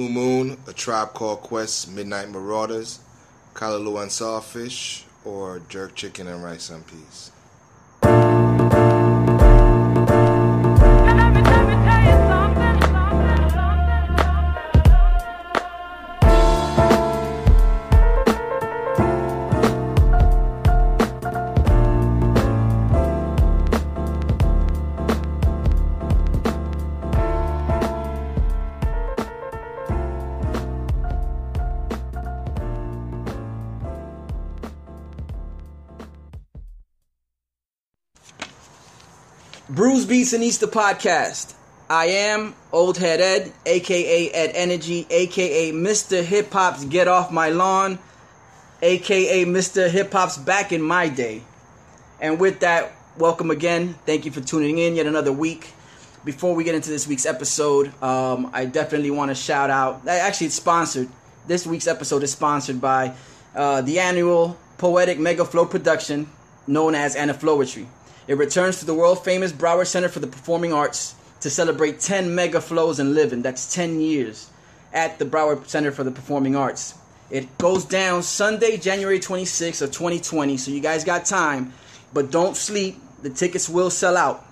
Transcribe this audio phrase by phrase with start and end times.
[0.00, 3.00] Blue Moon, A Tribe Called Quest, Midnight Marauders,
[3.52, 7.32] Callaloo and Sawfish, or Jerk Chicken and Rice and Peas.
[40.20, 41.54] Beats and Easter podcast.
[41.88, 46.22] I am Old Head Ed, aka Ed Energy, aka Mr.
[46.22, 47.98] Hip Hop's Get Off My Lawn,
[48.82, 49.88] aka Mr.
[49.88, 51.42] Hip Hop's Back in My Day.
[52.20, 53.94] And with that, welcome again.
[54.04, 55.70] Thank you for tuning in yet another week.
[56.22, 60.06] Before we get into this week's episode, um, I definitely want to shout out.
[60.06, 61.08] Actually, it's sponsored.
[61.46, 63.14] This week's episode is sponsored by
[63.56, 66.28] uh, the annual Poetic Mega Flow production
[66.66, 67.86] known as Anaflowetry.
[68.30, 72.32] It returns to the world famous Broward Center for the Performing Arts to celebrate 10
[72.32, 73.42] mega flows and living.
[73.42, 74.48] That's 10 years
[74.92, 76.94] at the Broward Center for the Performing Arts.
[77.28, 81.72] It goes down Sunday, January 26th of 2020, so you guys got time,
[82.14, 83.02] but don't sleep.
[83.20, 84.46] The tickets will sell out.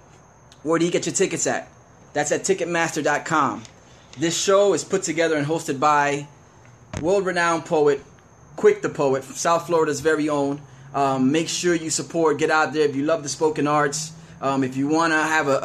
[0.65, 1.69] Where do you get your tickets at?
[2.15, 3.63] That's at Ticketmaster.com.
[4.19, 6.27] This show is put together and hosted by
[7.01, 8.03] world renowned poet,
[8.57, 10.63] Quick the Poet, South Florida's very own.
[10.95, 14.13] Um, make sure you support, get out there if you love the spoken arts.
[14.41, 15.59] Um, if you want to have a,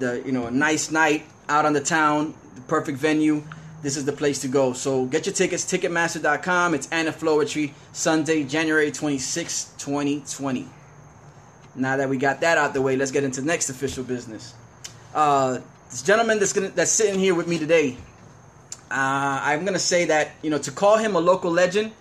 [0.00, 3.42] a, a, a, you know a nice night out on the town, the perfect venue,
[3.82, 4.72] this is the place to go.
[4.72, 6.74] So get your tickets, Ticketmaster.com.
[6.74, 10.66] It's Anaflowetry, Sunday, January 26, 2020.
[11.76, 14.54] Now that we got that out the way, let's get into the next official business.
[15.14, 17.96] Uh, this gentleman that's gonna that's sitting here with me today,
[18.90, 21.92] uh, I'm gonna say that you know to call him a local legend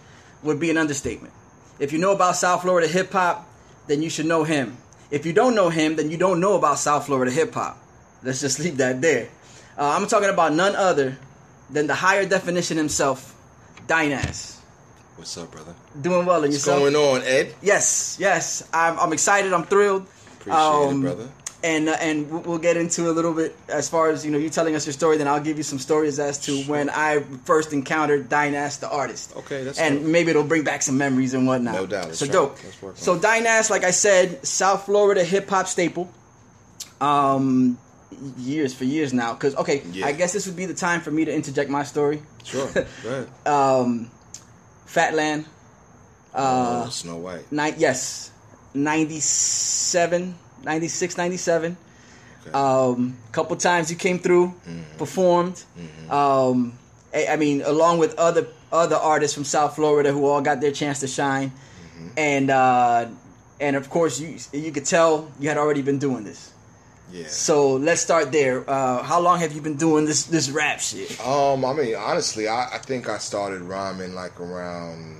[0.44, 1.33] would be an understatement.
[1.80, 3.47] If you know about South Florida hip hop,
[3.88, 4.78] then you should know him.
[5.12, 7.78] If you don't know him, then you don't know about South Florida hip hop.
[8.24, 9.29] Let's just leave that there.
[9.78, 11.18] Uh, I'm talking about none other
[11.69, 13.35] than the higher definition himself,
[13.88, 14.57] Dynas.
[15.16, 15.74] What's up, brother?
[16.00, 16.79] Doing well in What's yourself.
[16.79, 17.56] going on, Ed?
[17.62, 18.68] Yes, yes.
[18.73, 19.53] I'm, I'm excited.
[19.53, 20.07] I'm thrilled.
[20.40, 21.29] Appreciate Um, it, brother.
[21.67, 24.38] And uh, and we'll- we'll get into a little bit as far as you know
[24.38, 25.17] you telling us your story.
[25.17, 27.09] Then I'll give you some stories as to when I
[27.45, 29.35] first encountered Dynas the artist.
[29.41, 30.07] Okay, that's and dope.
[30.16, 31.73] maybe it'll bring back some memories and whatnot.
[31.75, 32.16] No doubt.
[32.16, 32.57] So try dope.
[32.59, 32.66] it.
[32.66, 33.22] Let's work on So it.
[33.22, 36.07] Dynas, like I said, South Florida hip hop staple.
[37.01, 37.78] Um,
[38.38, 39.34] years for years now.
[39.34, 40.07] Because okay, Yeah.
[40.07, 42.22] I guess this would be the time for me to interject my story.
[42.45, 42.67] Sure.
[42.72, 43.28] Go ahead.
[43.45, 44.09] Um,
[44.88, 45.45] Fatland.
[46.34, 47.51] Uh, oh, Snow White.
[47.51, 48.31] Nine, yes,
[48.73, 51.78] 97, 96, 97.
[52.47, 52.51] Okay.
[52.51, 54.97] Um, couple times you came through, Mm-hmm.
[54.97, 55.63] performed.
[56.09, 56.73] Um,
[57.13, 60.72] I, I mean, along with other other artists from South Florida who all got their
[60.72, 62.07] chance to shine, Mm-hmm.
[62.17, 63.07] and uh,
[63.59, 66.51] and of course you you could tell you had already been doing this.
[67.12, 67.28] yeah.
[67.28, 68.63] So let's start there.
[68.69, 71.09] Uh, how long have you been doing this this rap shit?
[71.25, 75.16] Um, I mean, honestly, I, I think I started rhyming like around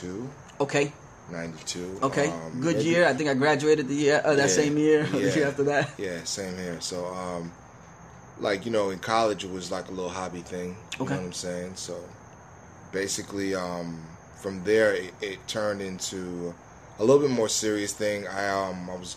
[0.00, 0.28] 92,
[0.60, 0.92] Okay,
[1.30, 1.98] 92.
[2.02, 3.06] okay, Um, good year.
[3.06, 5.34] I think I graduated the year uh, that Yeah, same year, or the yeah.
[5.34, 5.90] year after that.
[5.98, 6.80] Yeah, same here.
[6.80, 7.52] So, um,
[8.40, 10.76] like you know, in college it was like a little hobby thing.
[10.98, 11.14] You Okay.
[11.14, 11.72] know what I'm saying?
[11.76, 11.96] So,
[12.92, 14.02] basically, um,
[14.40, 16.54] from there it, it turned into
[16.98, 18.26] a little bit more serious thing.
[18.26, 19.16] I um, I was,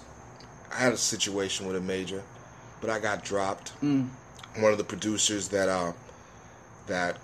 [0.71, 2.23] I had a situation with a major,
[2.81, 3.79] but I got dropped.
[3.81, 4.09] Mm.
[4.59, 5.93] One of the producers that uh,
[6.87, 7.17] that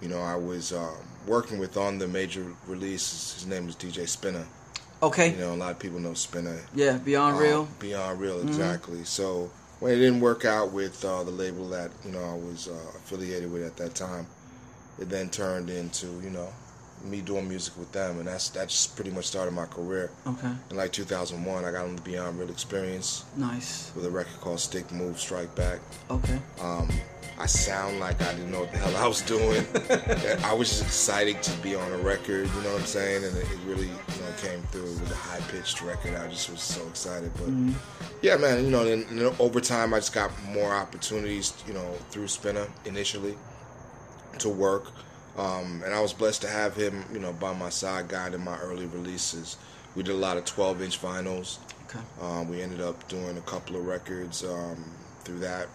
[0.00, 0.96] you know I was um,
[1.26, 4.44] working with on the major release, his name was DJ Spinna.
[5.02, 6.56] Okay, You know, a lot of people know Spinna.
[6.74, 7.68] yeah, Beyond Uh, Real.
[7.80, 8.48] Beyond Real, Mm-hmm.
[8.48, 9.04] exactly.
[9.04, 9.50] So
[9.80, 12.72] when it didn't work out with uh, the label that you know I was uh,
[12.98, 14.26] affiliated with at that time,
[15.00, 16.48] it then turned into you know
[17.04, 20.12] me doing music with them, and that's that's pretty much started my career.
[20.24, 23.90] Okay, In like 2001, I got on the Beyond Real experience nice.
[23.96, 25.80] with a record called Stick Move Strike Back.
[26.12, 26.88] Okay, Um,
[27.38, 29.66] I sound like I didn't know what the hell I was doing.
[30.44, 33.24] I was just excited to be on a record, you know what I'm saying?
[33.24, 36.14] And it, it really, you know, came through with a high pitched record.
[36.14, 37.32] I just was so excited.
[37.34, 37.48] But
[38.22, 42.26] yeah, man, you know, and over time, I just got more opportunities, you know, through
[42.26, 43.36] Spinna initially
[44.38, 44.92] to work.
[45.36, 48.58] Um, and I was blessed to have him, you know, by my side, guiding my
[48.58, 49.56] early releases.
[49.96, 51.58] We did a lot of 12 inch vinyls.
[51.86, 54.84] okay, Um, we ended up doing a couple of records um,
[55.24, 55.68] through that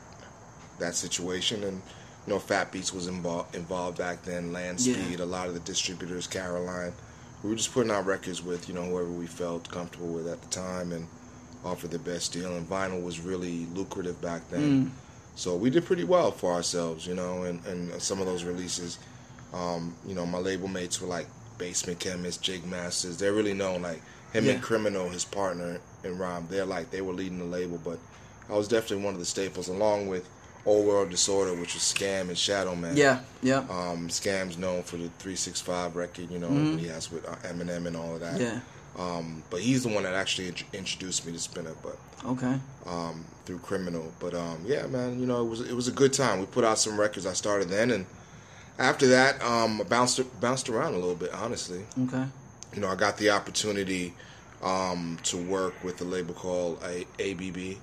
[0.79, 1.81] that situation, and
[2.25, 4.51] you know, Fat Beats was involved involved back then.
[4.53, 4.93] Land Yeah.
[4.95, 6.93] Speed, a lot of the distributors, Caroline.
[7.43, 10.41] We were just putting out records with you know whoever we felt comfortable with at
[10.41, 11.07] the time, and
[11.65, 12.55] offered the best deal.
[12.55, 14.91] And vinyl was really lucrative back then,
[15.35, 18.97] So we did pretty well for ourselves, you know, and, and some of those releases,
[19.53, 21.27] um, you know, my label mates were like
[21.57, 23.17] Basement Khemist, Jig Masters.
[23.17, 24.01] They're really known, like
[24.33, 24.53] him Yeah.
[24.53, 26.47] and Kriminal, his partner in Rhyme.
[26.49, 27.99] They're like they were leading the label, but
[28.49, 30.27] I was definitely one of the staples, along with
[30.67, 32.97] Old World Disorder, which was Scam and Shadow Man.
[32.97, 36.77] Yeah, yeah, Um, Scam's known for the 365 record, you know, Mhm.
[36.79, 38.39] he has with uh, Eminem and all of that.
[38.39, 38.59] yeah.
[38.99, 42.59] Um, but he's the one that actually int- introduced me to Spinna, but Okay.
[42.85, 44.11] um, through Kriminal.
[44.19, 46.39] But um, yeah, man, you know, it was it was a good time.
[46.39, 47.25] We put out some records.
[47.27, 48.05] I started then, and
[48.79, 51.31] after that, um, I bounced bounced around a little bit.
[51.33, 52.25] Honestly, Okay.
[52.73, 54.13] you know, I got the opportunity
[54.63, 57.77] um, to work with a label called a- ABB.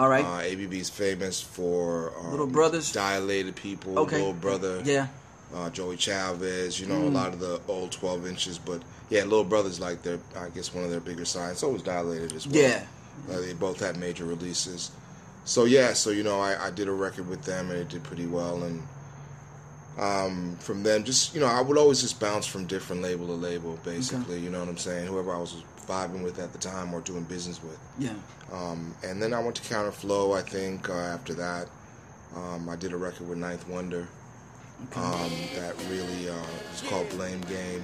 [0.00, 0.24] All right.
[0.24, 2.90] Uh, ABB is famous for um, Little Brothers?
[2.90, 4.16] dilated people, Okay.
[4.16, 5.08] little brother, yeah.
[5.54, 7.08] uh, Joey Chavez, you know, Mm.
[7.08, 8.56] a lot of the old 12 inches.
[8.56, 8.80] But
[9.10, 11.58] yeah, Little Brothers, like, their, I guess, one of their bigger signs.
[11.58, 12.56] So was Dilated as well.
[12.62, 12.84] Yeah.
[13.30, 14.90] Uh, they both had major releases.
[15.44, 18.02] So yeah, so, you know, I, I did a record with them and it did
[18.02, 18.62] pretty well.
[18.62, 18.82] And
[19.98, 23.34] um, from them, just, you know, I would always just bounce from different label to
[23.34, 24.38] label, basically.
[24.38, 25.08] You know what I'm saying?
[25.08, 27.78] Whoever I was vibing with at the time or doing business with.
[27.98, 28.14] Yeah.
[28.52, 31.68] Um, and then I went to Counterflow, I think, uh, after that.
[32.36, 34.06] Um, I did a record with Ninth Wonder
[34.94, 36.34] um, that really uh,
[36.70, 37.82] was called Blame Game.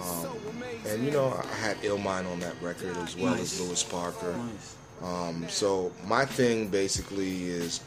[0.00, 3.58] Um, and, you know, I had Illmind on that record as well Nice.
[3.58, 4.34] as Lewis Parker.
[4.36, 4.76] Nice.
[5.02, 7.80] Um, so my thing basically is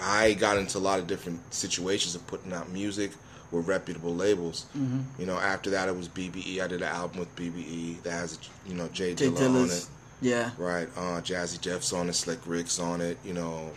[0.00, 3.12] I got into a lot of different situations of putting out music
[3.54, 4.66] with reputable labels.
[4.76, 5.00] Mm-hmm.
[5.20, 6.60] You know, after that it was BBE.
[6.60, 9.86] I did an album with BBE that has, you know, Jay, J Dilla on it.
[10.20, 10.50] Yeah.
[10.58, 13.70] Right, uh, Jazzy Jeff's on it, Slick Rick's on it, you know,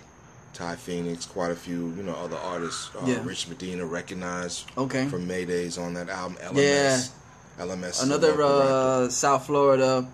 [0.53, 2.89] Ty Phoenix, quite a few, you know, other artists.
[2.95, 3.19] Uh, Yeah.
[3.23, 5.07] Rich Medina, recognized Okay.
[5.07, 6.37] from Maydays on that album.
[6.41, 7.11] LMS,
[7.59, 7.63] Yeah.
[7.65, 10.07] LMS, Another uh, South Florida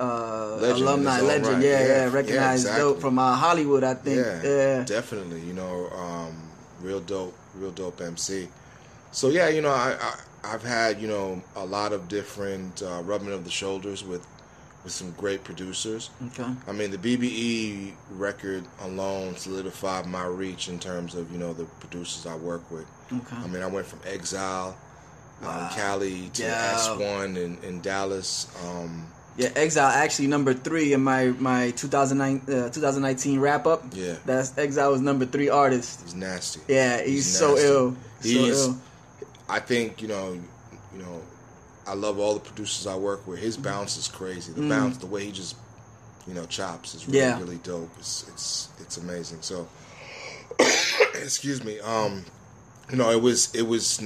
[0.00, 1.46] uh, Legend alumni legend.
[1.46, 1.62] right.
[1.62, 2.82] Yeah, Yeah, yeah, yeah, recognized exactly.
[2.92, 4.16] dope from uh, Hollywood, I think.
[4.24, 4.84] Yeah, Yeah.
[4.84, 5.40] definitely.
[5.42, 6.34] You know, um,
[6.80, 8.48] real dope, real dope MC.
[9.14, 13.00] So yeah, you know, I, I I've had you know a lot of different uh,
[13.04, 14.26] rubbing of the shoulders with
[14.82, 16.10] with some great producers.
[16.32, 16.50] Okay.
[16.68, 21.64] I mean, the BBE record alone solidified my reach in terms of you know the
[21.78, 22.86] producers I work with.
[23.12, 23.36] Okay.
[23.36, 24.76] I mean, I went from Exile,
[25.42, 25.68] Wow.
[25.68, 26.74] um, Cali to Yeah.
[26.76, 28.48] X1 in, in Dallas.
[28.66, 29.06] Um,
[29.36, 33.82] Yeah, Exile actually number three in my my 2009 uh, 2019 wrap up.
[33.92, 36.02] yeah, That's Exile was number three artist.
[36.02, 36.60] he's nasty.
[36.68, 37.66] Yeah, he's, so nasty.
[37.68, 37.90] ill.
[37.94, 38.76] So He's- ill.
[39.48, 40.32] I think you know,
[40.92, 41.22] you know,
[41.86, 43.38] I love all the producers I work with.
[43.38, 44.52] His bounce is crazy.
[44.52, 44.68] The Mm.
[44.70, 45.56] bounce, the way he just,
[46.26, 47.38] you know, chops is really Yeah.
[47.38, 47.90] really dope.
[47.98, 49.38] It's it's it's amazing.
[49.42, 49.68] So,
[51.14, 51.80] excuse me.
[51.80, 52.24] Um,
[52.90, 54.00] you know, it was it was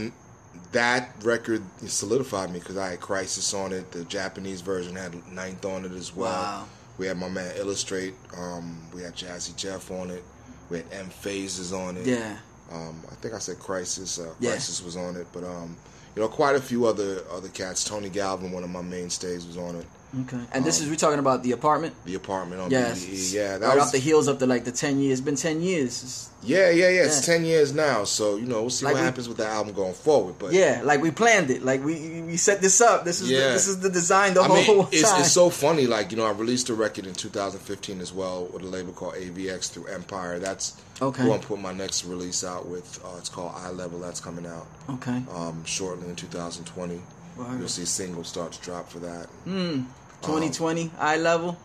[0.72, 3.90] that record solidified me because I had Khrysis on it.
[3.92, 6.32] The Japanese version had Ninth on it as well.
[6.32, 6.64] Wow.
[6.98, 8.14] We had my man Illustrate.
[8.36, 10.24] Um, we had Jazzy Jeff on it.
[10.68, 12.06] We had M-Phazes on it.
[12.06, 12.36] Yeah.
[12.72, 14.18] Um, I think I said Khrysis.
[14.20, 14.52] Uh, Yeah.
[14.56, 15.76] Khrysis was on it, but um,
[16.14, 17.84] you know, quite a few other other cats.
[17.84, 19.86] Tony Galvin, one of my mainstays, was on it.
[20.22, 20.38] Okay.
[20.52, 21.94] And this Um, is we're talking about the apartment.
[22.06, 23.00] The apartment on Yes.
[23.04, 23.32] BBE.
[23.34, 23.84] Yeah, that right was.
[23.86, 25.18] off the heels of the like the ten years.
[25.18, 25.98] It's been ten years.
[25.98, 27.02] It's- yeah, yeah, yeah.
[27.02, 27.34] It's Yeah.
[27.34, 29.74] ten years now, so you know, we'll see Like what we- happens with the album
[29.74, 30.36] going forward.
[30.38, 31.62] But yeah, like we planned it.
[31.62, 33.04] Like we we set this up.
[33.04, 35.20] This is the, this is the design the I whole mean, it's, time.
[35.20, 35.86] it's so funny.
[35.86, 39.14] Like you know, I released a record in 2015 as well with a label called
[39.14, 40.38] AVX through Empire.
[40.38, 40.72] That's
[41.02, 41.22] Okay.
[41.22, 42.98] who I'm putting my next release out with.
[43.04, 43.98] Uh, it's called Eye Level.
[43.98, 45.22] That's coming out okay.
[45.34, 47.02] um, shortly in 2020.
[47.38, 49.28] You'll see singles start to drop for that.
[49.46, 49.86] Mm.
[50.22, 51.56] 2020 eye level.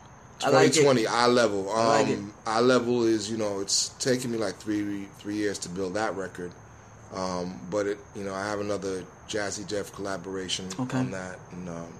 [0.43, 0.73] I like it.
[0.75, 1.69] 2020 eye level.
[1.69, 2.19] Um, I like it.
[2.45, 6.15] eye level is you know it's taken me like three three years to build that
[6.15, 6.51] record,
[7.13, 10.97] um, but it you know I have another Jazzy Jeff collaboration Okay.
[10.97, 11.93] on that, and um,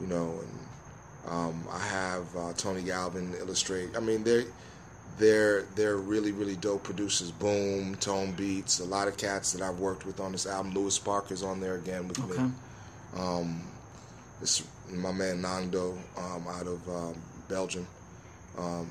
[0.00, 3.96] you know, and um, I have uh, Tony Galvin illustrate.
[3.96, 4.44] I mean they're
[5.18, 7.30] they're they're really really dope producers.
[7.32, 10.72] Boom, Tone Beats, a lot of cats that I've worked with on this album.
[10.74, 12.42] Lewis Parker's on there again with Okay.
[12.42, 12.50] me.
[13.18, 13.62] Um,
[14.40, 17.14] this my man Nando um, out of um,
[17.48, 17.86] Belgium.
[18.56, 18.90] Um,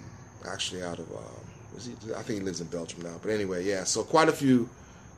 [0.50, 3.16] actually, out of um, is he, I think he lives in Belgium now.
[3.22, 3.84] But anyway, yeah.
[3.84, 4.70] So quite a few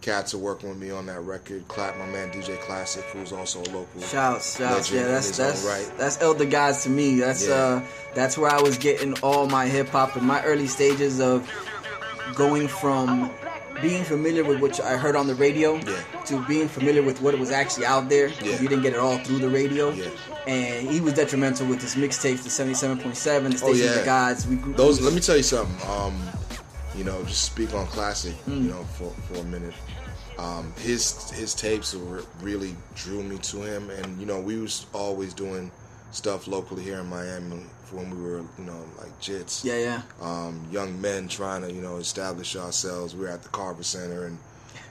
[0.01, 1.67] cats are working with me on that record.
[1.67, 4.01] Clap, my man DJ Classic, who's also a local.
[4.01, 4.91] Shouts, shouts.
[4.91, 5.91] Yeah, that's that's right.
[5.97, 7.19] that's elder guys to me.
[7.19, 7.53] That's Yeah.
[7.55, 7.81] uh
[8.15, 11.49] that's where I was getting all my hip hop in my early stages of
[12.35, 13.31] going from
[13.81, 16.01] being familiar with what I heard on the radio Yeah.
[16.25, 18.27] to being familiar with what was actually out there.
[18.43, 18.59] Yeah.
[18.61, 19.89] You didn't get it all through the radio.
[19.91, 20.05] Yeah.
[20.47, 24.47] And he was detrimental with his mixtapes, the 77.7, the Station Oh, of the Gods.
[24.47, 25.01] We grew Those.
[25.01, 25.89] Let me tell you something.
[25.89, 26.15] Um,
[26.95, 28.33] you know, just speak on Classic.
[28.45, 28.63] Mm.
[28.63, 29.73] You know, for for a minute.
[30.37, 34.85] Um, his his tapes were really drew me to him, and you know, we was
[34.93, 35.69] always doing
[36.11, 39.63] stuff locally here in Miami when we were, you know, like jits.
[39.63, 40.01] Yeah, yeah.
[40.21, 43.15] Um, young men trying to, you know, establish ourselves.
[43.15, 44.37] We were at the Carver Center and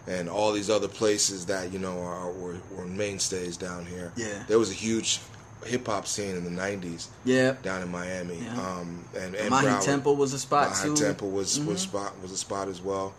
[0.07, 4.11] and all these other places that you know are were, were mainstays down here.
[4.17, 4.43] Yeah.
[4.49, 5.21] there was a huge
[5.67, 7.57] hip hop scene in the '90s Yeah.
[7.63, 8.39] down in Miami.
[8.39, 8.53] Yeah.
[8.59, 10.95] Um, and and Mahi Broward- Temple was a spot Mahi too.
[10.95, 11.05] Mm-hmm.
[11.05, 13.13] Temple was was spot was a spot as well.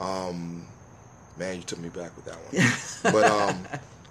[0.00, 0.66] Um,
[1.38, 3.12] man, you took me back with that one.
[3.12, 3.66] but um,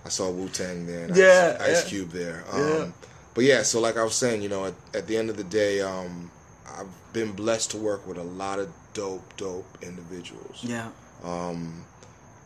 [0.05, 1.89] I saw Wu Tang there, and Yeah, Ice, Ice yeah.
[1.89, 2.43] Cube there.
[2.51, 2.85] Um, Yeah.
[3.33, 5.43] But yeah, so like I was saying, you know, at, at the end of the
[5.43, 6.31] day, um,
[6.67, 10.63] I've been blessed to work with a lot of dope, dope individuals.
[10.63, 10.89] Yeah.
[11.23, 11.85] Um,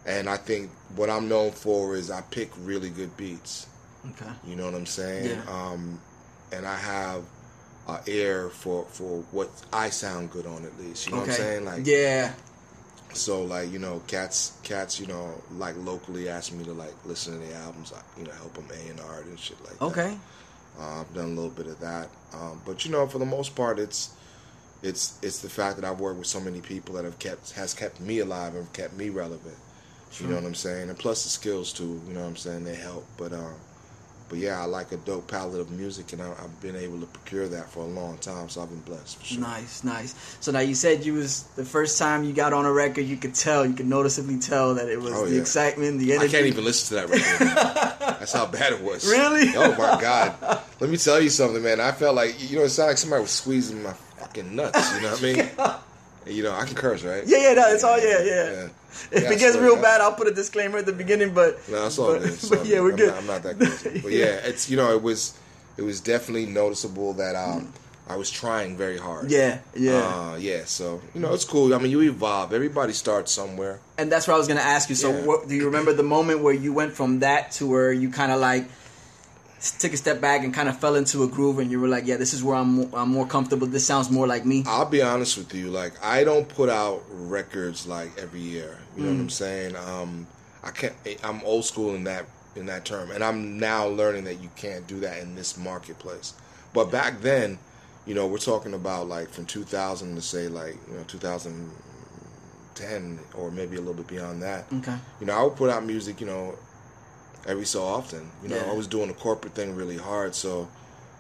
[0.05, 3.67] and I think what I'm known for is I pick really good beats.
[4.11, 4.31] Okay.
[4.45, 5.25] You know what I'm saying?
[5.25, 5.43] Yeah.
[5.49, 5.99] Um,
[6.53, 7.23] and I have
[7.87, 11.07] a ear for for what I sound good on at least.
[11.07, 11.31] You know okay.
[11.31, 11.65] what I'm saying?
[11.65, 12.33] Like yeah.
[13.13, 17.39] so like you know cats cats you know like locally ask me to like listen
[17.39, 19.85] to the albums you know help them A and R and shit like that.
[19.85, 20.17] Okay.
[20.79, 23.55] Uh, I've done a little bit of that, um, but you know, for the most
[23.55, 24.11] part, it's
[24.83, 27.73] it's it's the fact that I've worked with so many people that have kept has
[27.73, 29.55] kept me alive and kept me relevant.
[30.19, 32.01] You know what I'm saying, and plus the skills too.
[32.07, 33.05] You know what I'm saying, they help.
[33.17, 33.53] But uh,
[34.29, 37.05] but yeah, I like a dope palette of music, and I, I've been able to
[37.05, 38.49] procure that for a long time.
[38.49, 39.41] So I've been blessed for sure.
[39.41, 40.15] Nice, nice.
[40.39, 43.17] So now you said you was the first time you got on a record, you
[43.17, 45.41] could tell, you could noticeably tell that it was Oh, the yeah.
[45.41, 46.27] excitement, the energy.
[46.27, 47.47] I can't even listen to that record.
[48.19, 49.07] That's how bad it was.
[49.09, 49.51] Really?
[49.55, 50.61] Oh my god.
[50.79, 51.79] Let me tell you something, man.
[51.79, 54.93] I felt like you know, it sounded like somebody was squeezing my fucking nuts.
[54.95, 55.49] You know what I mean?
[56.29, 57.23] You know, I can curse, right?
[57.25, 58.51] Yeah, yeah, no, it's all yeah, yeah.
[58.51, 58.67] Yeah.
[59.11, 61.33] If Yeah, it gets real bad, I'll put a disclaimer at the beginning.
[61.33, 62.29] But No, it's all but, good.
[62.33, 62.83] It's but all yeah, good.
[62.83, 63.07] we're I'm good.
[63.09, 63.99] Not, I'm not that crazy.
[64.01, 65.37] But yeah, it's you know, it was
[65.77, 67.73] it was definitely noticeable that um
[68.09, 69.29] I was trying very hard.
[69.29, 69.91] yeah, yeah.
[70.31, 71.73] Uh, yeah, so you know it's cool.
[71.73, 72.53] I mean, you evolve.
[72.53, 73.79] Everybody starts somewhere.
[73.97, 74.95] and that's what I was gonna ask you.
[74.95, 75.25] So, Yeah.
[75.25, 78.31] what, do you remember the moment where you went from that to where you kind
[78.31, 78.65] of like
[79.79, 82.05] took a step back and kind of fell into a groove, and you were like,
[82.05, 82.75] "Yeah, this is where I'm.
[82.77, 83.67] mo- I'm more comfortable.
[83.67, 85.69] This sounds more like me." I'll be honest with you.
[85.69, 88.77] Like, I don't put out records like every year.
[88.95, 89.75] You know what I'm saying?
[89.75, 90.27] Um,
[90.63, 90.93] I can't.
[91.23, 94.85] I'm old school in that in that term, and I'm now learning that you can't
[94.87, 96.33] do that in this marketplace.
[96.73, 97.57] But back then,
[98.05, 101.03] you know, we're talking about like from 2000 to say like you know
[102.75, 104.65] 2010 or maybe a little bit beyond that.
[104.73, 104.95] Okay.
[105.19, 106.19] You know, I would put out music.
[106.21, 106.55] You know,
[107.47, 108.29] every so often.
[108.43, 108.71] You know, Yeah.
[108.71, 110.67] I was doing the corporate thing really hard, so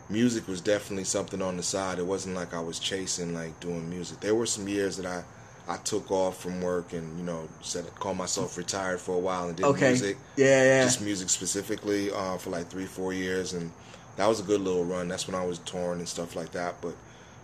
[0.09, 1.99] music was definitely something on the side.
[1.99, 4.19] It wasn't like I was chasing like doing music.
[4.19, 5.23] There were some years that I
[5.69, 9.47] I took off from work and you know said called myself retired for a while
[9.49, 9.89] and did Okay.
[9.89, 10.83] music, Yeah, yeah.
[10.85, 13.71] just music specifically uh, for like three four years, and
[14.15, 15.07] that was a good little run.
[15.09, 16.75] That's when I was touring and stuff like that.
[16.81, 16.95] But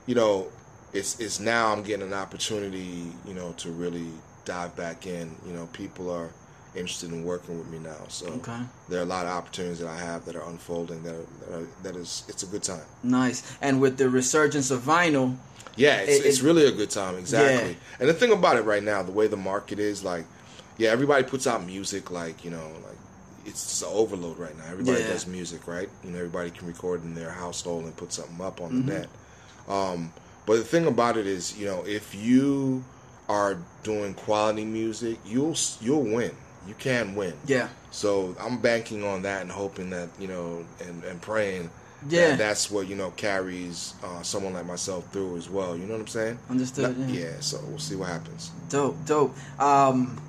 [0.05, 0.47] you know,
[0.93, 4.07] it's it's now I'm getting an opportunity, you know, to really
[4.45, 5.35] dive back in.
[5.45, 6.29] You know, people are
[6.75, 8.57] interested in working with me now, so Okay.
[8.89, 11.03] there are a lot of opportunities that I have that are unfolding.
[11.03, 12.81] That are, that, are, that is, it's a good time.
[13.03, 13.43] Nice.
[13.61, 15.37] And with the resurgence of vinyl,
[15.75, 17.17] Yeah, it's, It- it's really a good time.
[17.17, 17.71] Exactly.
[17.71, 17.77] Yeah.
[17.99, 20.25] And the thing about it right now, the way the market is, like,
[20.77, 22.97] yeah, everybody puts out music, like, you know, like,
[23.45, 24.65] it's just an overload right now.
[24.71, 25.07] Everybody Yeah.
[25.07, 25.89] does music, right?
[26.03, 28.87] You know, everybody can record in their household and put something up on Mm-hmm.
[28.87, 29.09] the net.
[29.67, 30.13] Um,
[30.45, 32.83] but the thing about it is, you know, if you
[33.29, 36.35] are doing quality music, you'll you'll win.
[36.67, 37.33] You can win.
[37.45, 41.69] yeah, So I'm banking on that and hoping that you know and, and praying
[42.09, 42.29] Yeah.
[42.29, 45.75] that that's what you know carries uh, someone like myself through as well.
[45.75, 46.39] You know what I'm saying?
[46.49, 47.21] Understood, Not- yeah.
[47.25, 47.39] yeah.
[47.41, 48.51] So we'll see what happens.
[48.69, 49.35] dope, dope.
[49.59, 50.19] Um,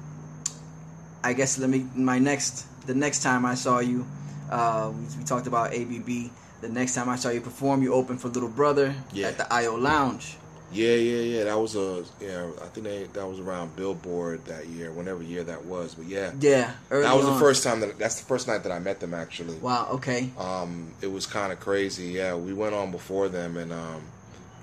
[1.22, 4.04] I guess let me my next the next time I saw you,
[4.50, 6.30] uh, we, we talked about ABB.
[6.60, 9.28] The next time I saw you perform, you opened for Little Brother Yeah.
[9.28, 10.36] at the IO Lounge.
[10.74, 11.44] Yeah, yeah, yeah.
[11.44, 12.46] That was a yeah.
[12.62, 15.94] I think they, that was around Billboard that year, whenever year that was.
[15.94, 17.34] But yeah, Yeah, early that was on.
[17.34, 19.56] the first time that that's the first night that I met them actually.
[19.58, 19.88] Wow.
[19.92, 20.30] Okay.
[20.36, 22.06] Um, it was kind of crazy.
[22.08, 24.02] Yeah, we went on before them, and um,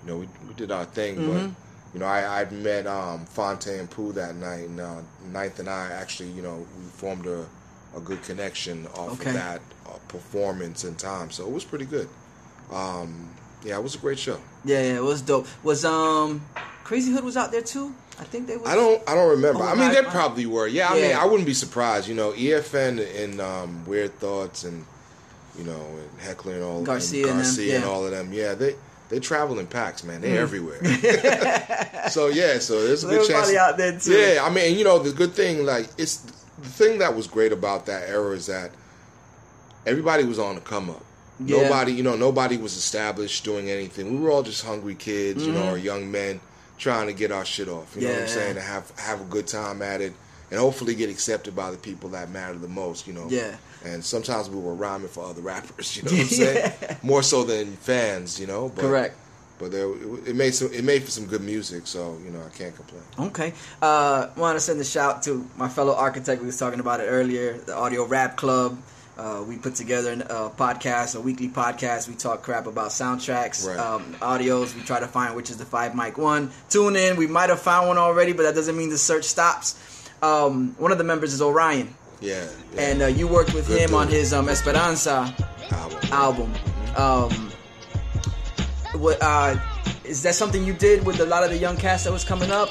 [0.05, 1.15] you know, we, we did our thing.
[1.15, 1.47] Mm-hmm.
[1.47, 1.55] But
[1.93, 5.01] you know, I I met um, Phonte and Pooh that night, and uh,
[5.31, 7.45] Ninth and I actually, you know, we formed a,
[7.95, 9.29] a good connection off Okay.
[9.29, 11.31] of that uh, performance and time.
[11.31, 12.09] So it was pretty good.
[12.71, 13.29] Um,
[13.63, 14.39] yeah, it was a great show.
[14.65, 15.47] Yeah, yeah, it was dope.
[15.63, 16.41] Was um
[16.83, 17.93] Crazy Hood was out there too?
[18.19, 18.67] I think they was.
[18.67, 19.63] I don't I don't remember.
[19.63, 20.67] Oh, I mean, I- they I- probably were.
[20.67, 22.07] Yeah, I mean, I wouldn't be surprised.
[22.07, 24.85] You know, EFN and um, Weird Thoughts and
[25.57, 27.89] you know and Heckler and all Garcia and and them, Garcia and yeah.
[27.89, 28.31] all of them.
[28.33, 28.75] Yeah, they
[29.09, 30.21] they travel in packs, man.
[30.21, 30.41] They're Mm.
[30.41, 30.79] everywhere.
[32.09, 33.53] so yeah, so there's a good chance.
[33.55, 34.11] out there too.
[34.13, 36.17] Yeah, I mean, you know, the good thing, like, it's
[36.61, 38.71] the thing that was great about that era is that
[39.85, 41.03] everybody was on the come up.
[41.47, 41.63] Yeah.
[41.63, 44.13] Nobody, you know, nobody was established doing anything.
[44.13, 46.39] We were all just hungry kids, you know, or young men
[46.77, 47.95] trying to get our shit off.
[47.95, 48.33] You know what I'm Mm-hmm.
[48.33, 48.55] Saying?
[48.55, 50.13] To have have a good time at it
[50.49, 53.07] and hopefully get accepted by the people that matter the most.
[53.07, 53.27] You know.
[53.29, 53.55] Yeah.
[53.83, 55.97] And sometimes we were rhyming for other rappers.
[55.97, 56.71] You know what I'm saying?
[57.03, 58.39] More so than fans.
[58.39, 58.69] You know.
[58.69, 59.15] But, Correct.
[59.59, 59.91] But there,
[60.25, 60.73] it made some.
[60.73, 61.85] It made for some good music.
[61.85, 63.03] So you know, I can't complain.
[63.29, 63.53] Okay.
[63.81, 66.41] Uh, want to send a shout to my fellow architect.
[66.41, 67.57] We was talking about it earlier.
[67.59, 68.77] The Audio Rap Club.
[69.17, 72.07] Uh, we put together a podcast, a weekly podcast.
[72.07, 73.77] We talk crap about soundtracks, Right.
[73.77, 74.73] um, audios.
[74.75, 76.51] We try to find which is the five mic one.
[76.69, 77.17] Tune in.
[77.17, 79.75] We might have found one already, but that doesn't mean the search stops.
[80.23, 82.45] Um, one of the members is Orion, Yeah.
[82.73, 82.81] yeah.
[82.81, 85.35] and uh, you worked with Good him on his um, Esperanza
[85.71, 85.99] album.
[86.11, 86.53] album.
[86.95, 87.51] Um,
[89.01, 89.55] what uh,
[90.03, 92.51] is that something you did with a lot of the young cast that was coming
[92.51, 92.69] up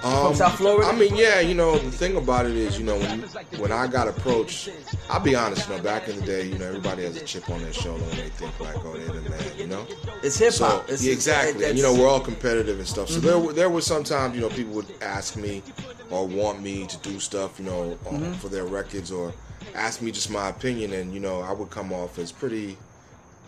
[0.00, 0.88] from South Florida?
[0.88, 3.20] Um, I mean, yeah, you know, the thing about it is, you know, when,
[3.60, 4.70] when I got approached,
[5.10, 7.48] I'll be honest, you know, back in the day, you know, everybody has a chip
[7.50, 9.86] on their shoulder and they think like, oh, they're the man, you know?
[10.22, 10.88] it's hip So, hop.
[10.88, 11.64] yeah, exactly.
[11.64, 13.08] And, you know, we're all competitive and stuff.
[13.08, 15.62] So there, were- there was sometimes, you know, people would ask me
[16.10, 18.32] or want me to do stuff, you know, um, Mm-hmm.
[18.34, 19.32] for their records or
[19.74, 20.92] ask me just my opinion.
[20.92, 22.76] And, you know, I would come off as pretty,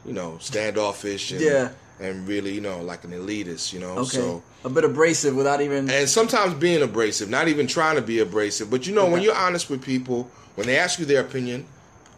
[0.04, 1.71] you know, standoffish and, Yeah.
[2.00, 3.99] And really, you know, like an elitist, you know?
[3.99, 5.88] okay, So, a bit abrasive without even.
[5.90, 9.37] and sometimes being abrasive, not even trying to be abrasive, but you know, when you're
[9.37, 10.25] honest with people,
[10.57, 11.66] when they ask you their opinion,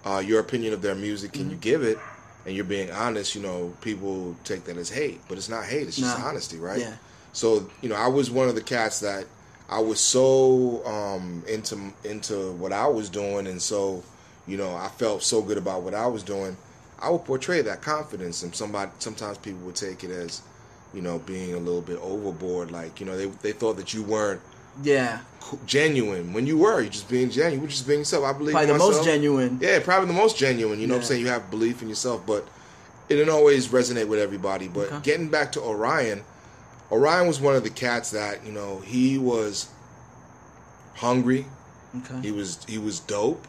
[0.05, 1.61] uh, your opinion of their music, and you Mm-hmm.
[1.61, 1.99] give it,
[2.47, 5.87] and you're being honest, you know, people take that as hate, but it's not hate;
[5.87, 6.25] it's just No.
[6.25, 6.81] honesty, right?
[6.81, 6.95] Yeah.
[7.33, 9.27] So, you know, I was one of the cats that
[9.71, 14.03] I was so um, into into what I was doing, and so,
[14.47, 16.57] you know, I felt so good about what I was doing.
[17.03, 20.43] I would portray that confidence, and somebody sometimes people would take it as,
[20.95, 22.71] you know, being a little bit overboard.
[22.71, 24.41] Like, you know, they they thought that you weren't
[24.83, 25.21] yeah,
[25.67, 26.81] genuine when you were.
[26.81, 27.55] You just being genuine.
[27.55, 28.25] You were just being yourself.
[28.25, 29.59] I believe probably the most genuine.
[29.61, 30.81] Yeah, probably the most genuine.
[30.81, 31.21] You know what I'm saying?
[31.21, 32.47] You have belief in yourself, but
[33.09, 34.69] it didn't always resonate with everybody.
[34.69, 35.01] But Okay.
[35.03, 36.25] getting back to Orion,
[36.91, 39.69] Orion was one of the cats that, you know, he was
[40.97, 41.47] hungry.
[41.97, 42.21] Okay.
[42.23, 43.47] He was he was dope.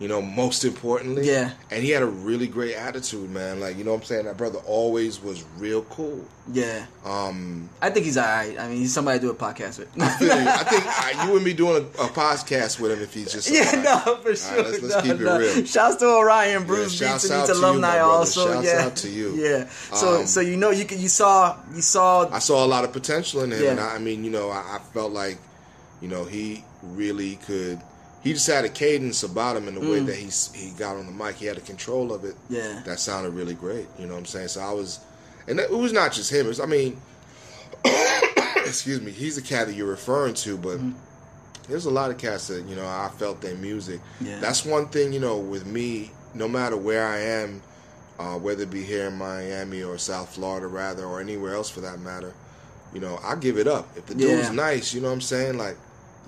[0.00, 1.26] You know, most importantly.
[1.26, 1.50] Yeah.
[1.72, 3.58] And he had a really great attitude, man.
[3.58, 4.26] Like, you know what I'm saying?
[4.26, 6.24] That brother always was real cool.
[6.52, 8.56] Yeah, Um I think he's alright.
[8.60, 9.88] I mean, he's somebody to do a podcast with.
[10.00, 10.30] I you.
[10.30, 10.84] I think
[11.20, 13.98] uh, you and me doing a, a podcast with him if he's just Yeah, no,
[13.98, 14.62] for All right, sure.
[14.62, 15.64] let's, let's No, keep it real.
[15.66, 18.02] Shouts to Orion, Bruce shouts Beats and out Eats to you, my alumni brother.
[18.12, 18.52] also.
[18.54, 19.34] Shouts yeah, out to you.
[19.34, 19.68] Yeah.
[19.68, 22.28] So, Um, so you know, you you saw, you saw.
[22.32, 23.70] I saw a lot of potential in him, Yeah.
[23.72, 25.38] and I, I mean, you know, I, I felt like,
[26.00, 27.80] you know, he really could.
[28.24, 30.28] He just had a cadence about him in the way that he
[30.58, 31.36] he got on the mic.
[31.36, 32.34] He had a control of it.
[32.34, 32.38] Mm.
[32.50, 32.82] Yeah.
[32.84, 33.86] that sounded really great.
[33.98, 34.48] You know what I'm saying?
[34.48, 35.00] So I was,
[35.46, 36.46] and it was not just him.
[36.46, 37.00] It was, I mean,
[38.66, 40.78] excuse me, he's the cat that you're referring to, but.
[41.68, 44.00] There's a lot of cats that you know I felt their music.
[44.22, 44.40] Yeah.
[44.40, 46.10] That's one thing you know with me.
[46.32, 47.60] No matter where I am,
[48.18, 51.82] uh, whether it be here in Miami or South Florida, rather, or anywhere else for
[51.82, 52.32] that matter,
[52.94, 53.86] you know, I give it up.
[53.98, 54.54] If the dude's Yeah.
[54.54, 55.58] nice, you know what I'm saying?
[55.58, 55.76] Like,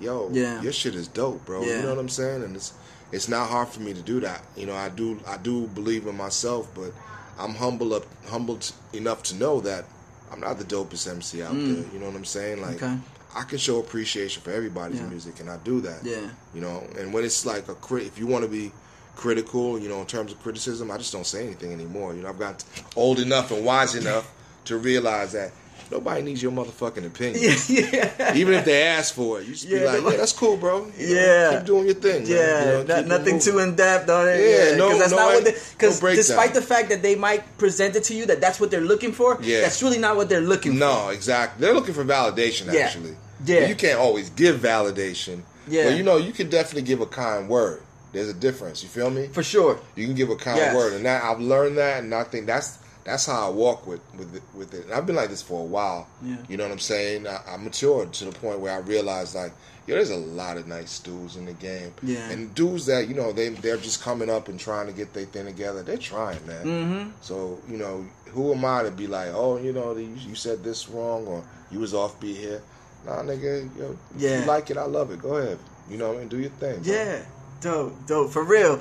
[0.01, 0.61] yo, Yeah.
[0.61, 1.61] your shit is dope, bro.
[1.63, 1.77] Yeah.
[1.77, 2.43] You know what I'm saying?
[2.43, 2.73] And it's
[3.11, 4.41] it's not hard for me to do that.
[4.55, 6.91] You know, I do I do believe in myself, but
[7.39, 9.85] I'm humble up humbled enough to know that
[10.31, 11.61] I'm not the dopest MC out there.
[11.93, 12.61] You know what I'm saying?
[12.61, 12.83] Like, Mm.
[12.83, 12.97] Okay.
[13.33, 15.07] I can show appreciation for everybody's Yeah.
[15.07, 16.03] music, and I do that.
[16.03, 16.19] Yeah.
[16.53, 18.71] You know, and when it's like a crit, if you want to be
[19.15, 22.13] critical, you know, in terms of criticism, I just don't say anything anymore.
[22.13, 22.63] You know, I've got
[22.95, 24.29] old enough and wise enough
[24.65, 25.51] to realize that
[25.91, 27.53] nobody needs your motherfucking opinion.
[27.67, 28.33] yeah.
[28.35, 30.87] Even if they ask for it, you just Yeah, be like, "Yeah, that's cool, bro.
[30.97, 31.57] You know, Yeah.
[31.57, 32.23] keep doing your thing.
[32.23, 32.31] man.
[32.31, 33.39] Yeah, You know, not- nothing moving.
[33.53, 34.39] too in depth on it.
[34.39, 35.43] Yeah, no- that's no not what.
[35.77, 38.71] Because no despite the fact that they might present it to you that that's what
[38.71, 39.61] they're looking for, Yeah.
[39.61, 40.77] that's really not what they're looking for.
[40.79, 41.65] No, exactly.
[41.65, 42.81] They're looking for validation, Yeah.
[42.81, 43.15] actually.
[43.45, 43.61] Yeah.
[43.61, 45.41] But you can't always give validation.
[45.67, 45.89] Yeah.
[45.89, 47.81] But you know, you can definitely give a kind word.
[48.13, 48.83] There's a difference.
[48.83, 49.29] You feel me?
[49.31, 49.79] for sure.
[49.95, 50.75] You can give a kind Yes.
[50.75, 52.71] word, and that I've learned that, and I think that's
[53.03, 54.85] that's how I walk with with it, with it.
[54.85, 56.07] And I've been like this for a while.
[56.23, 56.37] Yeah.
[56.47, 57.27] You know what I'm saying?
[57.27, 59.53] I, I matured to the point where I realized like,
[59.87, 61.93] yo, there's a lot of nice dudes in the game.
[62.03, 62.29] Yeah.
[62.29, 65.25] And dudes that you know they they're just coming up and trying to get their
[65.25, 65.81] thing together.
[65.83, 66.65] They're trying, man.
[66.65, 67.09] Mm-hmm.
[67.21, 70.63] So you know, who am I to be like, oh, you know, you, you said
[70.63, 72.61] this wrong or you was offbeat here?
[73.05, 74.41] Nah, nigga, yo, Yeah.
[74.41, 75.19] you like it, I love it.
[75.23, 75.57] Go ahead,
[75.89, 76.83] you know, and do your thing.
[76.83, 76.93] bro.
[76.93, 77.23] Yeah,
[77.59, 78.79] dope, dope for real.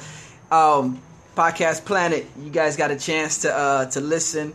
[0.50, 1.00] Um,
[1.44, 4.52] Podcast Planet, you guys got a chance to uh, to listen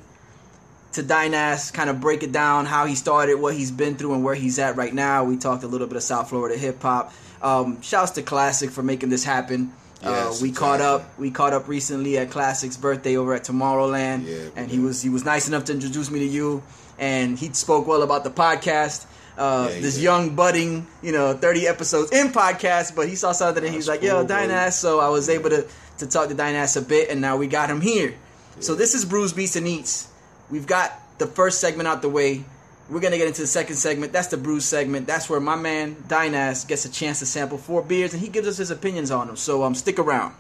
[0.92, 4.24] to Dynas, kind of break it down how he started, what he's been through, and
[4.24, 5.24] where he's at right now.
[5.24, 7.12] We talked a little bit of South Florida hip hop.
[7.42, 9.74] Um, shouts to Classic for making this happen.
[10.04, 11.18] uh, Yes, we caught up.
[11.18, 15.10] We caught up recently at Classic's birthday over at Tomorrowland, Yeah, and he was he
[15.10, 16.62] was nice enough to introduce me to you,
[17.00, 19.08] and he spoke well about the podcast.
[19.40, 20.04] Uh, Yeah, this did.
[20.04, 24.02] young budding, you know, 30 episodes in podcast, but he saw something and he's like,
[24.04, 24.38] yo, cool, bro.
[24.38, 24.74] Dynas.
[24.74, 25.68] So I was able to,
[25.98, 28.16] to talk to Dynas a bit, and now we got him here.
[28.60, 30.08] So this is Brews Beats and Eats.
[30.50, 32.44] We've got the first segment out the way.
[32.90, 34.14] we're gonna get into the second segment.
[34.14, 35.08] That's the brew segment.
[35.08, 38.48] That's where my man Dynas gets a chance to sample four beers and he gives
[38.48, 39.36] us his opinions on them.
[39.36, 40.36] So um, stick around.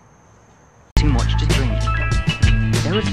[0.97, 1.81] Too much to drink.
[2.83, 3.05] There is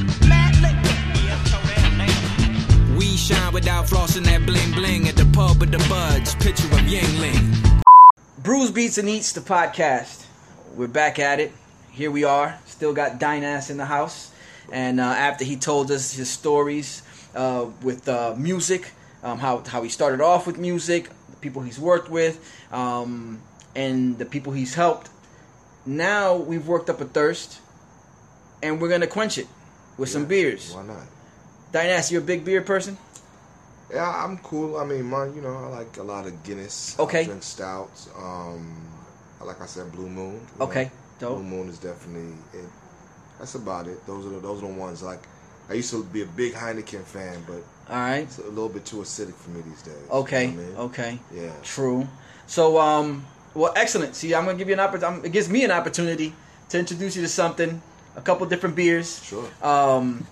[2.97, 6.35] We shine without flossing that bling bling at the pub with the buds.
[6.35, 7.83] Picture of Yuengling.
[8.43, 10.27] Brews Beats and Eats the podcast.
[10.77, 11.53] We're back at it.
[11.93, 12.59] Here we are.
[12.67, 14.33] Still got Dynas in the house.
[14.73, 17.03] And uh, after he told us his stories
[17.35, 21.79] uh, with uh, music, um, how how he started off with music, the people he's
[21.79, 22.41] worked with,
[22.73, 23.41] um,
[23.77, 25.11] and the people he's helped.
[25.85, 27.61] Now we've worked up a thirst,
[28.63, 29.47] and we're gonna quench it
[29.99, 30.73] with some beers.
[30.75, 31.05] Why not?
[31.73, 32.97] Dynas, you a big beer person?
[33.93, 34.79] Yeah, I'm cool.
[34.79, 36.97] I mean, my, you know, I like a lot of Guinness.
[36.99, 37.25] I Okay.
[37.25, 38.09] drink stouts.
[38.17, 38.75] Um,
[39.45, 40.41] like I said, Blue Moon.
[40.61, 40.85] Okay.
[40.85, 40.91] know.
[41.23, 41.39] Dope.
[41.39, 42.67] Blue Moon is definitely it.
[43.39, 44.05] That's about it.
[44.07, 45.03] Those are the, those are the ones.
[45.03, 45.21] Like
[45.71, 48.25] I used to be a big Heineken fan, but All right.
[48.25, 49.95] it's a little bit too acidic for me these days.
[50.09, 50.47] you Okay.
[50.49, 50.77] know I mean?
[50.77, 51.19] Okay.
[51.35, 51.53] Yeah.
[51.63, 52.07] True.
[52.47, 54.15] So, um, well, excellent.
[54.17, 55.29] See, I'm gonna give you an opportunity.
[55.29, 56.35] It gives me an opportunity
[56.71, 57.81] to introduce you to something.
[58.17, 59.23] A couple different beers.
[59.25, 59.49] Sure.
[59.63, 60.27] Um,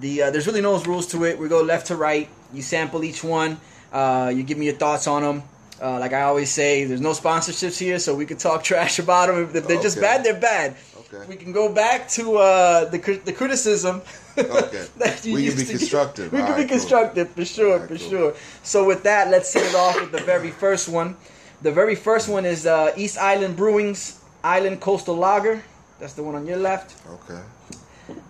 [0.00, 1.38] the uh, there's really no rules to it.
[1.38, 2.28] We go left to right.
[2.54, 3.60] You sample each one.
[3.92, 5.42] Uh, you give me your thoughts on them.
[5.80, 9.28] Uh, like I always say, there's no sponsorships here, so we can talk trash about
[9.28, 9.50] them.
[9.54, 10.76] If they're just bad, they're bad.
[11.12, 11.24] Okay.
[11.26, 14.02] We can go back to uh, the the criticism.
[14.36, 14.86] Okay.
[14.98, 16.32] that you We can be to constructive.
[16.32, 16.68] We can be cool.
[16.78, 18.10] constructive for sure, Alright, for cool.
[18.10, 18.34] sure.
[18.62, 21.16] So with that, let's set it off with the very first one.
[21.62, 25.62] The very first one is uh, East Island Brewing's Island Coastal Lager.
[25.98, 26.94] That's the one on your left.
[27.08, 27.40] Okay.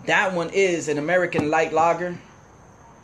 [0.06, 2.16] That one is an American light lager.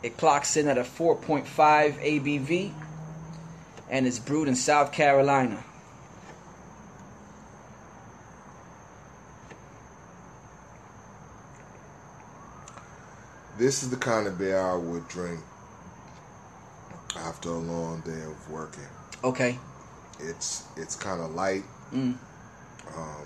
[0.01, 2.71] It clocks in at a 4.5 ABV
[3.89, 5.63] and it's brewed in South Carolina.
[13.57, 15.39] This is the kind of beer I would drink
[17.15, 18.83] after a long day of working.
[19.23, 19.57] Okay.
[20.19, 21.63] It's it's kind of light.
[21.93, 22.17] Mm.
[22.97, 23.25] Um,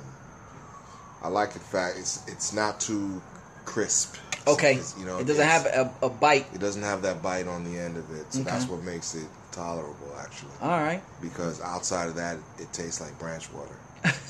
[1.24, 3.22] I like the fact it's it's not too
[3.66, 4.18] crisp.
[4.48, 4.76] Okay.
[4.76, 6.46] It's, you know, it doesn't have a, a bite.
[6.54, 8.50] It doesn't have that bite on the end of it, so Okay.
[8.50, 9.28] that's what makes it
[9.60, 10.52] tolerable, actually.
[10.62, 11.02] All right.
[11.22, 13.76] Because outside of that, it tastes like branch water.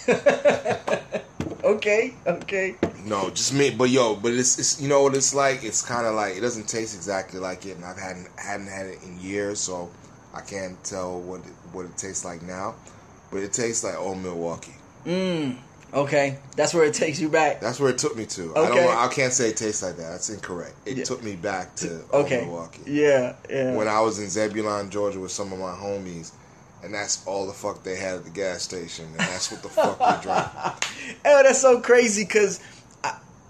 [1.63, 2.15] Okay.
[2.25, 2.75] Okay.
[3.05, 3.69] No, just me.
[3.69, 5.63] But yo, but it's, it's you know what it's like.
[5.63, 8.87] It's kind of like it doesn't taste exactly like it, and I've hadn't hadn't had
[8.87, 9.89] it in years, so
[10.33, 12.75] I can't tell what it, what it tastes like now.
[13.31, 14.73] But it tastes like old Milwaukee.
[15.05, 15.57] Mm.
[15.93, 16.37] Okay.
[16.55, 17.61] That's where it takes you back.
[17.61, 18.55] That's where it took me to.
[18.55, 18.75] I Okay.
[18.85, 18.97] don't.
[18.97, 20.11] I can't say it tastes like that.
[20.11, 20.75] That's incorrect.
[20.85, 21.03] It Yeah.
[21.03, 22.41] took me back to Okay.
[22.41, 22.81] Milwaukee.
[22.85, 23.33] Yeah.
[23.49, 23.73] Yeah.
[23.75, 26.31] when I was in Zebulon, Georgia, with some of my homies,
[26.83, 29.69] and that's all the fuck they had at the gas station, and that's what the
[29.69, 30.47] fuck we drank.
[31.25, 32.59] Oh, that's so crazy because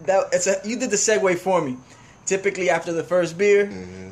[0.06, 1.78] that it's a you did the segue for me.
[2.26, 4.09] Typically, after the first beer, Mm-hmm.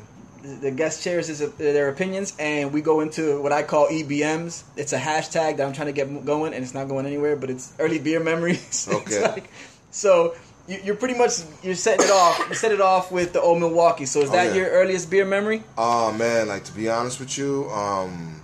[0.55, 4.63] The, guest shares his, their opinions, and we go into what I call EBMs.
[4.75, 7.35] It's a hashtag that I'm trying to get going, and it's not going anywhere.
[7.35, 8.87] But it's early beer memories.
[8.91, 9.21] Okay.
[9.21, 9.49] like-
[9.91, 10.35] so
[10.67, 11.31] you, you're pretty much
[11.63, 12.45] you're setting it off.
[12.49, 14.05] You set it off with the old Milwaukee.
[14.05, 14.55] So is Oh, that yeah.
[14.61, 15.63] your earliest beer memory?
[15.77, 18.41] Oh man, like to be honest with you, um,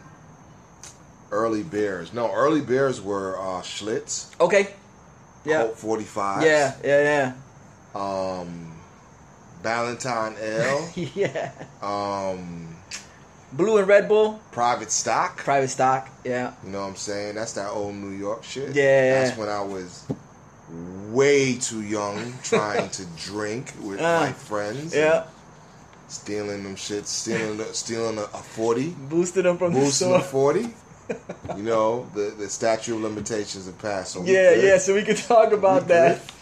[1.31, 2.13] early beers.
[2.13, 4.67] No, early beers were uh, Schlitz, Okay.
[5.45, 5.63] Yeah.
[5.63, 6.43] Colt 45.
[6.43, 6.75] Yeah.
[6.83, 7.33] Yeah.
[7.93, 8.72] Um,
[9.63, 10.89] Ballantine Ale.
[11.15, 11.51] Yeah.
[11.81, 12.75] um,
[13.53, 14.39] Blue and Red Bull.
[14.51, 15.37] Private Stock.
[15.37, 16.09] Private stock.
[16.25, 16.53] Yeah.
[16.63, 17.35] You know what I'm saying?
[17.35, 18.75] That's that old New York shit.
[18.75, 19.23] Yeah.
[19.23, 20.05] That's when I was
[21.11, 24.95] way too young trying to drink with Uh, my friends.
[24.95, 25.25] Yeah.
[26.07, 30.21] Stealing them shit, stealing the, stealing a, a 40, Boosted them from boosting the a
[30.21, 30.69] 40.
[31.57, 34.13] You know, the, the statute of limitations have passed.
[34.13, 34.63] So Yeah, good.
[34.63, 34.77] yeah.
[34.77, 36.19] So we could talk about that.
[36.19, 36.33] good.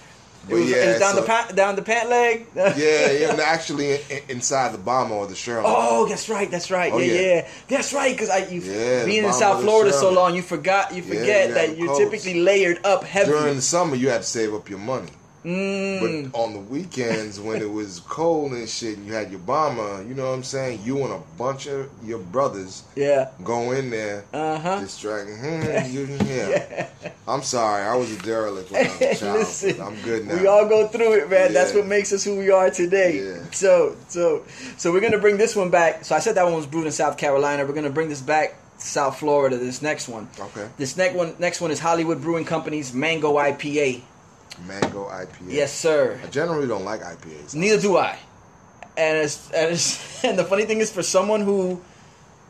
[0.49, 2.47] It was, yeah, it was down so- the pant, down the pant leg.
[2.55, 2.73] Yeah,
[3.11, 5.65] yeah, and actually in, in- inside the bomber or the Sherman.
[5.67, 6.49] Oh, that's right.
[6.49, 6.91] That's right.
[6.91, 7.21] Oh, yeah, yeah.
[7.21, 8.11] yeah, That's right.
[8.13, 10.93] Because I, you Yeah, being in South Florida so long, you forgot.
[10.95, 11.99] You forget that you're coats.
[11.99, 13.31] typically layered up heavy.
[13.31, 15.09] During the summer, you had to save up your money.
[15.45, 16.31] Mm.
[16.31, 20.03] But on the weekends, when it was cold and shit, and you had your bomber,
[20.07, 20.81] you know what I'm saying?
[20.83, 23.29] You and a bunch of your brothers yeah.
[23.43, 24.79] go in there, Uh huh.
[24.79, 25.37] distracting.
[25.37, 26.89] Hmm, you, yeah.
[27.27, 29.39] I'm sorry, I was a derelict when I was a child.
[29.39, 30.39] Listen, I'm good now.
[30.39, 31.53] We all go through it, man.
[31.53, 33.23] That's what makes us who we are today.
[33.25, 33.43] Yeah.
[33.51, 34.43] So, so,
[34.77, 36.05] so we're gonna bring this one back.
[36.05, 37.65] So I said that one was brewed in South Carolina.
[37.65, 39.57] We're gonna bring this back to South Florida.
[39.57, 40.27] This next one.
[40.39, 40.67] Okay.
[40.77, 44.01] This next one, next one is Hollywood Brewing Company's Mango IPA.
[44.67, 45.47] Mango IPA.
[45.47, 46.19] Yes, sir.
[46.23, 47.55] I generally don't like IPAs.
[47.55, 48.17] Neither do I.
[48.97, 51.81] And it's, and it's, and the funny thing is, for someone who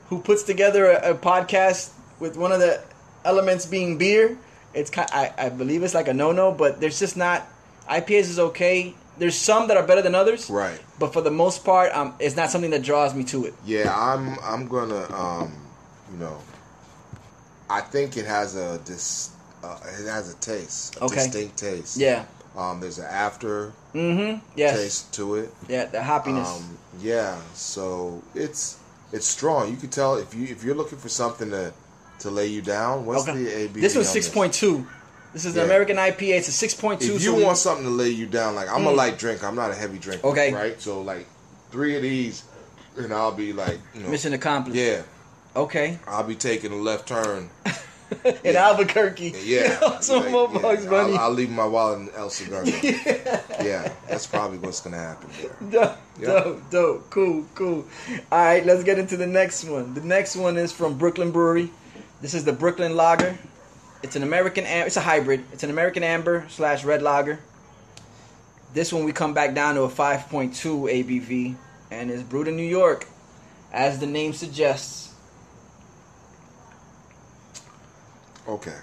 [0.08, 2.84] who puts together a, a podcast with one of the
[3.24, 4.38] elements being beer,
[4.74, 5.10] it's kind.
[5.12, 7.48] I, I believe it's like a no no, but there's just not.
[7.90, 10.50] IPAs is okay there's some that are better than others.
[10.50, 10.80] Right.
[11.00, 13.54] But for the most part, um, it's not something that draws me to it.
[13.66, 15.54] Yeah, I'm I'm gonna um,
[16.12, 16.40] you know,
[17.70, 19.30] I think it has a dis,
[19.64, 21.16] uh, it has a taste, a Okay.
[21.16, 21.98] distinct taste.
[21.98, 22.26] Yeah.
[22.58, 24.40] Um, there's an after Mm-hmm.
[24.56, 24.78] Yes.
[24.78, 25.54] taste to it.
[25.68, 25.86] Yeah.
[25.86, 26.48] The happiness.
[26.50, 28.78] Um, yeah, so it's
[29.12, 29.70] it's strong.
[29.70, 31.74] You can tell if you if you're looking for something to
[32.20, 33.06] to lay you down.
[33.06, 33.74] What's the ABV?
[33.74, 34.86] This one's six point two.
[35.34, 35.62] This is Yeah.
[35.62, 36.38] an American IPA.
[36.40, 37.16] It's a six point two.
[37.16, 39.72] If you want something to lay you down, like I'm a light drinker, I'm not
[39.72, 40.28] a heavy drinker.
[40.28, 40.32] Mm.
[40.32, 40.54] Okay.
[40.54, 40.82] right?
[40.82, 41.26] So like
[41.72, 42.44] three of these,
[42.98, 44.78] and I'll be like, you know, mission accomplished.
[44.80, 45.02] yeah,
[45.56, 46.00] Okay.
[46.08, 47.50] I'll be taking a left turn.
[48.26, 48.68] In Yeah.
[48.68, 49.34] Albuquerque.
[49.44, 50.60] Yeah, Some like, more yeah.
[50.62, 51.14] Bugs Bunny.
[51.14, 52.70] I'll, I'll leave my wallet in El Segundo.
[53.62, 55.56] yeah, that's probably what's gonna happen there.
[55.70, 56.28] Dope, Yeah.
[56.28, 57.10] dope, dope.
[57.10, 57.86] Cool, cool.
[58.32, 59.94] All right, let's get into the next one.
[59.94, 61.70] The next one is from Brooklyn Brewery.
[62.22, 63.38] This is the Brooklyn Lager.
[64.04, 64.66] It's an American.
[64.66, 65.44] Am- It's a hybrid.
[65.54, 67.40] It's an American Amber slash Red Lager.
[68.74, 71.56] This one we come back down to a 5.2 ABV,
[71.92, 73.06] and is brewed in New York,
[73.74, 75.11] as the name suggests.
[78.52, 78.76] Okay.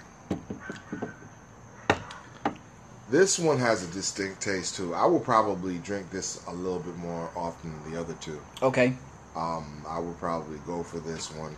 [3.11, 4.95] This one has a distinct taste too.
[4.95, 8.39] I will probably drink this a little bit more often than the other two.
[8.63, 8.93] Okay.
[9.35, 11.55] Um, I would probably go for this one.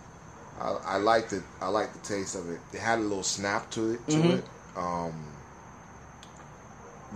[0.60, 2.60] I, I like the I like the taste of it.
[2.74, 4.06] It had a little snap to it.
[4.10, 4.38] To Mhm.
[4.40, 4.46] it.
[4.76, 5.14] Um,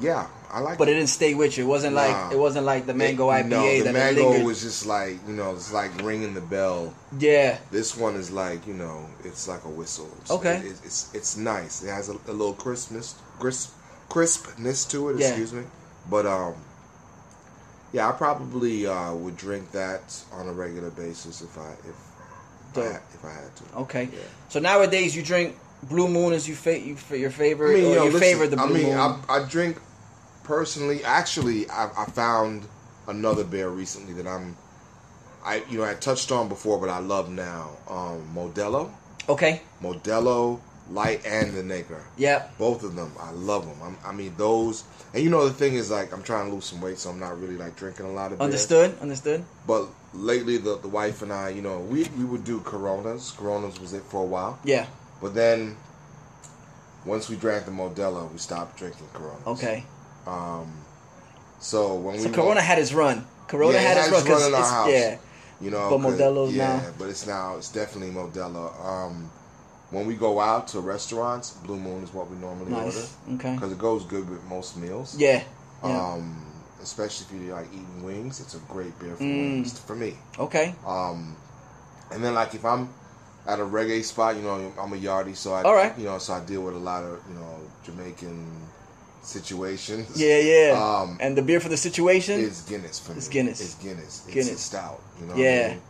[0.02, 0.78] yeah, I like.
[0.78, 1.64] But it didn't stay with you.
[1.64, 4.86] It wasn't like it wasn't like the mango It- IPA No, the mango was just
[4.86, 6.94] like you know, it's like ringing the bell.
[7.18, 7.58] yeah.
[7.72, 10.10] This one is like you know, it's like a whistle.
[10.22, 10.58] It's, Okay.
[10.58, 11.84] it- it's it's nice.
[11.84, 13.74] It has a, a little crispness, crisp,
[14.10, 15.20] crispness to it.
[15.20, 15.28] Yeah.
[15.30, 15.64] Excuse me,
[16.10, 16.56] but um,
[17.94, 23.00] yeah, I probably uh, would drink that on a regular basis if I if I,
[23.14, 23.64] if I had to.
[23.78, 24.10] Okay.
[24.12, 24.20] Yeah.
[24.50, 25.56] So nowadays you drink
[25.90, 28.66] Blue Moon is you fa- you your favorite, I mean, or yo, listen, the Blue
[28.66, 28.94] I mean.
[28.94, 29.78] I, I drink
[30.44, 31.04] personally.
[31.04, 32.68] Actually, I, I found
[33.08, 34.58] another beer recently that I'm.
[35.44, 37.78] I you know I touched on before, but I love now.
[37.88, 38.90] Um, Modelo,
[39.30, 39.62] okay.
[39.82, 42.04] Modelo Light and the Negra.
[42.18, 42.48] Yeah.
[42.58, 43.78] Both of them, I love them.
[43.84, 44.84] I'm, I mean, those.
[45.14, 47.20] And you know the thing is, like, I'm trying to lose some weight, so I'm
[47.20, 48.46] not really like drinking a lot of beer.
[48.46, 48.98] Understood.
[49.00, 49.44] Understood.
[49.68, 53.32] But lately, the the wife and I, you know, we we would do Coronas.
[53.32, 54.60] Coronas was it for a while.
[54.64, 54.88] Yeah.
[55.22, 55.78] But then,
[57.06, 59.38] once we drank the Modelo, we stopped drinking Corona.
[59.48, 59.84] Okay.
[60.28, 60.72] Um,
[61.60, 63.26] so when So we Corona had his run.
[63.48, 64.90] Corona Yeah, had his has run because run in our it's house.
[64.92, 65.18] yeah.
[65.62, 66.58] you know, but Modelo's now.
[66.58, 68.74] yeah, now- but it's now it's definitely Modelo.
[68.84, 69.30] Um,
[69.92, 73.16] when we go out to restaurants, Blue Moon is what we normally Nice.
[73.28, 73.54] order Okay.
[73.54, 75.16] because it goes good with most meals.
[75.18, 75.44] Yeah.
[75.84, 76.14] Yeah.
[76.14, 76.44] Um,
[76.82, 79.38] especially if you like eating wings, it's a great beer for Mm.
[79.64, 80.18] wings for me.
[80.40, 80.74] okay.
[80.86, 81.36] Um,
[82.12, 82.90] and then like if I'm
[83.48, 85.98] at a reggae spot, you know, I'm a yardie, so I, All right.
[85.98, 88.46] you know, so I deal with a lot of you know Jamaican
[89.22, 90.20] situations.
[90.20, 90.40] Yeah.
[90.40, 90.72] Yeah.
[91.02, 92.40] Um, and the beer for the situation.
[92.40, 93.18] is Guinness for me.
[93.18, 93.62] It's Guinness.
[93.62, 94.24] It's Guinness.
[94.26, 94.54] It's Guinness.
[94.54, 95.02] a stout.
[95.20, 95.36] You know.
[95.36, 95.68] Yeah.
[95.68, 95.82] I mean?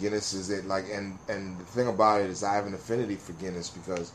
[0.00, 3.16] Guinness is it like and and the thing about it is I have an affinity
[3.16, 4.12] for Guinness because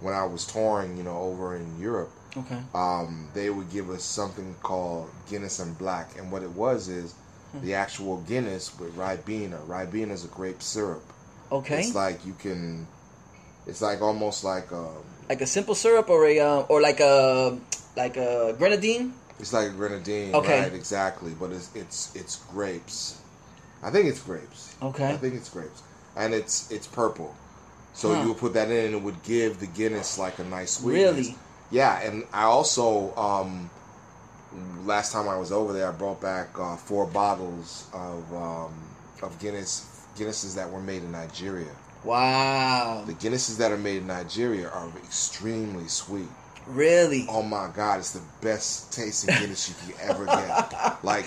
[0.00, 2.58] when I was touring, you know, over in Europe, okay.
[2.74, 7.14] um, they would give us something called Guinness and Black, and what it was is
[7.52, 7.62] Hmm.
[7.64, 9.58] the actual Guinness with Ribena.
[9.66, 11.02] Ribena is a grape syrup.
[11.50, 11.80] Okay.
[11.80, 12.86] It's like you can.
[13.66, 17.58] It's like almost like um, like a simple syrup or a uh, or like a
[17.96, 19.12] like a grenadine.
[19.38, 20.62] It's like a grenadine, Okay.
[20.62, 20.72] right?
[20.74, 23.20] Exactly, but it's it's it's grapes.
[23.82, 24.74] I think it's grapes.
[24.82, 25.08] Okay.
[25.08, 25.82] I think it's grapes,
[26.16, 27.34] and it's it's purple.
[27.94, 28.22] So Huh.
[28.22, 31.16] you would put that in, and it would give the Guinness like a nice sweetness.
[31.28, 31.34] Really?
[31.70, 33.70] Yeah, and I also um,
[34.84, 38.72] last time I was over there, I brought back uh, four bottles of um,
[39.22, 39.84] of Guinness
[40.18, 41.70] Guinnesses that were made in Nigeria.
[42.04, 43.04] Wow.
[43.06, 46.28] The Guinnesses that are made in Nigeria are extremely sweet.
[46.66, 47.26] Really?
[47.28, 51.02] Oh my god, it's the best tasting Guinness you can ever get.
[51.02, 51.24] Like,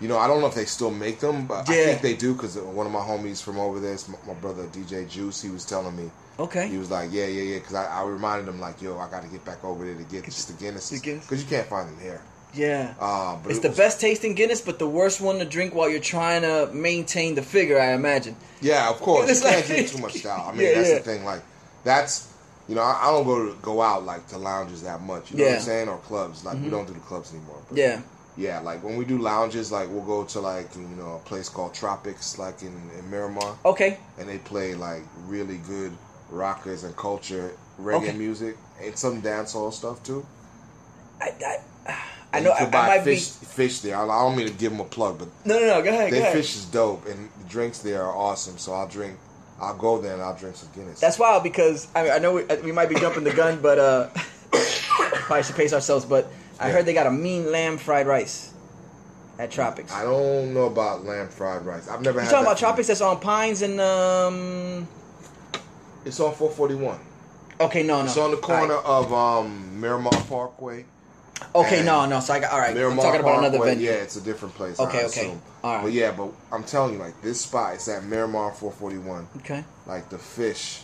[0.00, 2.34] you know, I don't know if they still make them, but I think they do
[2.34, 5.64] because one of my homies from over there, my, my brother DJ Juice, he was
[5.64, 6.68] telling me, Okay.
[6.68, 9.22] he was like, yeah, yeah, yeah, because I, I reminded him like, yo, I got
[9.22, 10.90] to get back over there to get just The Guinness.
[10.90, 12.20] because you can't find them here.
[12.56, 12.94] Yeah.
[12.98, 15.74] Uh, but It's it the was- best tasting Guinness, but the worst one to drink
[15.74, 17.78] while you're trying to maintain the figure.
[17.78, 18.34] I imagine.
[18.60, 19.28] Yeah, of course.
[19.30, 20.48] It's you can't like- drink too much style.
[20.48, 20.94] I mean, Yeah, that's yeah.
[20.98, 21.24] the thing.
[21.24, 21.42] Like,
[21.84, 22.32] that's
[22.68, 25.30] you know, I, I don't go go out like to lounges that much.
[25.30, 25.88] You know what I'm saying?
[25.88, 26.44] Or clubs.
[26.44, 27.62] Like, we don't do the clubs anymore.
[27.68, 28.00] But Yeah.
[28.38, 31.48] Yeah, like when we do lounges, like we'll go to like you know a place
[31.48, 33.96] called Tropics, like in, in Miramar, Okay.
[34.18, 35.92] and they play like really good
[36.28, 38.12] rockers and culture reggae Okay.
[38.12, 40.26] music and some dancehall stuff too.
[41.18, 41.32] I,
[41.86, 41.96] I,
[42.36, 42.52] I know.
[42.52, 43.46] I, can I buy might fish be.
[43.46, 43.96] fish there.
[43.96, 45.82] I don't mean to give them a plug, but No, no, no.
[45.82, 46.10] Go ahead.
[46.10, 46.36] Go their ahead.
[46.36, 48.58] fish is dope, and the drinks there are awesome.
[48.58, 49.18] So I'll drink.
[49.60, 51.00] I'll go there and I'll drink some Guinness.
[51.00, 53.78] That's wild because I, mean, I know we, we might be jumping the gun, but
[53.78, 54.08] uh,
[54.52, 56.04] probably should pace ourselves.
[56.04, 56.74] But I Yeah.
[56.74, 58.52] heard they got a mean lamb fried rice.
[59.38, 59.92] at Tropics?
[59.92, 61.88] I don't know about lamb fried rice.
[61.88, 62.30] I've never You had.
[62.30, 64.86] talking about from- Tropics that's on Pines and um?
[66.04, 66.98] It's on 441.
[67.58, 68.04] Okay, no, no.
[68.04, 70.84] It's on the corner of um, Miramar Parkway.
[71.54, 72.20] Okay, and no, no.
[72.20, 72.74] So I got all right.
[72.74, 73.86] Miramar I'm talking about another venue.
[73.86, 74.78] Yeah, it's a different place.
[74.78, 75.20] Okay, I okay.
[75.20, 75.42] assume.
[75.62, 75.82] All right.
[75.84, 79.28] But yeah, but I'm telling you, like this spot, it's at Miramar 441.
[79.38, 79.64] Okay.
[79.86, 80.82] Like the fish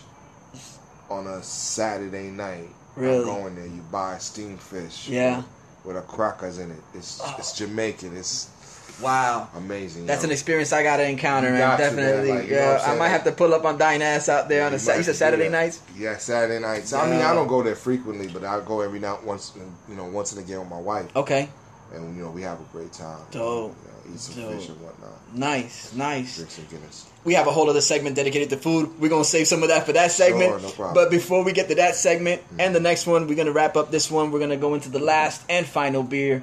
[1.10, 2.68] on a Saturday night.
[2.96, 3.18] Really?
[3.18, 3.66] I'm going there.
[3.66, 5.08] You buy steamed fish.
[5.08, 5.38] Yeah.
[5.38, 5.46] With,
[5.84, 6.80] with a crackers in it.
[6.94, 7.34] It's Oh.
[7.38, 8.16] it's Jamaican.
[8.16, 8.50] It's
[9.00, 9.48] Wow.
[9.56, 10.06] amazing.
[10.06, 10.28] That's yo.
[10.28, 11.60] an experience I gotta encounter, You man.
[11.60, 11.96] got to, man.
[11.96, 12.30] Definitely.
[12.30, 14.72] Like, you know yeah, I might have to pull up on Dynas out there on
[14.72, 15.80] a You Sa- you said Saturday nights.
[15.96, 16.92] Yeah, Saturday nights.
[16.92, 19.52] I mean, I don't go there frequently, but I go every now once,
[19.88, 21.48] you know, once and again with my wife, Okay.
[21.94, 23.18] and you know, we have a great time.
[23.30, 23.74] Dope.
[23.82, 24.52] You know, eat some Dope.
[24.58, 26.36] fish and whatnot, Nice, nice.
[26.36, 27.06] drink some Guinness.
[27.24, 28.90] We have a whole other segment dedicated to food.
[29.00, 30.50] We're gonna save some of that for that segment.
[30.50, 30.94] Sure, no problem.
[30.94, 32.60] But before we get to that segment mm-hmm.
[32.60, 34.30] and the next one, we're gonna wrap up this one.
[34.32, 36.42] We're gonna go into the last and final beer.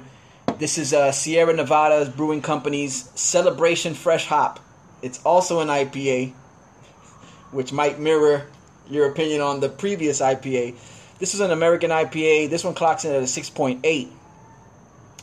[0.60, 4.60] This is uh, Sierra Nevada's Brewing Company's Celebration Fresh Hop.
[5.00, 6.34] It's also an IPA,
[7.50, 8.46] which might mirror
[8.86, 10.74] your opinion on the previous IPA.
[11.18, 12.50] This is an American IPA.
[12.50, 14.10] This one clocks in at a six point eight.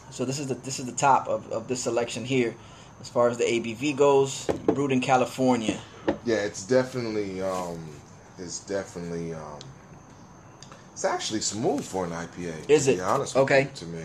[0.09, 2.55] So this is the this is the top of, of this selection here,
[2.99, 4.47] as far as the ABV goes.
[4.65, 5.77] Brewed in California.
[6.25, 7.77] Yeah, it's definitely, um,
[8.39, 9.59] it's definitely, um,
[10.93, 12.69] it's actually smooth for an IPA.
[12.69, 12.95] Is to it?
[12.95, 13.61] Be honest with Okay.
[13.61, 14.03] you, to me,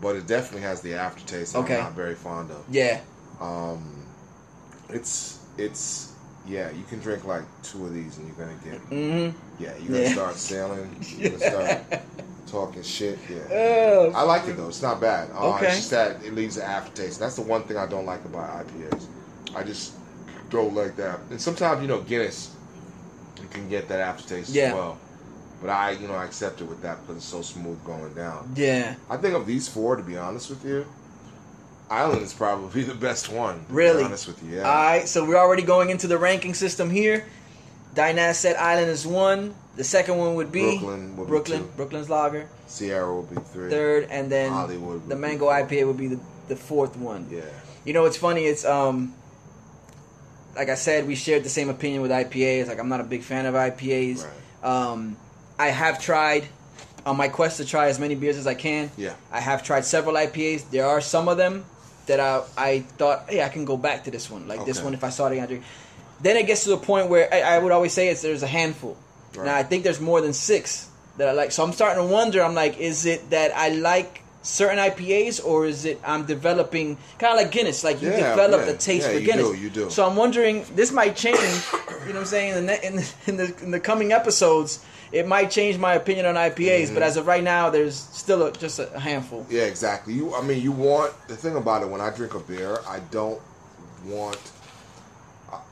[0.00, 1.52] but it definitely has the aftertaste.
[1.54, 1.76] that Okay.
[1.76, 2.64] I'm not very fond of.
[2.70, 3.00] Yeah.
[3.40, 4.02] Um,
[4.88, 6.12] it's it's
[6.46, 9.62] yeah, you can drink like two of these and you're gonna get Mm-hmm.
[9.62, 10.12] yeah, you're gonna Yeah.
[10.12, 11.50] start sailing, you're gonna
[11.90, 12.02] start
[12.46, 13.18] talking shit.
[13.28, 14.68] Yeah, Oh, I like it though.
[14.68, 15.30] It's not bad.
[15.34, 15.66] Uh, Okay.
[15.66, 17.18] It's just that it leaves an aftertaste.
[17.18, 19.06] That's the one thing I don't like about IPAs.
[19.54, 19.94] I just
[20.50, 21.18] don't like that.
[21.30, 22.54] And sometimes you know Guinness,
[23.42, 24.68] you can get that aftertaste Yeah.
[24.68, 24.98] as well.
[25.60, 28.52] But I, you know, I accepted with that because it's so smooth going down.
[28.56, 28.94] yeah.
[29.08, 30.84] I think of these four, to be honest with you,
[31.90, 33.64] Island is probably the best one.
[33.66, 33.98] To Really?
[34.02, 34.62] Be honest with you, yeah.
[34.68, 35.08] All right.
[35.08, 37.24] So we're already going into the ranking system here.
[37.94, 39.54] Dynas said Island is one.
[39.76, 41.60] The second one would be Brooklyn would be Brooklyn.
[41.62, 41.70] two.
[41.76, 42.48] Brooklyn's Lager.
[42.66, 43.70] Sierra will be three.
[43.70, 45.46] Third, and then Hollywood the Mango.
[45.48, 47.26] IPA would be the, the fourth one.
[47.30, 47.42] Yeah.
[47.84, 48.44] You know, it's funny.
[48.44, 49.14] It's um,
[50.54, 52.66] like I said, we shared the same opinion with IPAs.
[52.68, 54.24] Like I'm not a big fan of IPAs.
[54.24, 54.68] Right.
[54.68, 55.16] Um,
[55.58, 56.46] I have tried
[57.04, 58.90] on my quest to try as many beers as I can.
[58.96, 59.14] Yeah.
[59.30, 60.70] I have tried several IPAs.
[60.70, 61.64] There are some of them
[62.06, 64.48] that I I thought, hey, I can go back to this one.
[64.48, 65.64] Like this one, if I saw it, I drink.
[66.20, 68.46] Then it gets to a point where I, I would always say it's there's a
[68.46, 68.96] handful.
[69.34, 69.46] Right.
[69.46, 70.88] Now I think there's more than six
[71.18, 71.52] that I like.
[71.52, 72.42] So I'm starting to wonder.
[72.42, 77.32] I'm like, is it that I like certain IPAs, or is it I'm developing kind
[77.38, 77.82] of like Guinness?
[77.84, 78.72] Like you Yeah, develop yeah.
[78.72, 79.48] the taste Yeah, for you Guinness.
[79.50, 79.90] do, you do.
[79.90, 81.38] So I'm wondering, this might change.
[81.38, 82.56] you know what I'm saying?
[82.56, 86.26] In the, in the in the in the coming episodes, it might change my opinion
[86.26, 86.84] on IPAs.
[86.86, 86.94] Mm-hmm.
[86.94, 89.46] But as of right now, there's still a, just a handful.
[89.50, 90.14] Yeah, exactly.
[90.14, 91.88] You, I mean, you want the thing about it.
[91.88, 93.40] When I drink a beer, I don't
[94.04, 94.38] want.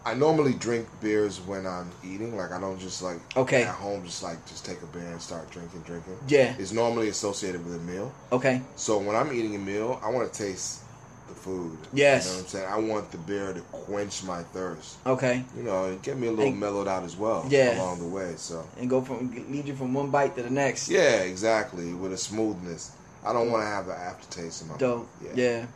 [0.05, 2.37] I- normally drink beers when I'm eating.
[2.37, 3.63] Like I don't just like Okay.
[3.63, 6.17] at home just like just take a beer and start drinking, drinking.
[6.29, 6.55] Yeah.
[6.59, 8.13] it's normally associated with a meal.
[8.33, 8.63] Okay.
[8.77, 10.81] So when I'm eating a meal, I want to taste
[11.29, 11.79] the food.
[11.93, 12.27] Yes.
[12.27, 12.69] you know what I'm saying.
[12.69, 14.97] I want the beer to quench my thirst.
[15.07, 15.43] Okay.
[15.57, 17.47] You know, and get me a little And- mellowed out as well.
[17.49, 17.81] Yeah.
[17.81, 18.35] along the way.
[18.37, 20.89] So And go from lead you from one bite to the next.
[20.89, 21.95] yeah, exactly.
[21.95, 22.91] With a smoothness,
[23.25, 23.53] I don't mm.
[23.53, 25.09] want to have an aftertaste in my Dope.
[25.23, 25.37] mouth.
[25.37, 25.67] Yeah.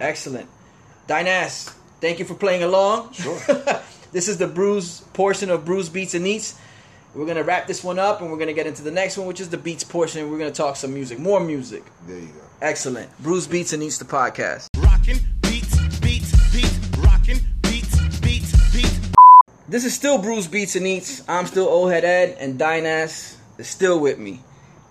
[0.00, 0.48] Excellent.
[1.08, 3.12] Dynas, thank you for playing along.
[3.12, 3.38] Sure.
[4.12, 6.58] this is the Brews portion of Brews Beats and Eats.
[7.14, 9.40] We're gonna wrap this one up, and we're gonna get into the next one, which
[9.40, 10.30] is the Beats portion.
[10.30, 11.84] We're gonna talk some music, more music.
[12.06, 12.40] There you go.
[12.60, 13.16] Excellent.
[13.18, 14.68] Brews Beats and Eats the podcast.
[14.76, 18.98] Rockin' beats, beats, beats, rockin' beats, beats, beats.
[19.68, 21.22] This is still Brews Beats and Eats.
[21.28, 24.40] I'm still Old Head Ed, and Dynas is still with me.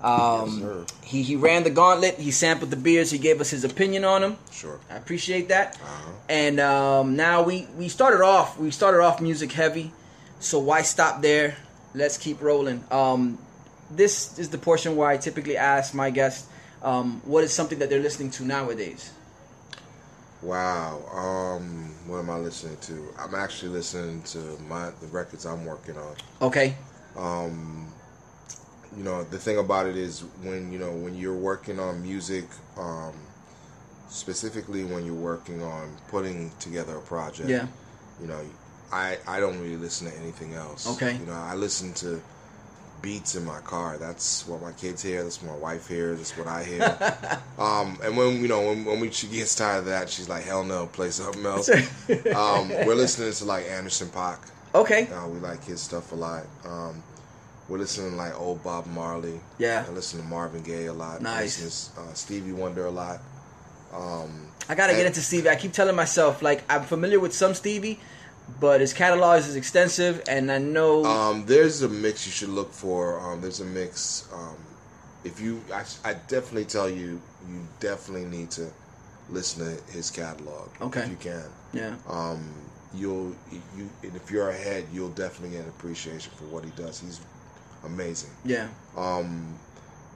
[0.01, 2.15] Um, Yes, he he ran the gauntlet.
[2.19, 3.09] He sampled the beers.
[3.11, 4.37] He gave us his opinion on them.
[4.51, 4.79] Sure.
[4.89, 5.75] I appreciate that.
[5.75, 6.11] Uh-huh.
[6.29, 9.91] And um, now we we started off we started off music heavy,
[10.39, 11.57] so why stop there?
[11.95, 12.83] Let's keep rolling.
[12.91, 13.39] Um,
[13.89, 16.47] this is the portion where I typically ask my guests
[16.83, 19.11] um, what is something that they're listening to nowadays.
[20.41, 21.01] Wow.
[21.11, 23.07] Um, what am I listening to?
[23.17, 26.15] I'm actually listening to my the records I'm working on.
[26.41, 26.75] Okay.
[27.15, 27.91] Um,
[28.97, 32.45] you know, the thing about it is when you know when you're working on music,
[32.77, 33.13] um,
[34.09, 37.47] specifically when you're working on putting together a project.
[37.47, 37.67] Yeah.
[38.19, 38.41] You know,
[38.91, 40.87] I I don't really listen to anything else.
[40.95, 41.15] Okay.
[41.15, 42.19] You know, I listen to
[43.03, 43.99] beats in my car.
[43.99, 45.21] That's what my kids hear.
[45.21, 46.17] That's what my wife hears.
[46.17, 47.41] That's what I hear.
[47.59, 50.43] um, and when you know when, when we, she gets tired of that, she's like,
[50.43, 54.39] "Hell no, play something else." um, we're listening to like Anderson Paak.
[54.73, 55.07] Okay.
[55.07, 56.45] Uh, we like his stuff a lot.
[57.69, 59.39] We're listening to like old Bob Marley.
[59.57, 59.85] Yeah.
[59.87, 61.19] I listen to Marvin Gaye a lot.
[61.19, 61.61] I Nice.
[61.61, 63.19] listen to uh, Stevie Wonder a lot.
[63.93, 65.49] Um, I gotta get into Stevie.
[65.49, 67.99] I keep telling myself like I'm familiar with some Stevie,
[68.59, 71.05] but his catalog is extensive, and I know.
[71.05, 73.19] Um, there's a mix you should look for.
[73.19, 74.27] Um, there's a mix.
[74.33, 74.55] Um,
[75.23, 78.69] if you, I, I definitely tell you, you definitely need to
[79.29, 80.69] listen to his catalog.
[80.81, 81.01] Okay.
[81.01, 81.43] If you can.
[81.73, 81.95] yeah.
[82.09, 82.53] Um,
[82.93, 83.35] you'll
[83.75, 86.99] you and if you're ahead, you'll definitely get an appreciation for what he does.
[86.99, 87.19] He's
[87.87, 88.29] amazing.
[88.45, 88.67] Yeah.
[88.95, 89.55] Um,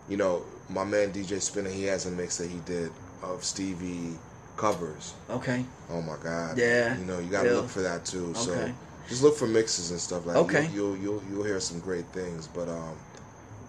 [0.08, 2.92] you know, my man DJ Spinna, he has a mix that he did
[3.24, 4.18] of Stevie
[4.58, 5.14] covers.
[5.30, 5.66] Okay.
[5.90, 6.58] Oh my God!
[6.58, 6.98] Yeah.
[6.98, 7.56] you know you got to Yeah.
[7.56, 8.34] look for that too.
[8.36, 8.74] So Okay.
[9.10, 10.38] just look for mixes and stuff like.
[10.38, 10.62] Okay.
[10.68, 10.72] that.
[10.74, 12.48] You'll, you'll you'll you'll hear some great things.
[12.48, 12.96] But um,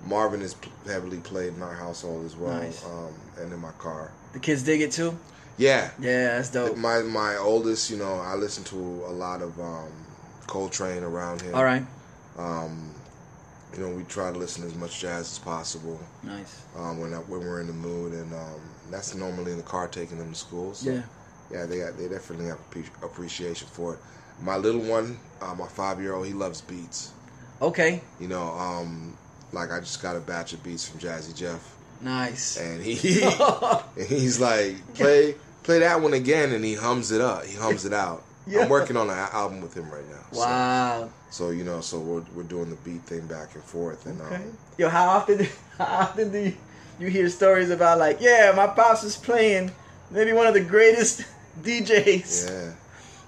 [0.06, 0.54] Marvin is
[0.86, 2.84] heavily played in our household as well, Nice.
[2.84, 4.10] um, and in my car.
[4.32, 5.16] The kids dig it too.
[5.58, 6.76] Yeah, Yeah, that's dope.
[6.78, 9.92] my my oldest, you know, I listen to a lot of um,
[10.46, 11.54] Coltrane around him.
[11.54, 11.84] All right.
[12.38, 12.90] Um,
[13.74, 16.62] you know, we try to listen to as much jazz as possible Nice.
[16.76, 18.60] um, when I, when we're in the mood, and um,
[18.90, 20.74] that's normally in the car taking them to school.
[20.74, 21.02] So, Yeah.
[21.50, 22.58] yeah, they got, they definitely have
[23.02, 24.00] appreciation for it.
[24.42, 27.12] My little one, uh, my five year old, he loves beats.
[27.60, 28.02] Okay.
[28.20, 29.16] You know, um,
[29.52, 32.56] like I just got a batch of beats from Jazzy Jeff, Nice.
[32.58, 33.22] and he
[33.96, 37.44] and he's like, play play that one again, and he hums it up.
[37.44, 38.24] He hums it out.
[38.46, 38.62] Yeah.
[38.62, 40.24] I'm working on an album with him right now.
[40.32, 41.10] So- wow.
[41.30, 44.34] So, you know, so we're we're doing the beat thing back and forth, and Okay.
[44.36, 45.46] um, Yo, how often
[45.78, 46.56] how often do you,
[46.98, 49.70] you hear stories about like, yeah, my pops is playing
[50.10, 51.24] maybe one of the greatest
[51.62, 52.74] DJs,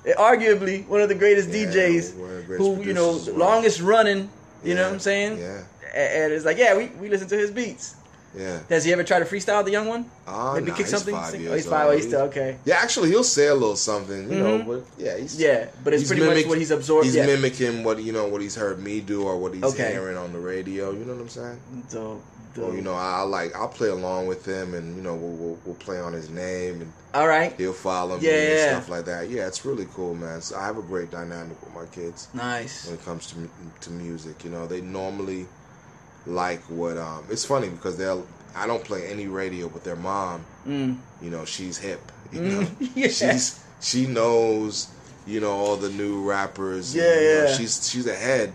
[0.05, 0.15] yeah.
[0.17, 4.29] arguably one of the greatest Yeah, DJs, the greatest who you know, longest running.
[4.63, 5.39] You know what I'm saying?
[5.39, 5.63] Yeah,
[5.95, 7.97] And it's like, yeah, we, we listen to his beats.
[8.37, 8.61] Yeah.
[8.69, 10.11] Has he ever tried to freestyle the young one?
[10.27, 11.15] Uh, Maybe nah, kick he's something?
[11.15, 11.87] Five years oh, he's five.
[11.89, 12.57] Oh, he's still okay.
[12.65, 14.63] Yeah, actually, he'll say a little something, you know.
[14.63, 17.05] But yeah, he's Yeah, but it's he's pretty much what he's absorbed.
[17.07, 17.27] He's yeah.
[17.27, 19.93] mimicking what you know what he's heard me do or what he's Okay.
[19.93, 20.91] hearing on the radio.
[20.93, 21.61] You know what I'm saying?
[21.89, 22.21] So,
[22.61, 25.33] Or you know, I, I like I'll play along with him, and you know we'll,
[25.37, 28.71] we'll we'll play on his name, and all right, he'll follow me Yeah, and yeah.
[28.73, 29.29] stuff like that.
[29.29, 30.41] Yeah, it's really cool, man.
[30.41, 32.87] So I have a great dynamic with my kids nice.
[32.87, 33.37] when it comes to
[33.83, 34.45] to music.
[34.45, 35.47] You know, they normally
[36.27, 36.97] like what.
[36.99, 38.27] Um, it's funny because they'll.
[38.57, 40.97] I don't play any radio, but their mom, Mm.
[41.21, 42.01] you know, she's hip.
[42.33, 43.09] You know, Yeah.
[43.09, 44.89] she's she knows.
[45.27, 46.95] You know all the new rappers.
[46.95, 47.55] and, Yeah, you know, yeah.
[47.57, 48.53] she's she's ahead,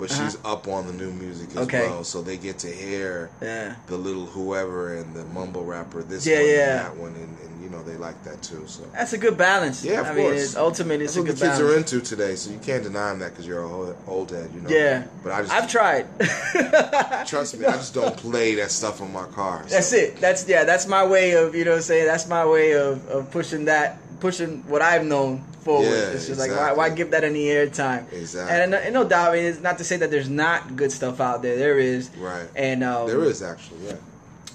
[0.00, 0.24] but uh-huh.
[0.24, 1.86] she's up on the new music as Okay.
[1.86, 2.02] well.
[2.04, 3.74] So they get to hear Yeah.
[3.86, 6.60] the little whoever and the mumble rapper this Yeah, one yeah.
[6.62, 8.64] and that one, and, and you know they like that too.
[8.66, 9.84] So That's a good balance.
[9.84, 10.16] yeah, of I course.
[10.18, 11.74] mean, it's, ultimately, it's That's a what the kids balance.
[11.74, 12.34] are into today.
[12.34, 14.70] So you can't deny them that because you're a old, head, you know.
[14.70, 15.04] Yeah.
[15.22, 16.06] but I just I've tried.
[17.26, 17.66] trust me.
[17.66, 19.62] I just don't play that stuff on my car.
[19.66, 20.16] so- That's it.
[20.16, 20.64] That's yeah.
[20.64, 22.06] That's my way of you know saying.
[22.06, 25.86] That's my way of, of pushing that, pushing what I've known forward.
[25.86, 26.78] Yeah, it's just like why, exactly.
[26.78, 28.12] why give that any airtime?
[28.12, 28.56] Exactly.
[28.56, 31.20] And, and no doubt, I mean, it's not to say that there's not good stuff
[31.20, 31.56] out there.
[31.56, 32.10] There is.
[32.16, 32.48] Right.
[32.56, 33.96] And um, There is actually, yeah.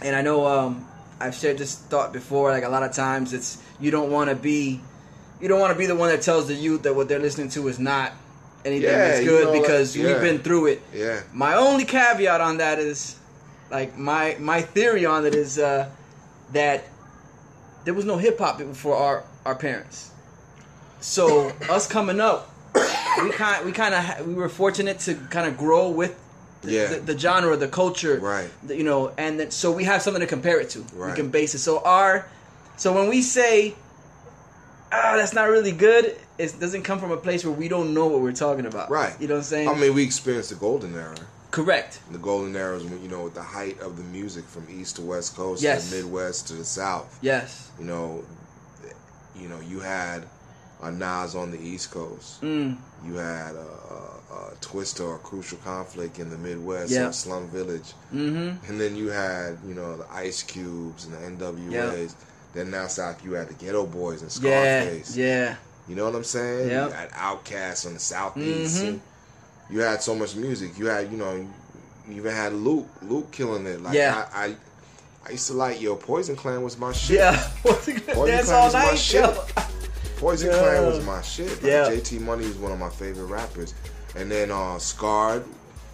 [0.02, 0.88] And I know um,
[1.20, 2.52] I've shared this thought before.
[2.52, 4.82] Like a lot of times, it's you don't want to be,
[5.42, 7.50] you don't want to be the one that tells the youth that what they're listening
[7.50, 8.12] to is not
[8.66, 10.08] anything Yeah, that's you good know, because yeah.
[10.08, 10.82] we've been through it.
[10.94, 11.22] Yeah.
[11.34, 13.18] My only caveat on that is,
[13.72, 15.90] like my my theory on it is uh,
[16.54, 16.84] that
[17.84, 20.12] there was no hip hop before our our parents.
[21.00, 22.50] So us coming up,
[23.22, 26.18] we kind we kind of we were fortunate to kind of grow with
[26.62, 26.88] the, Yeah.
[26.88, 28.50] the, the genre, the culture, Right.
[28.64, 30.80] the- you know, and then, so we have something to compare it to.
[30.96, 31.60] We can base it.
[31.60, 32.28] So our
[32.78, 33.76] so when we say
[34.92, 38.08] ah that's not really good, it doesn't come from a place where we don't know
[38.08, 38.90] what we're talking about.
[38.90, 39.14] Right.
[39.20, 39.70] You know what I'm saying?
[39.70, 41.16] I mean, we experienced the golden era.
[41.52, 42.00] Correct.
[42.12, 44.96] The golden era is when you know with the height of the music from east
[44.98, 45.86] to west coast, Yes.
[45.90, 47.18] to the Midwest to the South.
[47.22, 47.70] Yes.
[47.80, 48.24] You know,
[49.40, 50.24] you know, you had
[50.82, 52.42] a Nas on the East Coast.
[52.42, 52.78] Mm.
[53.06, 57.08] You had a, a, a Twista or Crucial Conflict in the Midwest, Yeah.
[57.10, 58.66] or Slum Village, Mm-hmm.
[58.72, 62.16] and then you had you know the Ice Cubes and the NWA's.
[62.54, 65.16] Then now South, you had the Geto Boys and Scarface.
[65.18, 65.56] Yeah.
[65.90, 66.70] You know what I'm saying?
[66.70, 66.88] Yep.
[66.90, 68.82] You had Outkast on the Southeast.
[68.84, 69.00] Mhm.
[69.70, 70.78] You had so much music.
[70.80, 72.88] You had, you know, you even had Luke.
[73.02, 73.82] Luke killing it.
[73.82, 74.26] Like Yeah.
[74.34, 74.56] I, I,
[75.28, 75.96] I used to like yo.
[75.98, 77.18] Poison Clan was my shit.
[77.18, 77.46] Yeah.
[77.64, 79.30] Poison That's Clan all was my shit.
[80.18, 80.58] Poison Yeah.
[80.60, 81.50] Clan was my shit.
[81.62, 81.90] Like, Yeah.
[81.90, 83.74] JT Money is one of my favorite rappers.
[84.16, 85.44] And then uh Scarred,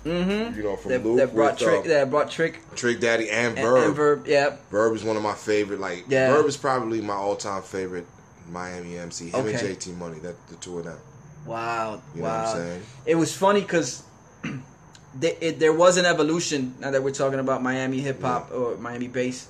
[0.06, 0.58] Mm-hmm.
[0.58, 1.86] you know, from That, Luke that brought with, trick.
[1.86, 2.60] uh, that brought trick.
[2.76, 3.84] Trick Daddy and And, Verb.
[3.86, 4.24] and verb.
[4.28, 4.56] Yeah.
[4.72, 5.80] Verb is one of my favorite.
[5.80, 6.34] Like Yeah.
[6.34, 8.06] Verb is probably my all-time favorite
[8.52, 9.30] Miami MC.
[9.30, 10.20] Him and JT Money.
[10.20, 10.98] That the two of them.
[11.46, 12.02] Wow.
[12.16, 12.44] You know wow.
[12.44, 12.82] what I'm saying?
[13.06, 14.04] It was funny because
[15.22, 16.76] it, there was an evolution.
[16.80, 19.48] Now that we're talking about Miami hip hop or Miami bass,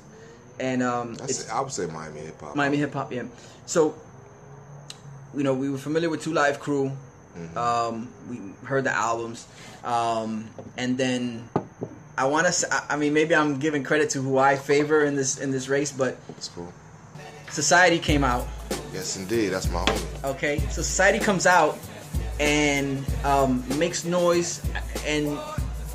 [0.59, 2.55] and um, That's it's I would say Miami hip hop.
[2.55, 3.11] Miami hip hop.
[3.11, 3.23] Yeah.
[3.65, 3.95] So,
[5.35, 6.91] you know, we were familiar with Two Live Crew.
[7.37, 7.57] Mm-hmm.
[7.57, 9.47] Um, we heard the albums,
[9.83, 11.47] um, and then
[12.17, 12.73] I want to.
[12.73, 15.69] I I mean, maybe I'm giving credit to who I favor in this in this
[15.69, 16.73] race, but That's cool.
[17.49, 18.47] Society came out.
[18.93, 19.49] Yes, indeed.
[19.49, 20.31] That's my homie.
[20.31, 21.77] Okay, so Society comes out
[22.39, 24.61] and um, makes noise,
[25.05, 25.39] and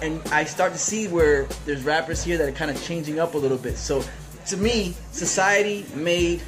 [0.03, 3.34] and I start to see where there's rappers here that are kind of changing up
[3.34, 3.76] a little bit.
[3.76, 4.03] So
[4.47, 6.43] to me, Society made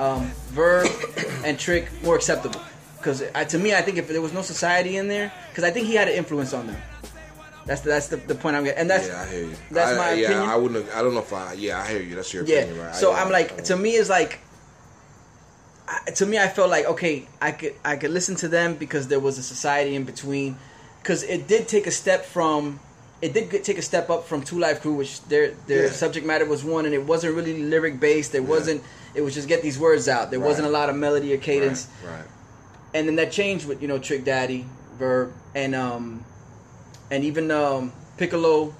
[0.00, 0.88] um, Verb
[1.44, 2.60] and Trick more acceptable.
[2.96, 3.22] Because
[3.52, 5.94] to me, I think if there was no Society in there, because I think he
[5.94, 6.76] had an influence on them.
[7.66, 9.54] That's the, that's the, the point I'm getting, and that's yeah, I hear you.
[9.70, 10.48] that's I, my yeah, opinion.
[10.48, 10.88] I wouldn't.
[10.94, 11.52] I don't know if I.
[11.52, 12.14] Yeah, I hear you.
[12.16, 12.60] That's your Yeah.
[12.60, 12.94] opinion, right?
[12.94, 14.40] So I, I'm like, to me, it's like,
[15.86, 19.08] I- to me, I felt like okay, I could I could listen to them because
[19.08, 20.56] there was a society in between,
[21.02, 22.80] because it did take a step from.
[23.22, 25.92] It did get- take a step up from Two Live Crew, which their their Yeah.
[25.92, 28.32] subject matter was one, and it wasn't really lyric based.
[28.32, 28.82] There wasn't.
[29.14, 30.30] It was just get these words out.
[30.30, 30.46] There Right.
[30.48, 32.12] wasn't a lot of melody or cadence, Right.
[32.12, 32.24] right.
[32.94, 34.64] and then that changed with you know Trick Daddy,
[34.98, 36.24] Verb, and um,
[37.10, 38.74] and even um Piccolo.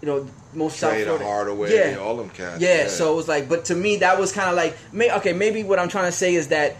[0.00, 1.24] You know, most South Florida.
[1.24, 1.74] Hardaway.
[1.74, 2.60] Yeah, All them cats.
[2.60, 5.32] yeah, so it was like, but to me, that was kind of like, may, okay,
[5.32, 6.76] maybe what I'm trying to say is that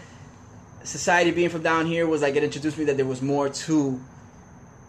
[0.83, 3.99] society being from down here was like it introduced me that there was more to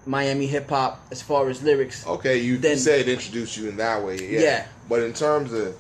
[0.07, 2.07] Miami hip hop as far as lyrics.
[2.07, 4.41] Okay, you, Then- you said introduce you in that way, yeah.
[4.41, 4.67] Yeah.
[4.89, 5.77] But in terms of,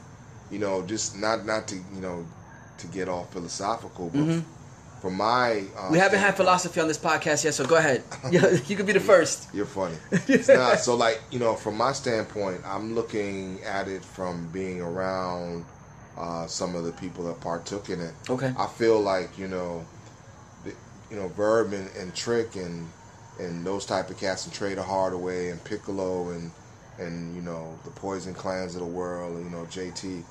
[0.50, 2.26] you know, just not not to you know,
[2.78, 4.42] to get all philosophical, but
[5.00, 5.92] from my, Mm-hmm.
[5.92, 8.02] We haven't had philosophy on this podcast yet, so go ahead.
[8.66, 9.48] You could be the first.
[9.54, 9.96] You're funny.
[10.26, 14.80] It's not so like you know, from my standpoint, I'm looking at it from being
[14.80, 15.64] around
[16.18, 18.14] uh, some of the people that partook in it.
[18.28, 18.52] Okay.
[18.58, 19.84] I feel like you know,
[20.64, 20.72] the,
[21.10, 22.88] you know, Verb and, and Trick and
[23.38, 26.50] and those type of cats and Trader Hardaway and Piccolo and
[26.98, 30.22] and you know the Poison Clans of the world, you know JT.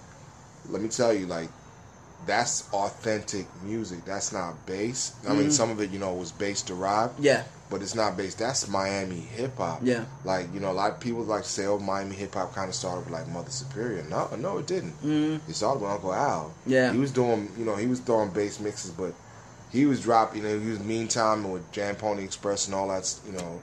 [0.70, 1.50] Let me tell you, like
[2.26, 4.04] that's authentic music.
[4.06, 5.14] That's not bass.
[5.28, 7.24] I mean, some of it, you know, was bass derived Mm-hmm.
[7.24, 8.40] Yeah, but it's not based.
[8.40, 9.82] That's Miami hip hop.
[9.84, 10.06] Yeah.
[10.24, 12.70] Like you know, a lot of people like to say, "Oh, Miami hip hop kind
[12.70, 15.00] of started with like Mother Superior." No, no, it didn't.
[15.04, 15.48] Mm.
[15.48, 16.54] It started with Uncle Al.
[16.66, 16.92] Yeah.
[16.92, 19.14] he was doing, you know, he was throwing bass mixes, but
[19.76, 20.44] he was dropping.
[20.44, 23.14] You know, he was Meantime with Jam Pony Express and all that.
[23.26, 23.60] You know,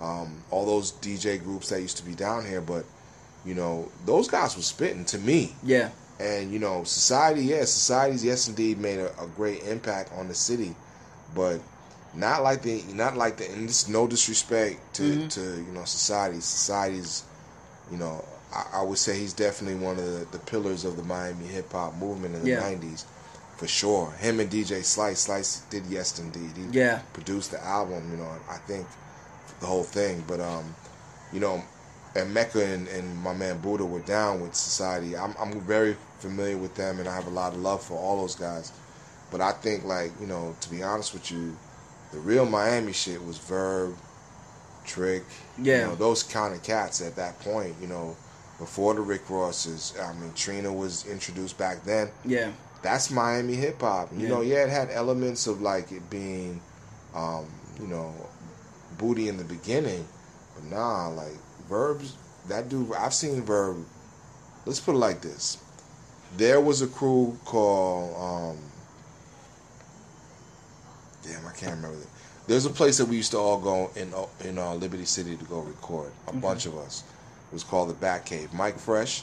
[0.00, 2.60] um, all those DJ groups that used to be down here.
[2.60, 2.84] But
[3.44, 5.54] you know, those guys were spitting to me.
[5.62, 5.90] yeah,
[6.20, 10.34] And you know, society, yes, societies, yes, indeed, made a, a great impact on the
[10.34, 10.74] city,
[11.34, 11.60] but
[12.14, 15.28] not like the, not like the, and this no disrespect to Mm-hmm.
[15.28, 16.40] to you know society.
[16.40, 17.24] Society's,
[17.90, 21.02] you know, I, I would say he's definitely one of the, the pillars of the
[21.02, 22.62] Miami hip hop movement in the Yeah.
[22.62, 23.04] '90s,
[23.56, 24.10] for sure.
[24.12, 26.52] Him and DJ Slice, Slice did yes, indeed.
[26.56, 27.00] He Yeah.
[27.12, 28.10] produced the album.
[28.10, 28.86] You know, I think
[29.60, 30.74] the whole thing, but um,
[31.32, 31.62] you know,
[32.16, 35.16] and Mecca and, and my man Buddha were down with Society.
[35.16, 38.20] I'm, I'm very familiar with them, and I have a lot of love for all
[38.20, 38.72] those guys.
[39.30, 41.56] But I think, like, you know, to be honest with you,
[42.12, 43.96] the real Miami shit was Verb,
[44.84, 45.24] Trick,
[45.58, 45.80] Yeah.
[45.80, 48.16] you know, those kind of cats at that point, you know,
[48.58, 49.94] before the Rick Rosses.
[50.00, 52.10] I mean, Trina was introduced back then.
[52.24, 52.50] yeah,
[52.84, 54.10] That's Miami hip hop.
[54.12, 54.28] You Yeah.
[54.28, 56.60] know, yeah, it had elements of like it being,
[57.14, 57.46] um,
[57.80, 58.14] you know,
[58.98, 60.06] booty in the beginning,
[60.54, 61.34] but nah, like
[61.68, 62.14] verbs.
[62.48, 63.86] That dude, I've seen verb.
[64.66, 65.56] Let's put it like this:
[66.36, 68.58] there was a crew called, um,
[71.22, 71.96] damn, I can't remember.
[71.98, 72.06] The,
[72.46, 75.36] there's a place that we used to all go in uh, in uh, Liberty City
[75.38, 76.12] to go record.
[76.28, 77.02] A bunch of us.
[77.50, 78.52] It was called the Bat Cave.
[78.52, 79.22] Mike Fresh,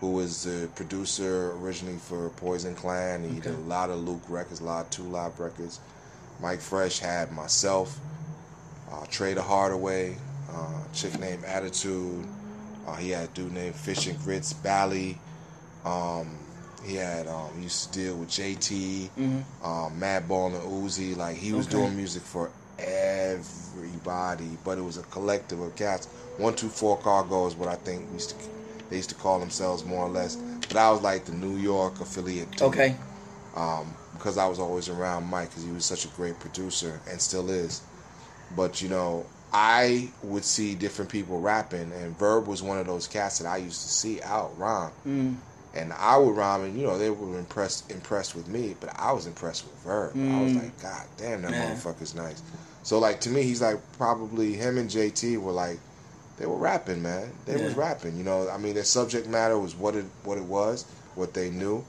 [0.00, 3.28] who was the producer originally for Poison Clan.
[3.28, 5.80] He did a lot of Luke records, a lot of Two Live records.
[6.40, 7.98] Mike Fresh had myself,
[8.92, 10.16] uh, Trader Hardaway,
[10.52, 12.24] uh, chick named Attitude.
[12.86, 15.18] Uh, he had a dude named Fish and Grits, Bally.
[15.84, 16.38] Um,
[16.84, 19.10] he had um, he used to deal with JT,
[19.64, 21.16] um, Madball and Uzi.
[21.16, 21.76] Like he was Mm-hmm.
[21.76, 21.84] Okay.
[21.86, 26.06] doing music for everybody, but it was a collective of cats.
[26.36, 28.36] One, two, four cargo is what I think we used to,
[28.90, 30.36] they used to call themselves more or less.
[30.36, 32.50] But I was like the New York affiliate.
[32.52, 32.96] dude okay,
[33.56, 37.20] um, because I was always around Mike because he was such a great producer and
[37.20, 37.82] still is.
[38.56, 43.06] But you know, I would see different people rapping, and Verb was one of those
[43.06, 44.92] cats that I used to see out rhyme.
[45.06, 45.36] Mm.
[45.74, 49.12] And I would rhyme, and you know, they were impressed impressed with me, but I
[49.12, 50.12] was impressed with Verb.
[50.16, 51.58] I was like, God damn, that Mm.
[51.58, 51.76] Man.
[51.76, 52.42] motherfucker's nice.
[52.82, 55.78] So like to me, he's like probably him and JT were like
[56.38, 57.32] they were rapping, man.
[57.46, 58.16] They was rapping.
[58.16, 60.84] You know, I mean, their subject matter was what it what it was,
[61.14, 61.84] what they knew,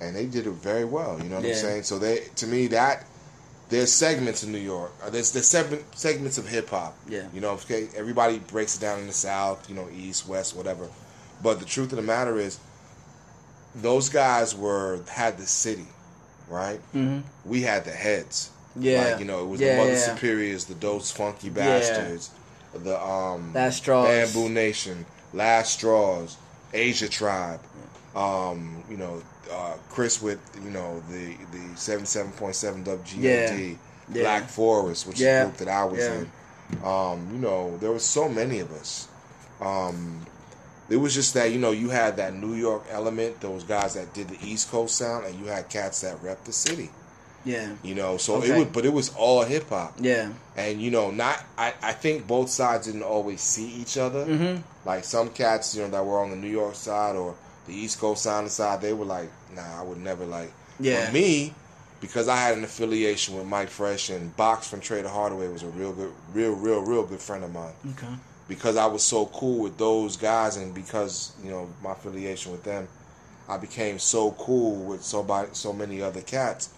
[0.00, 1.18] and they did it very well.
[1.22, 1.50] You know what Yeah.
[1.54, 1.82] I'm saying?
[1.84, 3.06] So they, to me, that
[3.68, 4.92] there's segments in New York.
[5.02, 6.94] Uh, There's there's seven segments of hip hop.
[7.08, 7.26] Yeah.
[7.32, 9.68] You know, okay, everybody breaks it down in the South.
[9.68, 10.88] You know, East, West, whatever.
[11.42, 12.58] But the truth of the matter is,
[13.74, 15.86] those guys were had the city,
[16.48, 16.80] right?
[16.94, 17.20] Mm-hmm.
[17.48, 18.50] We had the heads.
[18.76, 19.04] Yeah.
[19.12, 20.14] Like, you know, it was Yeah, the Mother yeah.
[20.14, 22.30] Superiors, the Dose Funky Bastards,
[22.74, 24.08] the um Last Straws.
[24.08, 26.36] Bamboo Nation, Last Straws,
[26.72, 27.60] Asia Tribe.
[28.14, 33.16] Um, you know, uh, Chris with you know the the seventy seven point seven WGOD,
[33.22, 33.76] Yeah.
[34.12, 34.22] Yeah.
[34.22, 35.44] Black Forest, which Yeah.
[35.44, 36.14] is the group that I was Yeah.
[36.14, 36.30] in.
[36.84, 39.08] Um, you know, there was so many of us.
[39.60, 40.26] Um,
[40.90, 44.12] it was just that you know you had that New York element, those guys that
[44.12, 46.90] did the East Coast sound, and you had cats that rep the city.
[47.44, 47.72] Yeah.
[47.82, 48.50] You know, so Okay.
[48.54, 50.30] it was, but it was all hip hop Yeah.
[50.56, 54.62] and you know not I, I think both sides didn't always see each other Mm-hmm.
[54.88, 57.34] like some cats you know that were on the new york side or
[57.66, 61.04] the east coast sound side they were like nah i would never like Yeah.
[61.06, 61.54] But me
[62.00, 65.68] because i had an affiliation with mike fresh and box from trader hardaway was a
[65.68, 68.12] real good real real real good friend of mine Okay.
[68.48, 72.62] because i was so cool with those guys and because you know my affiliation with
[72.64, 72.86] them
[73.48, 76.70] i became so cool with so by so many other cats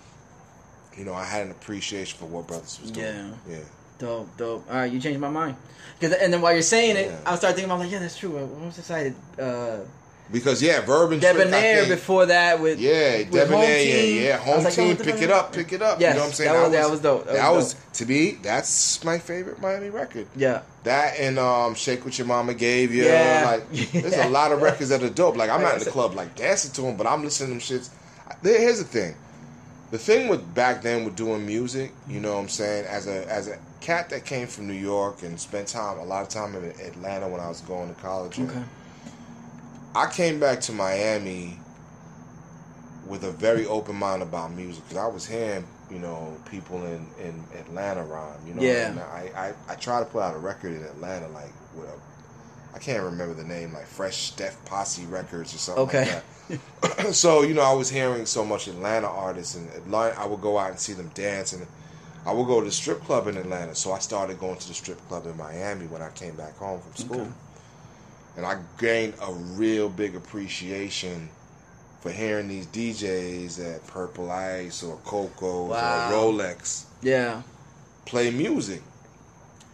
[0.97, 3.31] you know i had an appreciation for what brothers was doing Yeah.
[3.49, 3.59] yeah
[3.97, 4.65] Dope, dope.
[4.69, 5.55] All right, you changed my mind.
[6.01, 7.31] Cause, and then while you're saying it, Yeah.
[7.33, 8.31] I started thinking, I'm like, yeah, that's true.
[8.31, 9.15] What was decided?
[9.39, 9.79] Uh,
[10.33, 14.35] Because yeah, Verb Debonair think- before that with Yeah, with Debonair, yeah, yeah.
[14.35, 16.01] I Home like, team, pick it up, pick it up.
[16.01, 16.53] Yes, you know what I'm saying?
[16.53, 17.27] that was- that was dope.
[17.27, 18.33] That That, was was, to me.
[18.43, 20.27] That's my favorite Miami record.
[20.35, 23.05] Yeah, That and um, Shake What Your Mama Gave You.
[23.05, 23.45] Yeah.
[23.71, 25.37] Like, there's a lot of records that are dope.
[25.37, 27.81] Like, I'm not in the club like dancing to them, but I'm listening to them
[27.81, 27.91] shits.
[28.43, 29.15] Here's the thing.
[29.91, 33.31] The thing with back then with doing music, you know what I'm saying, as a
[33.31, 36.55] as a cat that came from New York and spent time a lot of time
[36.57, 38.39] in Atlanta when I was going to college.
[38.39, 38.63] and- Okay.
[39.95, 41.59] I came back to Miami
[43.07, 47.07] with a very open mind about music because I was hearing, you know, people in,
[47.23, 48.63] in Atlanta rhyme, you know.
[48.63, 48.89] Yeah.
[48.91, 49.31] And I,
[49.69, 51.95] I, I tried to put out a record in Atlanta, like, with a,
[52.75, 55.99] I can't remember the name, like Fresh Steph Posse Records or something Okay.
[56.01, 56.25] like that.
[57.13, 60.59] so, you know, I was hearing so much Atlanta artists, and Atlanta, I would go
[60.59, 61.67] out and see them dance, and
[62.27, 63.75] I would go to the strip club in Atlanta.
[63.75, 66.81] So I started going to the strip club in Miami when I came back home
[66.81, 67.31] from school Okay.
[68.39, 71.29] and I gained a real big appreciation
[72.01, 76.09] for hearing these DJs at Purple Ice or Coco's Wow.
[76.09, 77.43] or Rolex yeah,
[78.07, 78.83] play music.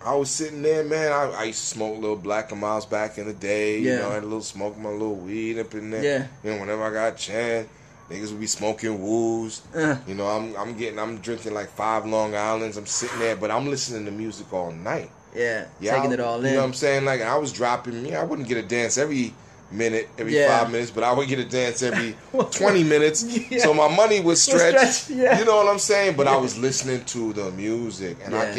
[0.04, 1.12] I was sitting there, man.
[1.12, 3.78] I, I used to smoke a little Black and Milds back in the day.
[3.80, 3.92] Yeah.
[3.92, 6.02] You know, I had a little smoke my little weed up in there.
[6.02, 6.26] Yeah.
[6.42, 7.68] You know, whenever I got a chance,
[8.08, 9.60] niggas would be smoking woos.
[9.74, 9.96] Uh.
[10.06, 12.76] You know, I'm I'm getting I'm drinking like five Long Islands.
[12.78, 15.10] I'm sitting there, but I'm listening to music all night.
[15.36, 16.46] yeah, Yeah, taking I- it all in.
[16.46, 17.04] You know what I'm saying?
[17.04, 18.06] Like I was dropping.
[18.06, 19.34] Yeah, I wouldn't get a dance every
[19.70, 20.58] minute, every Yeah.
[20.60, 22.16] five minutes, but I would get a dance every
[22.52, 23.22] 20 minutes.
[23.50, 23.58] Yeah.
[23.62, 25.10] So my money was stretched.
[25.10, 25.38] yeah.
[25.38, 26.16] You know what I'm saying?
[26.16, 28.54] But I was listening to the music, and I Yeah.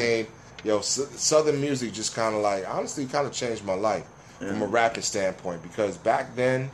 [0.64, 4.06] Yo, s- Southern music just kind of like honestly kind of changed my life
[4.38, 6.70] from a rapping standpoint because back then.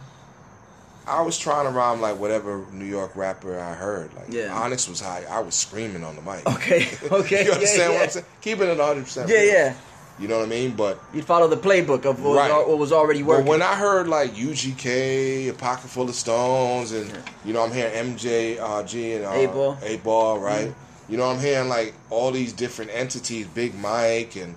[1.09, 4.13] I was trying to rhyme like whatever New York rapper I heard.
[4.13, 4.53] Like Yeah.
[4.53, 5.23] Onyx was high.
[5.29, 6.45] I was screaming on the mic.
[6.45, 8.03] Okay, okay, you understand yeah, what yeah.
[8.03, 8.25] I'm saying?
[8.41, 9.03] Keeping it 100.
[9.05, 9.73] percent yeah, yeah.
[10.19, 10.71] You know what I mean?
[10.75, 12.51] But You'd follow the playbook of what, Right.
[12.51, 13.45] was, what was already but working.
[13.45, 17.09] when I heard like UGK, a pocket full of stones, and
[17.45, 19.77] you know I'm hearing MJ, uh, G, and uh, 8Ball.
[19.83, 20.75] A Ball, right?
[21.09, 24.55] You know I'm hearing like all these different entities, Big Mike, and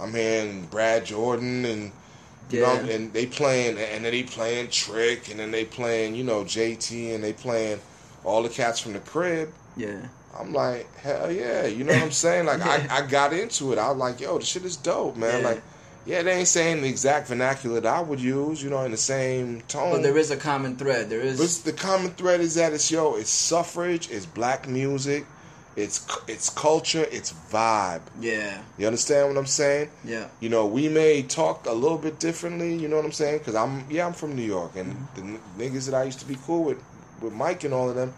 [0.00, 1.92] I'm hearing Brad Jordan, and
[2.50, 6.24] you know, and they playing, and then they playing Trick, and then they playing, you
[6.24, 7.78] know, JT, and they playing
[8.24, 9.50] all the cats from the crib.
[9.76, 12.46] yeah, I'm like, hell yeah, you know what I'm saying?
[12.46, 12.86] Like, Yeah.
[12.90, 13.78] I, I got into it.
[13.78, 15.42] I was like, yo, this shit is dope, man.
[15.42, 15.48] Yeah.
[15.48, 15.62] Like,
[16.06, 18.96] yeah, they ain't saying the exact vernacular that I would use, you know, in the
[18.96, 19.92] same tone.
[19.92, 21.10] but there is a common thread.
[21.10, 21.38] There is.
[21.38, 25.26] But the common thread is that it's yo, it's suffrage, it's black music,
[25.76, 28.02] it's it's culture, it's vibe.
[28.20, 29.90] yeah, You understand what I'm saying?
[30.04, 32.74] yeah, You know, we may talk a little bit differently.
[32.74, 33.38] You know what I'm saying?
[33.38, 36.26] Because I'm yeah, I'm from New York, and the n- niggas that I used to
[36.26, 36.78] be cool with,
[37.22, 38.12] with Mike and all of them,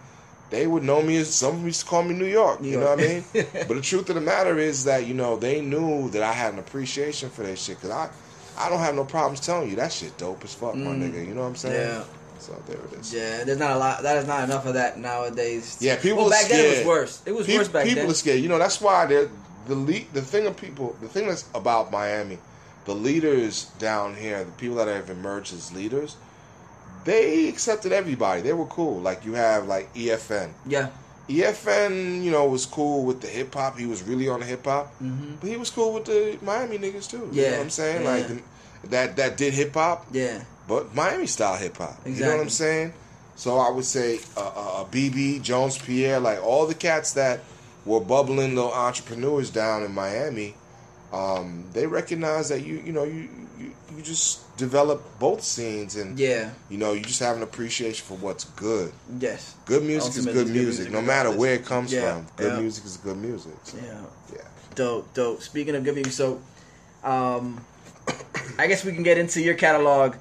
[0.51, 2.61] they would know me as some of them used to call me New York.
[2.61, 3.25] New you know what I mean?
[3.33, 6.53] but the truth of the matter is that you know they knew that I had
[6.55, 7.77] an appreciation for that shit.
[7.77, 8.11] Because I,
[8.59, 11.27] I don't have no problems telling you that shit dope as fuck, my nigga.
[11.27, 11.89] You know what I'm saying?
[11.91, 11.99] Mm.
[11.99, 12.05] Yeah.
[12.43, 13.13] So there it is.
[13.15, 13.45] yeah.
[13.45, 14.03] There's not a lot.
[14.03, 15.79] That is not enough of that nowadays.
[15.81, 17.23] Yeah, people Well, back then it was worse.
[17.25, 18.03] It was Pe- worse back people then.
[18.05, 18.41] People are scared.
[18.41, 19.29] You know, that's why the
[19.75, 22.39] lead, the thing of people, the thing that's about Miami,
[22.85, 26.17] the leaders down here, the people that have emerged as leaders,
[27.05, 28.43] they accepted everybody.
[28.43, 29.01] They were cool.
[29.01, 30.51] Like you have like EFN.
[30.67, 30.89] yeah,
[31.29, 33.79] EFN, you know, was cool with the hip hop.
[33.79, 35.37] He was really on the hip hop, Mhm.
[35.41, 37.19] but he was cool with the Miami niggas too.
[37.19, 38.03] you know Yeah, what I'm saying?
[38.03, 38.11] yeah.
[38.11, 38.43] Like the,
[38.89, 41.97] that that did hip hop, yeah, but Miami style hip hop.
[42.07, 42.93] You know what I'm saying?
[43.37, 47.41] So I would say uh, uh, BB, Jones Pierre, like all the cats that
[47.85, 50.55] were bubbling little entrepreneurs down in Miami,
[51.13, 56.19] um, they recognize that you you know you, you you just develop both scenes and
[56.19, 58.93] yeah, you know you just have an appreciation for what's good.
[59.19, 62.13] yes, Good music Ultimately, is good good music, music no matter where it comes Yeah,
[62.15, 62.27] from.
[62.37, 62.61] Good yeah.
[62.61, 63.53] music is good music.
[63.65, 64.01] So, yeah.
[64.35, 64.43] yeah.
[64.75, 65.43] Dope, dope.
[65.43, 66.41] Speaking of good music, so
[67.03, 67.63] um,
[68.59, 70.15] I guess we can get into your catalog.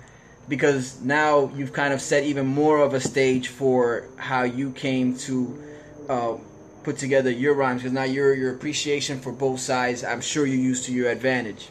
[0.52, 5.16] Because now you've kind of set even more of a stage for how you came
[5.16, 5.64] to
[6.10, 6.36] uh,
[6.84, 7.82] put together your rhymes.
[7.82, 11.70] Because now your your appreciation for both sides, I'm sure you used to your advantage.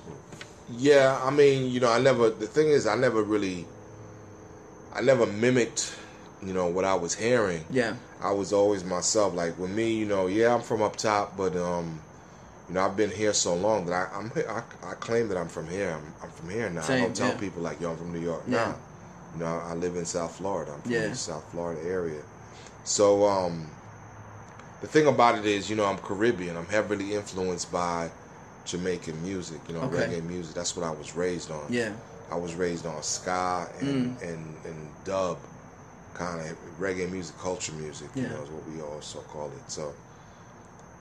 [0.71, 2.31] Yeah, I mean, you know, I never.
[2.31, 3.67] The thing is, I never really,
[4.95, 5.95] I never mimicked,
[6.43, 7.67] you know, what I was hearing.
[7.69, 9.35] Yeah, I was always myself.
[9.35, 12.01] Like with me, you know, yeah, I'm from up top, but um,
[12.71, 15.49] you know, I've been here so long that I, I'm I, I claim that I'm
[15.49, 15.91] from here.
[15.91, 16.85] I'm, I'm from here now.
[16.85, 17.37] I don't tell yeah.
[17.37, 18.45] people like, yo, I'm from New York.
[18.47, 18.57] Yeah.
[18.59, 18.75] Nah,
[19.35, 20.71] you know, I live in South Florida.
[20.75, 21.09] I'm from Yeah.
[21.09, 22.23] the South Florida area.
[22.85, 23.67] So um,
[24.83, 26.57] the thing about it is, you know, I'm Caribbean.
[26.57, 28.09] I'm heavily influenced by
[28.67, 29.61] Jamaican music.
[29.67, 29.97] You know, Okay.
[29.97, 30.55] reggae music.
[30.55, 31.67] That's what I was raised on.
[31.71, 31.91] yeah,
[32.31, 34.23] I was raised on ska and Mm.
[34.23, 35.39] and, and dub,
[36.15, 38.11] kind of reggae music, culture music.
[38.15, 38.29] You Yeah.
[38.29, 39.69] know, is what we also call it.
[39.69, 39.93] So,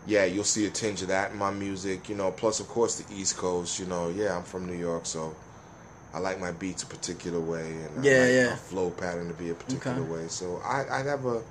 [0.08, 2.10] yeah, you'll see a tinge of that in my music.
[2.10, 3.80] You know, plus of course the East Coast.
[3.80, 5.36] You know, yeah, I'm from New York, so
[6.14, 8.50] I like my beats a particular way, and Yeah, I like yeah.
[8.52, 10.12] my flow pattern to be a particular Okay.
[10.24, 10.28] way.
[10.28, 11.42] So I I have a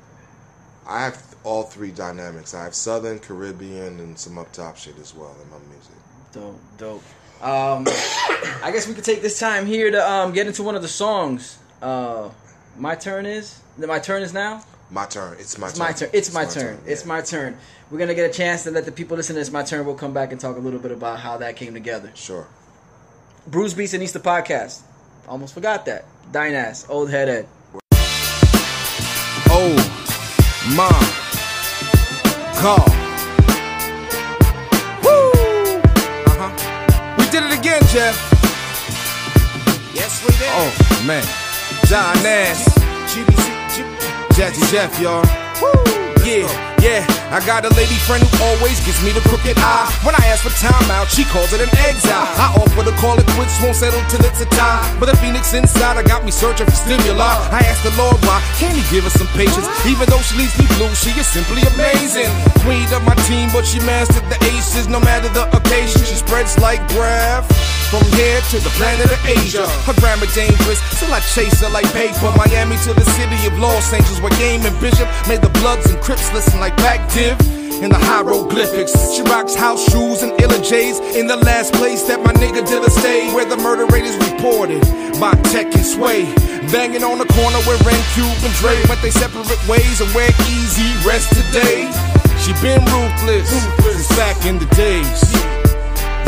[0.87, 2.55] I have all three dynamics.
[2.55, 5.95] I have Southern, Caribbean, and some up top shit as well in my music.
[6.33, 7.05] dope, dope.
[7.43, 7.85] Um,
[8.65, 10.89] I guess we could take this time here to um, get into one of the
[10.89, 11.59] songs.
[11.81, 12.31] Uh,
[12.77, 14.65] my turn is my turn is now.
[14.91, 15.37] My turn.
[15.39, 15.87] It's my It's turn.
[15.87, 16.11] my turn.
[16.13, 16.79] It's my turn.
[16.87, 17.09] It's yeah.
[17.09, 17.57] my turn.
[17.91, 19.51] We're gonna get a chance to let the people listen to this.
[19.51, 19.85] My turn.
[19.85, 22.11] We'll come back and talk a little bit about how that came together.
[22.15, 22.47] Sure.
[23.47, 24.81] Brews Beats and Eats the podcast.
[25.27, 26.05] Almost forgot that.
[26.33, 27.49] Dynas, old head Ed.
[29.51, 29.75] Oh,
[30.77, 30.89] my
[32.63, 32.89] God.
[35.05, 35.81] Woo!
[36.27, 37.17] Uh huh.
[37.19, 38.17] We did it again, Jeff.
[39.95, 40.49] Yes, we did.
[40.51, 41.25] Oh, man.
[41.87, 43.48] John Nass.
[44.39, 45.27] Jazzy Jeff, y'all.
[46.23, 46.47] Yeah,
[46.79, 47.03] yeah.
[47.35, 49.91] I got a lady friend who always gives me the crooked eye.
[50.07, 52.23] When I ask for timeout, she calls it an exile.
[52.39, 54.87] I offer to call it quits, won't settle till it's a tie.
[55.03, 57.35] But the phoenix inside, I got me searching for stimuli.
[57.51, 59.67] I ask the Lord why, can he give us some patience?
[59.91, 62.31] Even though she leaves me blue, she is simply amazing.
[62.63, 64.87] Queen of my team, but she mastered the aces.
[64.87, 67.51] No matter the occasion, she spreads like breath.
[67.89, 69.65] From here to the planet of Asia.
[69.89, 72.29] Her grammar dangerous, still I chase her like paper.
[72.37, 75.97] Miami to the city of Los Angeles, where Game and Bishop made the Bloods and
[76.05, 77.41] Crips listen like back div.
[77.81, 81.01] In the hieroglyphics, she rocks house shoes and Illa J's.
[81.17, 84.85] In the last place that my nigga Dilla stayed, where the murder rate is reported
[85.17, 86.29] by Tech and Sway.
[86.69, 90.29] Banging on the corner where Ren Cube and Dre went their separate ways, and where
[90.45, 91.89] Eazy rest today.
[92.37, 93.49] She been ruthless,
[93.81, 95.25] since back in the days.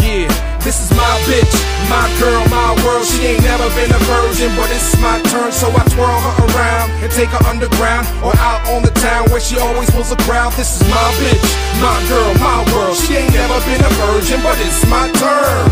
[0.01, 0.33] Yeah,
[0.63, 1.53] this is my bitch,
[1.89, 3.07] my girl, my world.
[3.07, 6.91] She ain't never been a virgin, but it's my turn, so I twirl her around
[7.03, 10.53] and take her underground or out on the town where she always pulls a crowd.
[10.55, 11.45] This is my bitch,
[11.81, 12.97] my girl, my world.
[12.97, 15.65] She ain't never been a virgin, but it's my turn.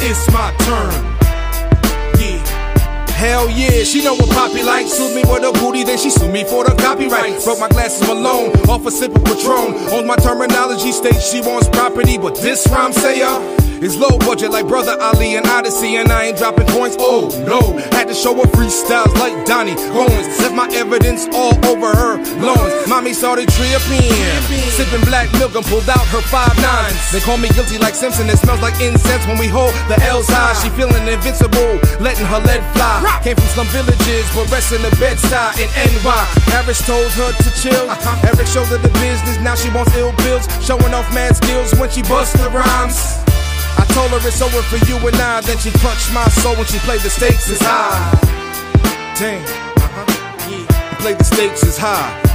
[0.00, 1.17] It's my turn.
[3.18, 4.92] Hell yeah, she know what Poppy likes.
[4.92, 7.42] Sued me for a booty, then she sued me for the copyright.
[7.42, 9.74] Broke my glasses Malone, off a sip of Patron.
[9.90, 14.50] On my terminology states she wants property, but this rhyme sayer uh, is low budget
[14.50, 16.96] like Brother Ali and Oddisee, and I ain't dropping points.
[16.98, 20.26] Oh no, had to show her freestyles like Donnie Goins.
[20.40, 22.88] Left my evidence all over her lawns.
[22.88, 24.10] Mommy started tripping,
[24.74, 26.98] sipping black milk and pulled out her five nines.
[27.12, 28.28] They call me guilty like Simpson.
[28.28, 30.54] It smells like incense when we hold the L's high.
[30.58, 33.20] She feeling invincible, letting her lead fly.
[33.22, 36.22] Came from slum villages, but rest in the Bed-Stuy in NY.
[36.50, 37.86] Harris told her to chill.
[38.26, 40.46] Eric showed her the business, now she wants ill bills.
[40.64, 43.27] Showing off mad skills when she busts the rhymes.
[43.76, 45.40] I told her it's over for you and I.
[45.42, 47.98] Then she punched my soul when she played the stakes is high.
[49.18, 50.06] Damn, uh-huh,
[50.48, 50.96] yeah.
[51.02, 52.28] Played the stakes is high.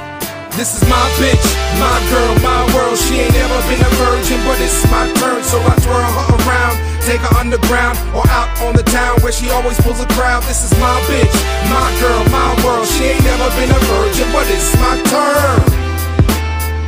[0.53, 1.41] This is my bitch,
[1.81, 2.93] my girl, my world.
[2.97, 6.77] She ain't ever been a virgin, but it's my turn, so I twirl her around.
[7.01, 10.43] Take her underground or out on the town where she always pulls a crowd.
[10.43, 11.33] This is my bitch,
[11.73, 12.85] my girl, my world.
[12.85, 15.83] She ain't never been a virgin, but it's my turn.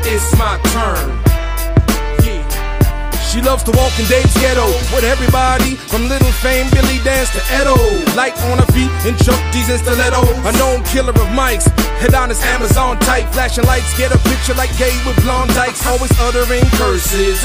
[0.05, 1.24] It's my turn.
[3.35, 4.63] She loves to walk in Dave's ghetto
[4.95, 7.75] with everybody from Little Fame, Billy Danze to Edo.
[8.15, 10.23] Light on her feet in Chuck D's and stiletto.
[10.47, 11.67] A known killer of mics,
[11.99, 13.27] head on his Amazon type.
[13.35, 15.85] Flashing lights, get a picture like gay with blonde dykes.
[15.85, 17.43] Always uttering curses.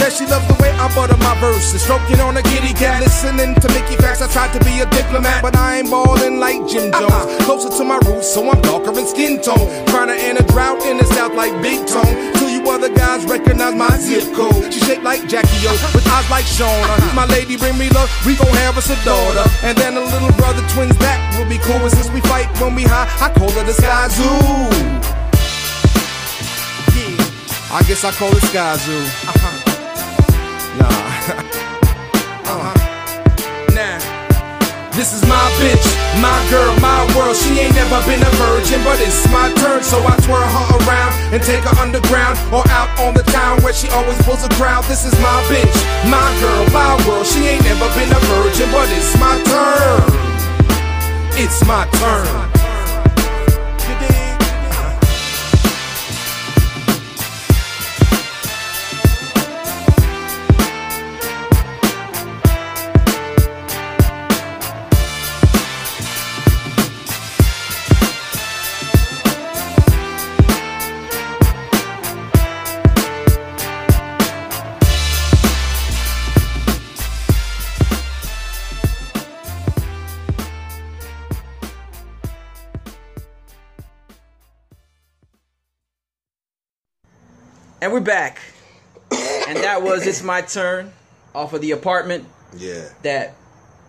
[0.00, 1.82] Says she loves the way I butter my verses.
[1.82, 4.24] Stroking on a kitty cat, listening to Mickey Factz.
[4.24, 7.12] I tried to be a diplomat, but I ain't ballin' like Jim Jones.
[7.12, 7.44] Uh-uh.
[7.44, 9.68] Closer to my roots, so I'm darker in skin tone.
[9.92, 12.35] Trying to end a drought in the south like Big Tone.
[12.68, 14.72] Other guys recognize my zip code.
[14.72, 17.14] She shaped like Jackie O, with eyes like Shauna.
[17.14, 19.48] My lady bring me love, we gon' have us a daughter.
[19.62, 21.76] And then a little brother twins, that will be cool.
[21.76, 25.06] And since we fight when we high, I call her the Skyzoo.
[26.94, 29.06] Yeah, I guess I call it Skyzoo.
[29.28, 29.62] Uh-huh.
[30.78, 31.62] Nah.
[34.96, 35.84] This is my bitch,
[36.22, 37.36] my girl, my world.
[37.36, 39.82] She ain't never been a virgin, but it's my turn.
[39.82, 43.74] So I twirl her around and take her underground or out on the town where
[43.74, 44.84] she always pulls a crowd.
[44.84, 45.76] This is my bitch,
[46.08, 47.26] my girl, my world.
[47.26, 50.00] She ain't never been a virgin, but it's my turn.
[51.36, 52.55] It's my turn.
[88.06, 88.38] Back.
[89.12, 90.92] and that was It's My Turn
[91.34, 92.24] off of the apartment
[92.56, 92.88] Yeah.
[93.02, 93.34] that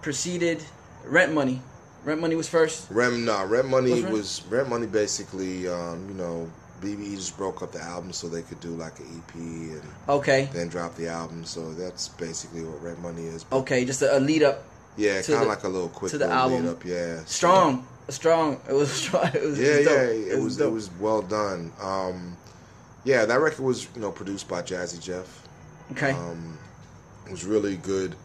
[0.01, 0.61] preceded
[1.05, 1.61] Rent Money.
[2.03, 2.88] Rent Money was first.
[2.89, 4.13] Rem, nah, Rent Money Rent?
[4.13, 4.88] was Rent Money.
[4.88, 6.49] Basically, um, you know,
[6.82, 10.49] BBE just broke up the album so they could do like an EP and Okay.
[10.53, 11.43] then drop the album.
[11.45, 13.43] So that's basically what Rent Money is.
[13.43, 14.63] But Okay, just a, a lead up.
[14.95, 16.65] yeah, kind of like a little quick to the album.
[16.65, 16.86] lead up.
[16.86, 17.88] Yeah, Strong.
[18.09, 18.61] Strong.
[18.70, 19.26] It was strong.
[19.34, 20.38] It was, Yeah, it was yeah, dope.
[20.39, 20.74] it, was it dope.
[20.74, 21.74] was well done.
[21.82, 22.38] Um,
[23.08, 25.47] yeah, that record was you know produced by Jazzy Jeff.
[25.93, 26.12] Okay.
[26.12, 26.58] Um,
[27.26, 28.16] it was really good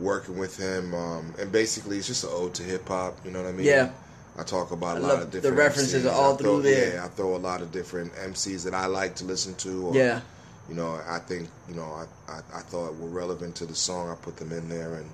[0.00, 3.24] working with him, um, and basically it's just an ode to hip hop.
[3.24, 3.66] You know what I mean?
[3.66, 3.90] Yeah.
[4.36, 6.12] I talk about a I lot love of the different references MCs.
[6.12, 6.94] are all throw, through there.
[6.94, 9.86] Yeah, I throw a lot of different MCs that I like to listen to.
[9.86, 10.20] Or, yeah.
[10.68, 14.10] You know, I think you know I, I I thought were relevant to the song.
[14.10, 15.08] I put them in there, and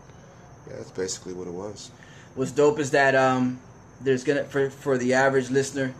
[0.67, 1.91] yeah, that's basically what it was.
[2.35, 3.61] What's dope is that um,
[4.01, 5.93] there's gonna for for the average listener,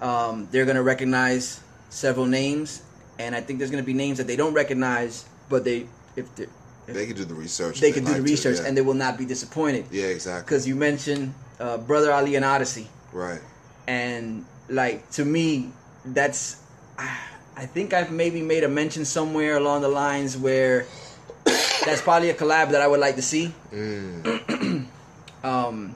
[0.00, 1.60] um, they're gonna recognize
[1.94, 2.82] several names,
[3.18, 5.86] and I think there's gonna be names that they don't recognize, but they
[6.16, 6.46] if they
[6.86, 7.80] They could do the research.
[7.80, 8.66] they can do the like to, research yeah.
[8.66, 10.44] and they will not be disappointed yeah, exactly.
[10.44, 13.40] because you mentioned uh, Brother Ali and Oddisee, Right.
[13.86, 15.70] and like to me,
[16.04, 16.56] that's
[17.56, 20.86] I think I've maybe made a mention somewhere along the lines where
[21.86, 23.54] that's probably a collab that I would like to see.
[25.44, 25.94] um,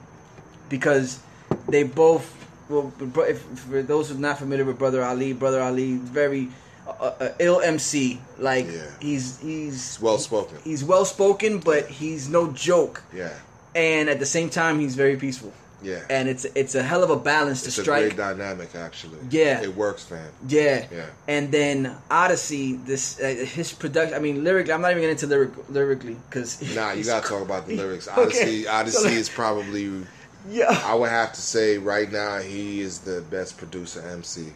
[0.69, 1.19] because
[1.67, 2.38] they both.
[2.69, 2.93] Well,
[3.27, 6.49] if, for those who are not familiar with Brother Ali, Brother Ali is very
[6.87, 8.19] uh, uh, ill MC.
[8.37, 8.85] Like Yeah.
[9.01, 10.57] he's he's well spoken.
[10.63, 13.01] he's well spoken, but he's no joke.
[13.13, 13.33] Yeah.
[13.75, 15.51] And at the same time, he's very peaceful.
[15.81, 16.01] Yeah.
[16.09, 18.03] And it's it's a hell of a balance it's to a strike.
[18.03, 19.17] great dynamic, actually.
[19.31, 19.61] Yeah.
[19.61, 20.29] It works, fam.
[20.47, 20.85] Yeah.
[20.91, 21.05] Yeah.
[21.27, 24.13] And then Oddisee, this uh, his production.
[24.13, 27.41] I mean, lyrically, I'm not even getting into lyric, lyrically because Nah, you gotta talk
[27.41, 28.07] about the lyrics.
[28.07, 30.05] Oddisee, Oddisee So, is probably.
[30.47, 30.81] Yeah.
[30.85, 34.53] I would have to say right now he is the best producer MC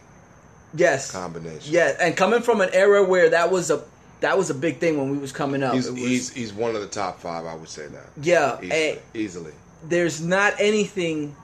[0.76, 1.10] Yes.
[1.10, 1.72] combination.
[1.72, 3.82] Yeah, and coming from an era where that was a
[4.20, 5.74] that was a big thing when we was coming up.
[5.74, 7.44] He's, was- he's he's one of the top five.
[7.46, 8.06] I would say that.
[8.20, 8.98] yeah, Easily.
[9.14, 9.52] easily.
[9.84, 11.36] there's not anything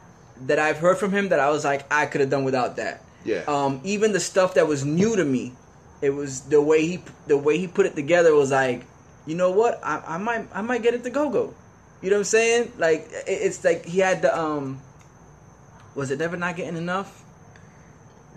[0.47, 3.03] that I've heard from him that I was like I could have done without that.
[3.25, 3.43] Yeah.
[3.47, 5.53] Um, even the stuff that was new to me,
[6.01, 8.87] it was the way he the way he put it together was like,
[9.27, 11.55] you know what, I, I might I might get it to go go.
[12.03, 12.73] You know what I'm saying?
[12.79, 14.81] Like it's like he had the um,
[15.95, 17.17] was it never not getting enough?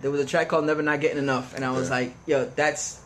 [0.01, 1.95] There was a track called Never Not Getting Enough, and I was Yeah.
[1.95, 2.99] like, yo, that's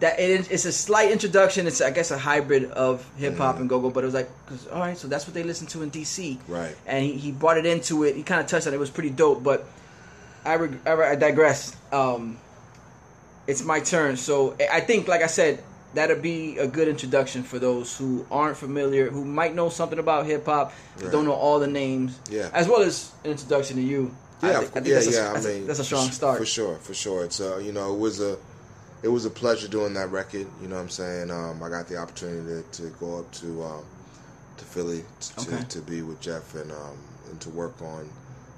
[0.00, 0.18] that.
[0.18, 1.68] It, it's a slight introduction.
[1.68, 4.28] It's I guess a hybrid of hip hop and go go, but it was like,
[4.48, 6.74] 'cause, all right, so that's what they listen to in DC, Right.
[6.84, 8.16] And he, he brought it into it.
[8.16, 8.76] He kind of touched on it.
[8.76, 9.66] It was pretty dope, but
[10.44, 11.76] I, reg- I, I digress.
[11.92, 12.38] Um,
[13.46, 14.16] it's my turn.
[14.16, 15.62] So I think, like I said,
[15.94, 20.26] that'll be a good introduction for those who aren't familiar, who might know something about
[20.26, 21.12] hip hop, but Right.
[21.12, 22.18] don't know all the names.
[22.30, 22.50] Yeah.
[22.52, 24.14] As well as an introduction to you.
[24.42, 25.32] I Yeah, I think yeah, that's a, yeah.
[25.32, 26.38] that's, I a- mean, that's a strong start.
[26.38, 27.24] for sure, for sure.
[27.24, 28.36] It's uh, you know, it was a,
[29.02, 30.46] it was a pleasure doing that record.
[30.60, 31.30] You know what I'm saying?
[31.30, 33.84] Um, I got the opportunity to, to go up to, um,
[34.58, 35.58] to Philly to, Okay.
[35.62, 36.98] to, to be with Jeff and um,
[37.30, 38.08] and to work on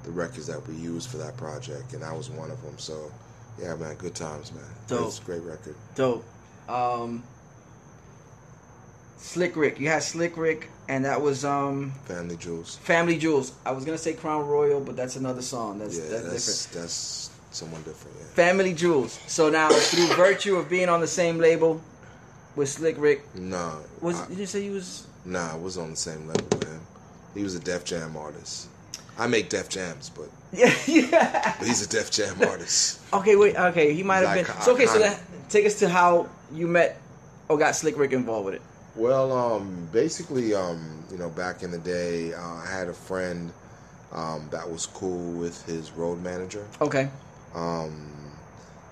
[0.05, 2.74] the records that we used for that project, and that was one of them.
[2.79, 3.11] So,
[3.61, 4.64] yeah, man, good times, man.
[4.89, 5.09] Dope.
[5.09, 5.74] It's a great record.
[5.95, 6.24] Dope.
[6.69, 7.23] Um,
[9.16, 9.81] Slick Rick.
[9.81, 12.77] You had Slick Rick, and that was um Family Jewels.
[12.77, 13.53] Family Jewels.
[13.66, 15.79] I was gonna say Crown Royal, but that's another song.
[15.79, 16.83] That's Yeah, that's, that's different.
[16.83, 18.16] that's someone different.
[18.19, 18.27] Yeah.
[18.35, 19.19] Family Jewels.
[19.27, 21.81] So now, through virtue of being on the same label
[22.57, 25.07] with Slick Rick, No, was I- did you say you was?
[25.25, 26.81] Nah, I was on the same level with him.
[27.35, 28.69] He was a Def Jam artist.
[29.19, 31.55] I make Def Jams, but, Yeah, yeah.
[31.59, 33.01] but he's a Def Jam artist.
[33.12, 33.57] Okay, wait.
[33.57, 34.61] Okay, he might have Like, been.
[34.62, 37.01] So okay, so that, take us to how you met
[37.49, 38.63] or got Slick Rick involved with it.
[38.97, 43.53] Well, um, basically, um, you know, back in the day, uh, I had a friend
[44.13, 46.67] um, that was cool with his road manager.
[46.81, 47.09] Okay.
[47.55, 48.13] Um,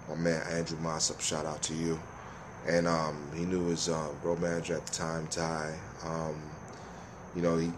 [0.08, 1.98] my man Andrew Mossop, shout out to you.
[2.68, 5.74] And um, he knew his uh, road manager at the time, Ty.
[6.04, 6.40] Um,
[7.34, 7.70] you know, he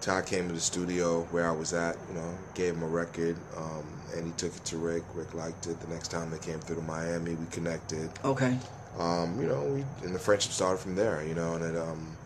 [0.00, 3.36] Ty came to the studio where I was at, you know, gave him a record,
[3.56, 3.84] um,
[4.16, 5.04] and he took it to Rick.
[5.14, 5.80] Rick liked it.
[5.80, 8.10] The next time they came through to Miami, we connected.
[8.24, 8.58] Okay.
[8.98, 11.24] Um, you know, we and the friendship started from there.
[11.26, 12.16] You know, and it um,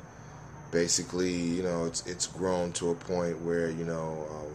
[0.71, 4.55] basically, you know, it's it's grown to a point where you know um,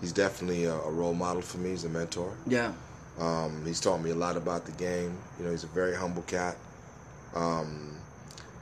[0.00, 1.70] he's definitely a, a role model for me.
[1.70, 2.36] He's a mentor.
[2.46, 2.72] Yeah.
[3.18, 5.18] Um, he's taught me a lot about the game.
[5.38, 6.56] You know, he's a very humble cat.
[7.34, 7.96] Um,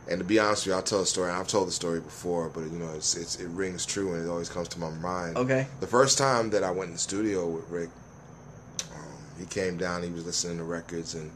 [0.08, 1.30] and to be honest with you, I'll tell a story.
[1.30, 4.28] I've told the story before, but you know, it's, it's it rings true and it
[4.28, 5.36] always comes to my mind.
[5.36, 5.66] Okay.
[5.78, 7.90] The first time that I went in the studio with Rick,
[8.92, 10.02] um, he came down.
[10.02, 11.30] He was listening to records and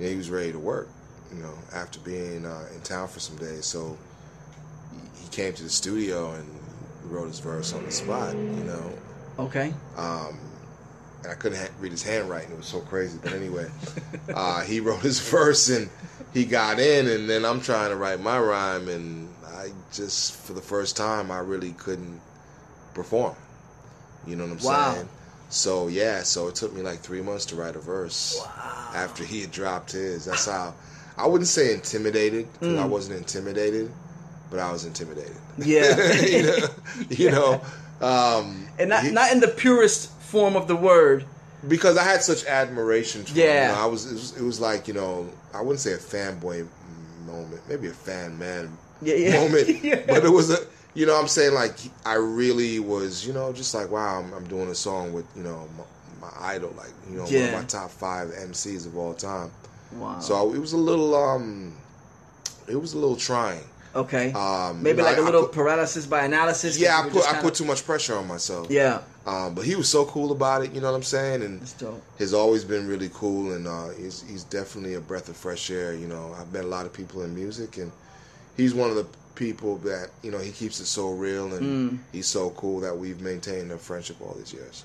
[0.00, 0.88] know, he was ready to work.
[1.34, 3.96] You know, after being uh, in town for some days, so
[4.92, 6.46] he- he came to the studio and
[7.04, 8.34] wrote his verse on the spot.
[8.34, 8.92] You know,
[9.38, 9.72] Okay.
[9.96, 10.38] um,
[11.22, 12.50] and I couldn't ha- read his handwriting.
[12.52, 13.18] It was so crazy.
[13.22, 13.70] But anyway,
[14.34, 15.88] uh, he wrote his verse and
[16.34, 20.52] he got in, and then I'm trying to write my rhyme, and I just, for
[20.52, 22.20] the first time, I really couldn't
[22.94, 23.36] perform.
[24.26, 24.94] You know what I'm Wow.
[24.94, 25.08] saying?
[25.52, 28.42] So yeah, so it took me like three months to write a verse
[28.94, 30.24] after he had dropped his.
[30.24, 30.72] That's how
[31.18, 33.92] I wouldn't say intimidated because I wasn't intimidated,
[34.50, 35.36] but I was intimidated.
[35.58, 36.12] Yeah.
[36.22, 36.66] you know,
[37.10, 37.60] you know
[38.00, 41.26] um, and not he- not in the purest form of the word.
[41.68, 43.36] because I had such admiration for him.
[43.44, 43.68] Yeah.
[43.68, 45.98] You know, I was it, was it was like you know I wouldn't say a
[45.98, 46.66] fanboy
[47.26, 49.40] moment, maybe a fan man Yeah, yeah.
[49.40, 50.00] moment, Yeah.
[50.06, 50.56] but it was a
[50.94, 51.74] you know I'm saying like
[52.04, 55.42] I really was you know just like wow I'm, I'm doing a song with you
[55.42, 59.14] know my, my idol like you know one of my top five MCs of all
[59.14, 59.50] time.
[59.92, 60.20] Wow.
[60.20, 61.74] So it was a little um
[62.68, 63.62] it was a little trying.
[63.94, 64.32] okay.
[64.32, 66.78] Um, Maybe like a I- I little put- paralysis by analysis.
[66.78, 68.68] yeah, I put I put too much pressure on myself.
[68.70, 69.00] Yeah.
[69.26, 71.42] Um, but he was so cool about it, you know what I'm saying?
[71.42, 72.02] And That's dope.
[72.18, 75.94] has always been really cool, and uh, he's he's definitely a breath of fresh air.
[75.94, 77.92] You know, I've met a lot of people in music, and
[78.56, 81.98] he's one of the people that you know he keeps it so real, and Mm.
[82.12, 84.84] he's so cool that we've maintained a friendship all these years.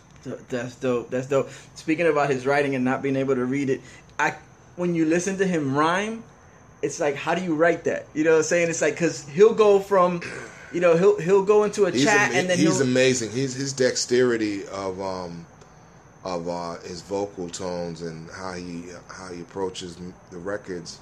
[0.50, 1.10] That's dope.
[1.10, 1.50] That's dope.
[1.76, 3.82] Speaking about his writing and not being able to read it,
[4.20, 4.36] I
[4.76, 6.24] when you listen to him rhyme,
[6.82, 8.06] it's like how do you write that?
[8.14, 8.70] You know what I'm saying?
[8.70, 10.22] It's like because he'll go from,
[10.74, 13.32] you know, he'll he'll go into a He's chat ama- and then he's amazing.
[13.32, 15.46] He's his dexterity of um
[16.26, 19.98] of uh, his vocal tones and how he how he approaches
[20.32, 21.00] the records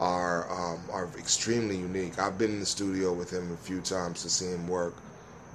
[0.00, 2.18] are um, are extremely unique.
[2.18, 4.94] I've been in the studio with him a few times to see him work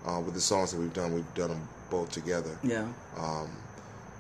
[0.08, 1.14] uh, with the songs that we've done.
[1.14, 2.58] We've done them both together.
[2.64, 2.88] yeah.
[3.18, 3.50] Um,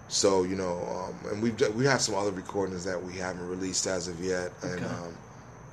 [0.07, 0.79] so you know,
[1.23, 4.19] um, and we've d- we have some other recordings that we haven't released as of
[4.23, 4.85] yet, and Okay.
[4.85, 5.13] um,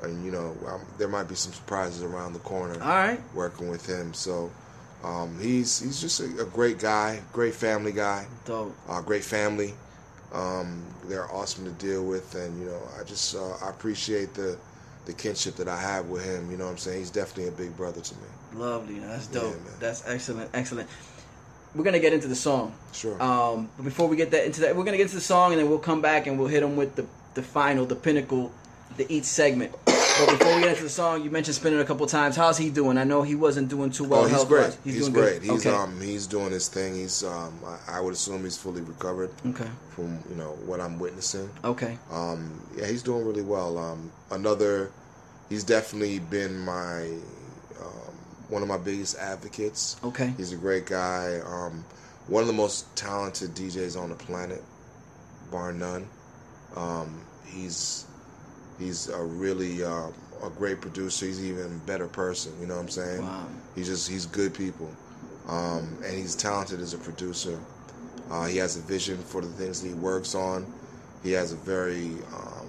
[0.02, 3.20] and you know, um, there might be some surprises around the corner All right.
[3.34, 4.12] working with him.
[4.12, 4.50] So
[5.02, 8.76] um, he's he's just a, a great guy, great family guy, Dope.
[8.88, 9.74] uh, great family.
[10.32, 14.58] Um, they're awesome to deal with, and you know, I just uh, I appreciate the
[15.06, 16.50] the kinship that I have with him.
[16.50, 18.20] You know, what I'm saying he's definitely a big brother to me.
[18.60, 18.98] Lovely.
[18.98, 19.50] That's Yeah, dope.
[19.52, 19.60] man.
[19.78, 20.50] That's excellent.
[20.52, 20.88] Excellent.
[21.74, 22.74] We're gonna get into the song.
[22.92, 23.20] Sure.
[23.22, 25.60] Um, but before we get that into that, we're gonna get into the song and
[25.60, 28.50] then we'll come back and we'll hit him with the the final, the pinnacle,
[28.96, 29.74] the each segment.
[29.84, 32.36] But before we get into the song, you mentioned Spinna a couple times.
[32.36, 32.96] How's he doing?
[32.96, 34.24] I know he wasn't doing too well.
[34.24, 34.76] oh, he's great.
[34.82, 35.42] He's, doing great.
[35.42, 35.50] good.
[35.50, 35.76] He's okay.
[35.76, 36.94] um he's doing his thing.
[36.94, 39.68] He's um I, I would assume he's fully recovered okay.
[39.90, 41.50] from you know what I'm witnessing.
[41.64, 41.98] Okay.
[42.10, 43.76] Um, yeah, he's doing really well.
[43.78, 44.90] Um, another,
[45.48, 47.08] he's definitely been my
[47.80, 48.14] um,
[48.48, 49.96] one of my biggest advocates.
[50.02, 50.32] Okay.
[50.36, 51.40] He's a great guy.
[51.44, 51.84] Um,
[52.28, 54.62] one of the most talented DJs on the planet,
[55.50, 56.08] bar none.
[56.74, 58.06] Um, he's
[58.78, 60.08] he's a really uh,
[60.42, 61.26] a great producer.
[61.26, 62.52] He's even a better person.
[62.60, 63.22] You know what I'm saying?
[63.22, 63.46] Wow.
[63.74, 64.90] He's just he's good people,
[65.48, 67.58] um, and he's talented as a producer.
[68.30, 70.66] Uh, he has a vision for the things that he works on.
[71.22, 72.68] He has a very um,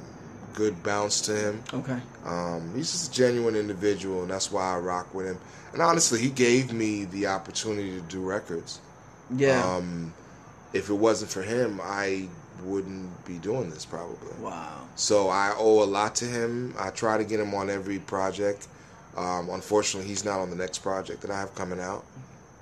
[0.53, 1.63] good bounce to him.
[1.73, 1.99] Okay.
[2.25, 5.37] Um, he's just a genuine individual, and that's why I rock with him.
[5.73, 8.79] And honestly, he gave me the opportunity to do records.
[9.35, 9.63] Yeah.
[9.63, 10.13] Um,
[10.73, 12.27] if it wasn't for him, I
[12.63, 14.33] wouldn't be doing this probably.
[14.39, 14.81] wow.
[14.95, 16.73] So I owe a lot to him.
[16.79, 18.67] I try to get him on every project.
[19.15, 22.03] Um, unfortunately, he's not on the next project that I have coming out.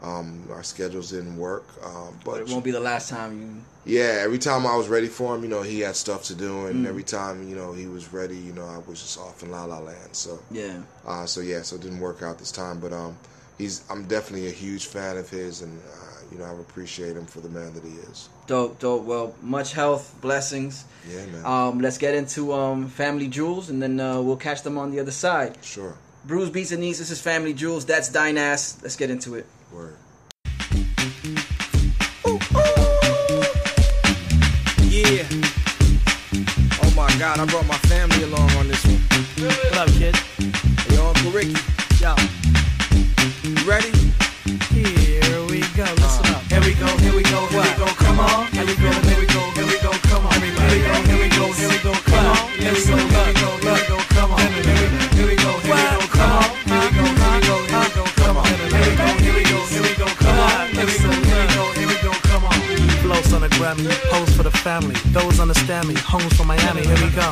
[0.03, 3.97] Um, our schedules didn't work, um, But but it won't be the last time you.
[3.99, 6.51] yeah, every time I was ready for him, you know, he had stuff to do,
[6.65, 6.69] Mm.
[6.69, 9.49] and every time you know he was ready, you know, I was just off in
[9.51, 10.09] la la land.
[10.11, 10.77] So, Yeah.
[11.07, 12.79] uh, so yeah, so it didn't work out this time.
[12.79, 13.17] But um,
[13.57, 17.25] he's I'm definitely a huge fan of his, and uh, you know, I appreciate him
[17.25, 18.29] for the man that he is.
[18.47, 18.79] Dope.
[18.79, 19.03] Dope.
[19.03, 20.85] Well, much health, blessings.
[21.09, 21.45] Yeah, man.
[21.45, 24.99] Um, let's get into um, Family Jewels, and then uh, we'll catch them on the
[24.99, 25.57] other side.
[25.63, 25.97] sure.
[26.25, 26.97] Brews Beats and Eats.
[26.97, 27.85] This is Family Jewels.
[27.85, 28.81] That's Dynas.
[28.81, 29.45] Let's get into it.
[29.71, 29.95] Word.
[34.89, 35.27] Yeah.
[36.81, 38.99] Oh my God, I brought my family along on this one.
[39.45, 40.15] What up, kid?
[40.15, 41.55] Hey, yo, Uncle Ricky,
[42.01, 42.15] Yo,
[43.43, 43.91] you ready?
[46.85, 48.47] go, here we go, here we go, come on.
[48.53, 50.33] Here we go, here we go, here we go, come on.
[50.41, 52.37] Here we go, here we go, here we go, come on.
[52.61, 54.39] Here we go, here we go, here we go, come on.
[54.39, 55.95] Here we go, here we go, come on.
[55.95, 57.17] Here we go,
[57.55, 58.45] here we go, here we go, come on.
[58.45, 60.69] Here we go, here we go, here we go, come on.
[60.75, 62.53] Here we go, here we go, here we go, come on.
[63.05, 64.95] Flows on the Grammy, hold family.
[65.11, 65.95] Those understand me.
[65.95, 66.81] Homes from Miami.
[66.85, 67.31] Here we go.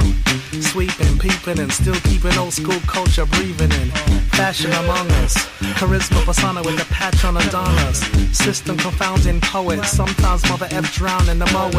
[0.62, 3.90] Sweeping, peeping, and still keeping old school culture breathing in.
[4.38, 5.36] Fashion among us.
[5.78, 8.00] Charisma persona with a patch on Adonis.
[8.38, 11.76] System confounding poets, Sometimes Mother F in the Moet.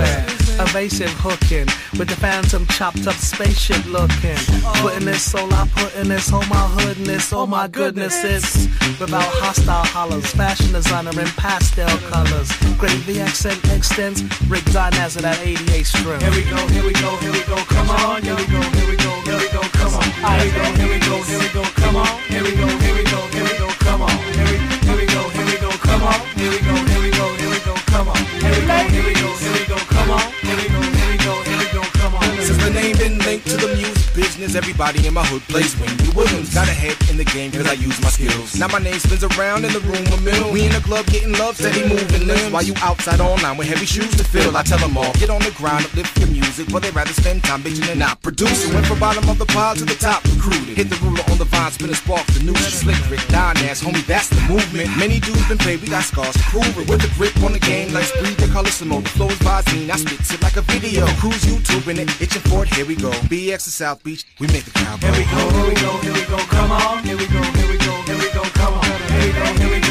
[0.61, 1.66] Evasive hooking.
[1.99, 4.39] With the phantom chopped up spaceship looking.
[4.82, 6.30] Putting this soul, I put in this.
[6.32, 7.32] Oh my hoodness.
[7.32, 8.22] Oh my goodness.
[8.24, 8.66] It's
[9.01, 10.26] without hostile hollers.
[10.32, 12.51] Fashion designer in pastel colors.
[12.78, 14.22] Gravy accent extends.
[14.49, 16.20] Rick Dynas at that 88 string.
[16.20, 17.57] Here we go, here we go, here we go.
[17.64, 18.20] Come on.
[18.20, 19.64] Here we go, here we go, here we go.
[19.72, 20.05] Come on.
[20.05, 21.64] Here we go, here we go, here we go.
[21.81, 22.12] Come on.
[22.29, 23.68] Here we go, here we go, here we go.
[23.81, 24.12] Come on.
[24.37, 25.70] Here we, here we go, here we go.
[25.81, 26.20] Come on.
[26.37, 27.72] Here we go, here we go, here we go.
[27.89, 28.20] Come on.
[28.37, 29.79] Here we go, here we go, here we go.
[29.89, 30.29] Come on.
[30.45, 31.83] Here we go, here we go, here we go.
[31.97, 32.29] Come on.
[32.45, 36.12] Since the name been linked to the music business, everybody in my hood plays Winnie
[36.12, 36.53] Williams.
[36.53, 38.61] Got ahead in the game cause I use my skills.
[38.61, 40.43] Now my name spins around in the room a mill.
[40.85, 42.53] In club getting love, steady moving limbs.
[42.53, 45.41] While you outside online with heavy shoes to fill, I tell them all, get on
[45.41, 46.68] the grind, uplift your music.
[46.70, 48.74] But they rather spend time bitching and not producing.
[48.74, 50.76] Went from bottom of the pile to the top, recruited.
[50.76, 53.82] Hit the ruler on the vine, spin a spark, the new slick Rick, Don ass,
[53.82, 54.91] homie, that's the movement.
[54.99, 56.89] Many dudes been paid, we got scars to prove it.
[56.89, 59.97] With the grip on the game, like Spree, the color The flow is Visine, I
[59.97, 61.07] spits it like a video.
[61.16, 63.11] Cruise YouTube and it, itching for it, here we go.
[63.32, 65.01] BX to South Beach, we make the crowd.
[65.01, 67.03] Here we go, here we go, here we go, come on.
[67.05, 68.85] Here we go, here we go, here we go, come on.
[68.85, 69.84] Here we go, here we go,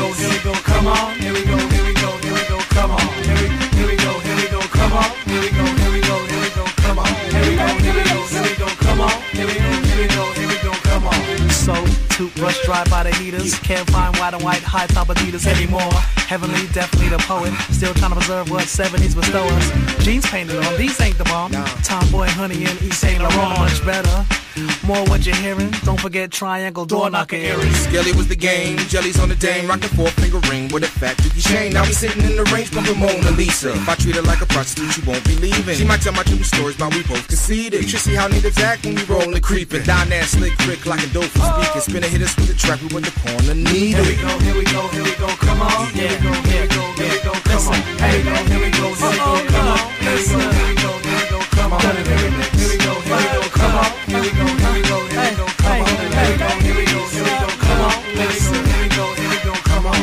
[0.83, 1.15] come on.
[1.15, 3.07] Here we go, here we go, here we go, come on.
[3.23, 5.09] Here we, here we go, here we go, come on.
[5.31, 7.07] Here we go, here we go, here we go, come on.
[7.07, 9.15] Here we go, here we go, here we go, come on.
[9.31, 11.49] Here we go, here we go, here we go, come on.
[11.49, 11.73] So,
[12.09, 13.57] toothbrush dry by the heaters.
[13.59, 15.93] Can't find white and white high top Adidas anymore.
[16.27, 17.53] Heavenly, definitely the poet.
[17.71, 20.03] Still trying to preserve what 70s bestow us.
[20.03, 21.51] Jeans painted on, these ain't the bomb.
[21.83, 24.42] Tomboy, honey, and East Saint Laurent, much better.
[24.85, 25.71] More what you're hearing.
[25.83, 27.75] Don't forget triangle door knocker earrings.
[27.87, 31.17] Skelly was the game, jellies on the dame, rockin' four finger ring with a fat
[31.17, 31.73] dookie chain.
[31.73, 33.71] Now we sitting in the range bumping Mona Lisa.
[33.71, 35.75] If I treat her like a prostitute, you won't be leaving.
[35.75, 37.81] She might tell my true stories about we both conceded.
[37.81, 39.83] You should see how niggas act when we rollin' creepin'.
[39.83, 41.81] Down that slick Rick like a dope for speaking.
[41.81, 44.55] Spinna hit us with the track, we went the corner need Here we go, here
[44.55, 45.89] we go, here we go, come on.
[45.93, 47.79] Here we go, here we go, here we go, come on.
[47.97, 49.81] Here we go, here we go, here we go, come on.
[49.97, 51.81] Here we go, here we go, here we go, come on.
[51.81, 52.21] Here we go,
[52.53, 53.42] here we go, here we go,
[53.73, 55.87] Here we go, here we go, here we go, come on.
[55.89, 57.93] Here we go, here we go, here we go, come on.
[58.13, 59.97] Here we go, here we go, here we go, come on.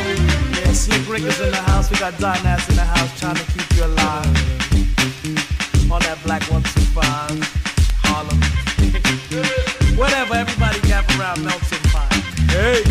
[1.21, 1.89] In the house.
[1.89, 4.25] We got Dynas in the house trying to keep you alive.
[5.91, 7.39] On that black 125,
[8.03, 8.39] Harlem.
[9.97, 10.79] Whatever, everybody.
[12.51, 12.83] Hey.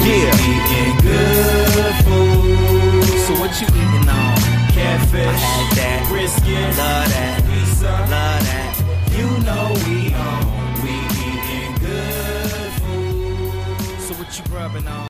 [0.00, 0.32] Yeah.
[0.48, 3.04] Eating good food.
[3.26, 4.36] So what you eating on?
[4.72, 5.26] Catfish.
[5.26, 6.05] I had that.
[6.26, 6.48] Brisket.
[6.48, 7.44] Love that.
[7.44, 7.84] Pizza.
[7.84, 8.74] Love that.
[9.12, 10.42] You know we on.
[10.82, 10.90] We
[11.22, 14.00] eating good food.
[14.00, 15.06] So what you grubbing on?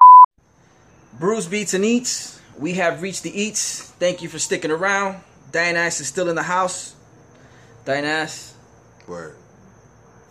[1.18, 2.38] Brews Beats and Eats.
[2.58, 3.80] We have reached the Eats.
[3.92, 5.22] Thank you for sticking around.
[5.52, 6.94] Dynas is still in the house.
[7.86, 8.52] Dynas,
[9.08, 9.36] Word.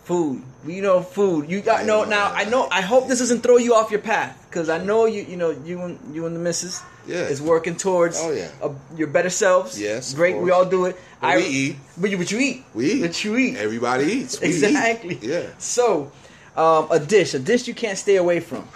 [0.06, 0.42] Food.
[0.66, 1.50] You know food.
[1.50, 2.32] You got no now.
[2.34, 2.68] I know.
[2.72, 5.22] I hope this doesn't throw you off your path because I know you.
[5.24, 6.82] You know you and you and the missus.
[7.08, 7.30] Yeah.
[7.30, 8.18] is working towards.
[8.20, 8.50] Oh, yeah.
[8.64, 9.80] a- your better selves.
[9.80, 10.38] Yes, great.
[10.38, 10.98] We all do it.
[11.22, 11.76] But we eat.
[12.02, 12.64] But you, but you eat.
[12.74, 13.02] We eat.
[13.02, 13.58] But you eat.
[13.58, 14.42] Everybody eats.
[14.42, 14.64] We eat.
[14.64, 15.20] exactly.
[15.22, 15.46] Yeah.
[15.60, 16.12] So,
[16.58, 18.68] um, a dish, a dish you can't stay away from.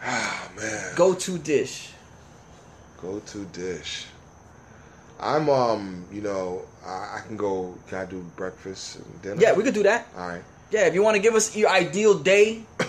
[0.00, 0.94] Ah man.
[0.94, 1.90] Go to dish.
[3.02, 4.06] Go to dish.
[5.18, 7.74] I'm um, you know, I, I can go.
[7.88, 9.40] Can I do breakfast and dinner?
[9.40, 10.06] Yeah, we could do that.
[10.16, 10.42] All right.
[10.70, 12.62] Yeah, if you want to give us your ideal day.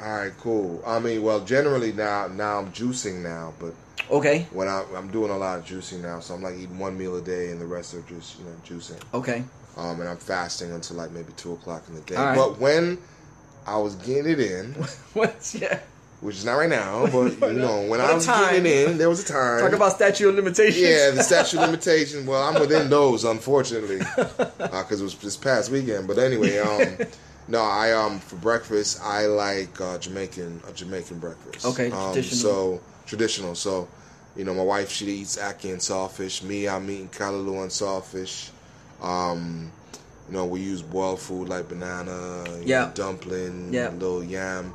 [0.00, 0.32] All right.
[0.40, 0.82] Cool.
[0.86, 3.74] I mean, well, generally now, now I'm juicing now, but
[4.10, 4.46] Okay.
[4.52, 7.16] when I, I'm doing a lot of juicing now, so I'm like eating one meal
[7.16, 9.00] a day, and the rest are just you know juicing.
[9.14, 9.44] Okay.
[9.76, 12.16] Um, and I'm fasting until like maybe two o'clock in the day.
[12.16, 12.36] Right.
[12.36, 12.98] But when
[13.66, 14.74] I was getting it in,
[15.14, 15.78] What's yeah?
[16.22, 18.54] Which is not right now, but you know, when I was time.
[18.54, 19.60] getting in, there was a time.
[19.60, 20.80] Talk about statute of limitations.
[20.80, 22.26] Yeah, the statute of limitations.
[22.28, 26.06] Well, I'm within those, unfortunately, because it was this past weekend.
[26.06, 26.96] But anyway, um,
[27.48, 31.66] no, I um for breakfast I like uh, Jamaican a Jamaican breakfast.
[31.66, 32.40] Okay, um, traditional.
[32.40, 33.54] So traditional.
[33.56, 33.88] So,
[34.36, 36.44] you know, my wife she eats ackee and saltfish.
[36.44, 38.50] Me, I'm eating callaloo and saltfish.
[39.02, 39.72] Um,
[40.28, 42.84] you know, we use boiled food like banana, Yeah.
[42.84, 43.88] know, dumpling, Yeah.
[43.90, 44.72] little yam,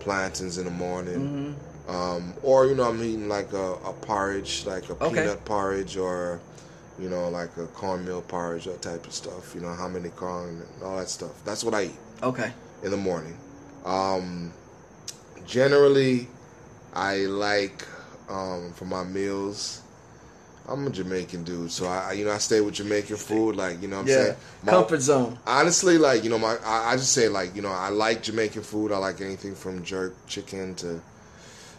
[0.00, 1.54] plantains in the morning.
[1.86, 1.90] Mm-hmm.
[1.90, 5.08] Um, or you know, I'm eating like a, a porridge, like a Okay.
[5.22, 6.40] peanut porridge, or
[6.98, 9.54] you know, like a cornmeal porridge, that type of stuff.
[9.54, 11.32] You know, hominy corn and all that stuff.
[11.44, 12.52] That's what I eat Okay.
[12.82, 13.36] in the morning.
[13.84, 14.52] Um,
[15.46, 16.28] generally,
[16.94, 17.86] I like
[18.28, 19.79] um, for my meals.
[20.70, 23.56] I'm a Jamaican dude, so I, you know, I stay with Jamaican food.
[23.56, 24.14] Like, you know, what I'm Yeah.
[24.24, 25.38] saying My- Comfort zone.
[25.46, 28.62] honestly, like you know, my I, I just say like you know, I like Jamaican
[28.62, 28.92] food.
[28.92, 31.00] I like anything from jerk chicken to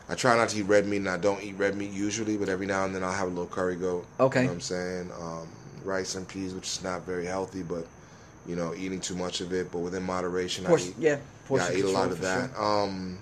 [0.09, 2.49] I try not to eat red meat, and I don't eat red meat usually, but
[2.49, 4.05] every now and then I'll have a little curry goat.
[4.19, 4.39] Okay.
[4.41, 5.11] You know what I'm saying?
[5.19, 5.47] Um,
[5.85, 7.87] rice and peas, which is not very healthy, but
[8.45, 10.95] you know, eating too much of it, but within moderation, I eat.
[10.99, 11.17] yeah,
[11.49, 12.49] Yeah, I eat a lot of that.
[12.55, 12.61] sure.
[12.83, 13.19] Um,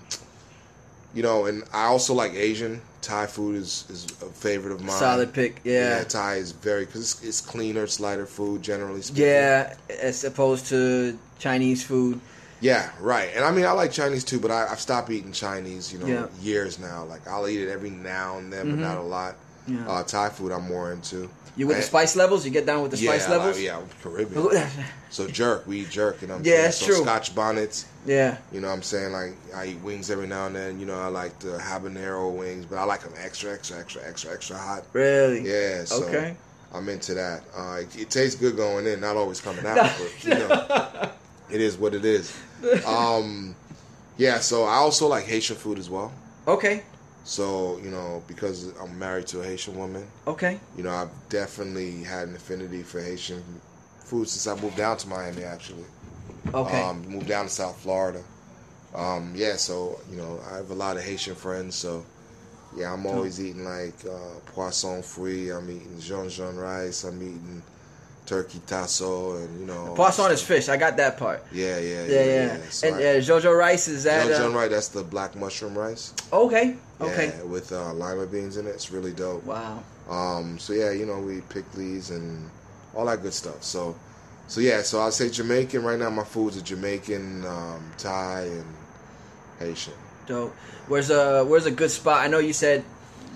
[1.14, 2.82] you know, and I also like Asian.
[3.02, 4.90] Thai food is, is a favorite of mine.
[4.98, 6.04] Solid pick, yeah.
[6.04, 9.24] Thai is very because it's, it's cleaner, it's lighter food generally speaking.
[9.24, 12.20] Yeah, as opposed to Chinese food.
[12.60, 13.30] Yeah, right.
[13.34, 16.06] And I mean, I like Chinese too, but I, I've stopped eating Chinese, you know,
[16.06, 16.26] Yeah.
[16.42, 17.04] years now.
[17.04, 19.36] Like I'll eat it every now and then, but not a lot.
[19.66, 19.88] Yeah.
[19.88, 21.30] Uh, Thai food, I'm more into.
[21.56, 22.44] You with the spice levels?
[22.44, 23.60] You get down with the yeah, spice I levels?
[23.60, 24.68] yeah, I'm Caribbean.
[25.10, 26.34] so jerk, we eat jerk, you know.
[26.34, 27.02] What I'm Yeah, that's so true.
[27.02, 28.38] Scotch bonnets, yeah.
[28.52, 28.68] you know.
[28.68, 30.78] what I'm saying like I eat wings every now and then.
[30.80, 34.32] You know, I like the habanero wings, but I like them extra, extra, extra, extra,
[34.32, 34.84] extra hot.
[34.92, 35.40] Really?
[35.42, 36.36] Yeah, so Okay.
[36.72, 37.42] I'm into that.
[37.56, 41.10] Uh, it, it tastes good going in, not always coming out, but you know,
[41.50, 42.32] it is what it is.
[42.86, 43.56] Um,
[44.16, 46.12] yeah, so I also like Haitian food as well.
[46.46, 46.84] Okay.
[47.24, 50.58] So you know, because I'm married to a Haitian woman, Okay.
[50.76, 53.42] you know, I've definitely had an affinity for Haitian
[54.04, 55.44] food since I moved down to Miami.
[55.44, 55.84] Actually,
[56.54, 56.82] Okay.
[56.82, 58.22] um, moved down to South Florida.
[58.94, 61.76] Um, yeah, so you know, I have a lot of Haitian friends.
[61.76, 62.04] So
[62.76, 65.50] yeah, I'm always eating like uh, poisson frit.
[65.52, 67.04] I'm eating djon djon rice.
[67.04, 67.62] I'm eating
[68.30, 70.68] turkey tasso, and you know, Poisson is fish.
[70.68, 71.44] I got that part.
[71.52, 72.56] Yeah, yeah, Yeah, yeah.
[72.70, 74.28] So and I- uh, Jojo rice is that?
[74.28, 74.70] Jojo uh, rice.
[74.70, 76.14] That's the black mushroom rice.
[76.32, 76.76] okay.
[77.00, 77.32] Okay.
[77.36, 78.70] Yeah, with uh, lima beans in it.
[78.70, 79.42] It's really dope.
[79.44, 79.82] Wow.
[80.08, 82.48] Um, so yeah, you know, we pikliz and
[82.94, 83.64] all that good stuff.
[83.64, 83.96] So,
[84.46, 86.10] so yeah, so I'd say Jamaican right now.
[86.10, 88.64] My foods are Jamaican, um, Thai, and
[89.58, 89.94] Haitian.
[90.26, 90.54] Dope.
[90.86, 92.20] Where's a Where's a good spot?
[92.20, 92.84] I know you said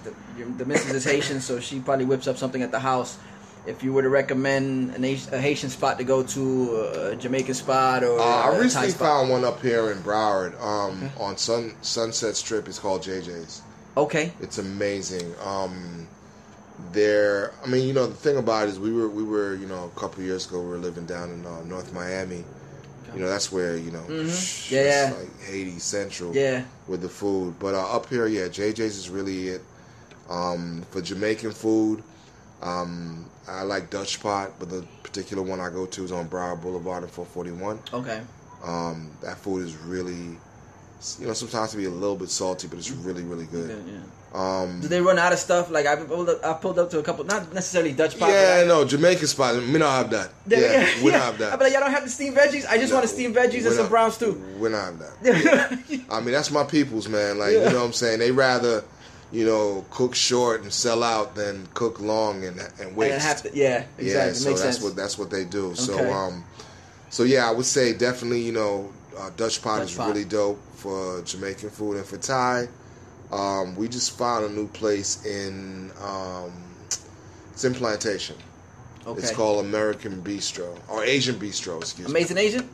[0.05, 3.19] the, your, the missus is Haitian, so she probably whips up something at the house.
[3.67, 8.05] If you were to recommend an, a Haitian spot to go to, a Jamaican spot
[8.05, 12.69] or Uh, I recently found one up here in Broward um, on Sun Sunset Strip.
[12.69, 13.63] It's called JJ's.
[13.97, 14.33] Okay.
[14.41, 15.35] It's amazing.
[15.43, 16.07] Um,
[16.93, 19.67] there, I mean, you know, the thing about it is we were we were you
[19.67, 22.45] know a couple years ago we were living down in uh, North Miami.
[23.15, 24.71] You know, that's where you know, Mhm.
[24.73, 25.15] yeah, Yeah.
[25.17, 26.35] like Haiti Central.
[26.35, 26.65] Yeah.
[26.89, 27.55] with the food.
[27.61, 29.63] But uh, up here, yeah, JJ's is really it.
[30.29, 32.03] Um, for Jamaican food,
[32.63, 36.63] um, I like Dutch Pot, but the particular one I go to is on Broward
[36.63, 37.79] Boulevard and 441.
[37.93, 38.21] Okay.
[38.65, 40.39] Um, that food is really,
[41.19, 43.69] you know, sometimes it can be a little bit salty, but it's really, really good.
[43.87, 44.01] Yeah, yeah.
[44.37, 45.71] Um, Do they run out of stuff?
[45.71, 48.31] Like I pulled up, I pulled up to a couple, not necessarily Dutch pot.
[48.31, 49.55] yeah, I, no, Jamaican spot.
[49.57, 50.31] We don't have that.
[50.49, 51.19] Yeah, Yeah, yeah, we yeah.
[51.19, 51.59] don't have that.
[51.59, 52.67] Be like, y'all don't have the steamed veggies.
[52.69, 54.43] I just want to steam veggies and some don't- brown stew.
[54.59, 55.79] We don't have that.
[56.11, 57.39] I mean, that's my people's man.
[57.39, 58.19] Like, you know what I'm saying?
[58.19, 58.83] They rather,
[59.35, 63.15] you know, cook short and sell out than cook long and and waste.
[63.15, 64.07] And have to, yeah, exactly.
[64.07, 64.81] Yeah, so that's sense.
[64.81, 65.75] what that's what they do.
[65.75, 66.45] So um,
[67.11, 70.09] so yeah, I would say definitely you know uh, Dutch pot Dutch is pot.
[70.09, 72.69] really dope for Jamaican food and for Thai.
[73.33, 76.53] Um, we just found a new place in um,
[77.51, 78.37] it's in Plantation.
[79.05, 79.19] okay.
[79.19, 81.81] It's called American Bistro or Asian Bistro.
[81.81, 82.43] Excuse Amazing me.
[82.43, 82.71] Amazing Asian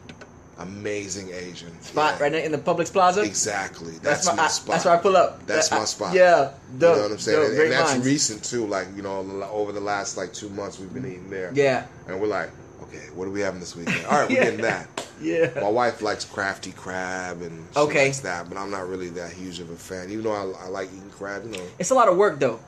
[0.65, 2.23] spot Yeah.
[2.23, 3.23] right in the Publix Plaza.
[3.23, 3.93] Exactly.
[3.93, 4.73] That's, That's, my, my, I- spot.
[4.73, 5.47] That's where I pull up.
[5.47, 6.15] That's That- my I- spot.
[6.15, 7.39] Yeah, You know what I'm saying?
[7.41, 8.07] dope, and, and that's minds.
[8.07, 8.67] recent too.
[8.67, 9.19] Like you know,
[9.51, 11.51] over the last like two months, we've been eating there.
[11.55, 12.51] Yeah, And we're like,
[12.83, 14.05] okay, what are we having this weekend?
[14.07, 14.89] All right, we're getting that.
[15.21, 15.51] yeah.
[15.61, 18.05] My wife likes crafty crab and she Okay.
[18.07, 20.11] likes that, but I'm not really that huge of a fan.
[20.11, 21.65] Even though I, I like eating crab, you know.
[21.79, 22.59] It's a lot of work though.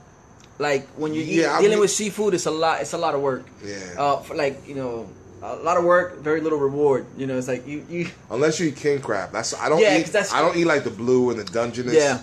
[0.59, 2.82] Like when you're Yeah, I dealing with seafood, it's a lot.
[2.82, 3.47] It's a lot of work.
[3.64, 3.77] Yeah.
[3.98, 5.09] Uh, for like you know,
[5.43, 7.06] a lot of work, very little reward.
[7.16, 8.09] You know, it's like you you.
[8.31, 10.06] Unless you eat king crab, that's I don't Yeah, eat.
[10.06, 11.94] that's- I don't eat like the blue and the Dungeness.
[11.94, 12.20] Yeah.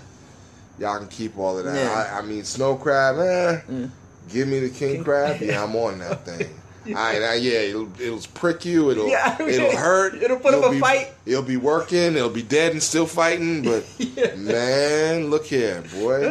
[0.80, 1.76] Y'all can keep all of that.
[1.76, 2.12] Yeah.
[2.14, 3.18] I, I mean, snow crab.
[3.20, 3.88] Eh,
[4.30, 5.42] Give me the king crab.
[5.42, 6.50] Yeah, I'm on that thing.
[6.96, 8.90] I, I yeah, it'll, it'll prick you.
[8.92, 9.40] It'll Yeah.
[9.42, 10.16] it'll hurt.
[10.16, 11.14] It'll put up You'll a be- fight.
[11.26, 12.16] It'll be working.
[12.16, 13.64] It'll be dead and still fighting.
[13.64, 16.30] But man, look here, boy.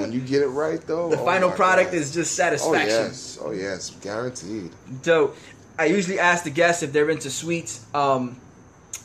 [0.00, 1.98] When you get it right, though, The oh final product God.
[1.98, 2.88] is just satisfaction.
[2.88, 3.12] Oh satisfaction.
[3.12, 4.70] yes, oh yes, guaranteed.
[5.02, 5.36] Dope.
[5.80, 7.86] I usually ask the guests if they're into sweets.
[7.94, 8.38] Um,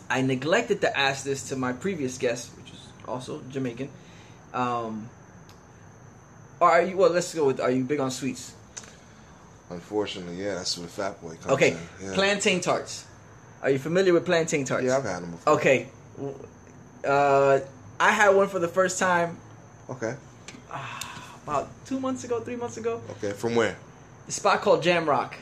[0.10, 3.88] I neglected to ask this to my previous guest, which is also Jamaican.
[4.53, 5.10] Um,
[6.60, 6.97] are you?
[6.97, 7.61] Well, let's go with.
[7.61, 8.53] Are you big on sweets?
[9.69, 12.07] Unfortunately, yeah, that's where the fat boy comes Okay, in.
[12.07, 12.14] Yeah.
[12.14, 13.06] plantain tarts.
[13.61, 14.84] Are you familiar with plantain tarts?
[14.85, 15.53] Yeah, I've had them before.
[15.53, 15.88] Okay.
[17.07, 17.60] Uh,
[18.02, 19.38] I had one for the first time
[19.89, 20.14] Okay.
[21.43, 23.02] about two months ago, three months ago.
[23.11, 23.31] Okay.
[23.31, 23.77] From where?
[24.27, 25.35] A spot called Jam Rock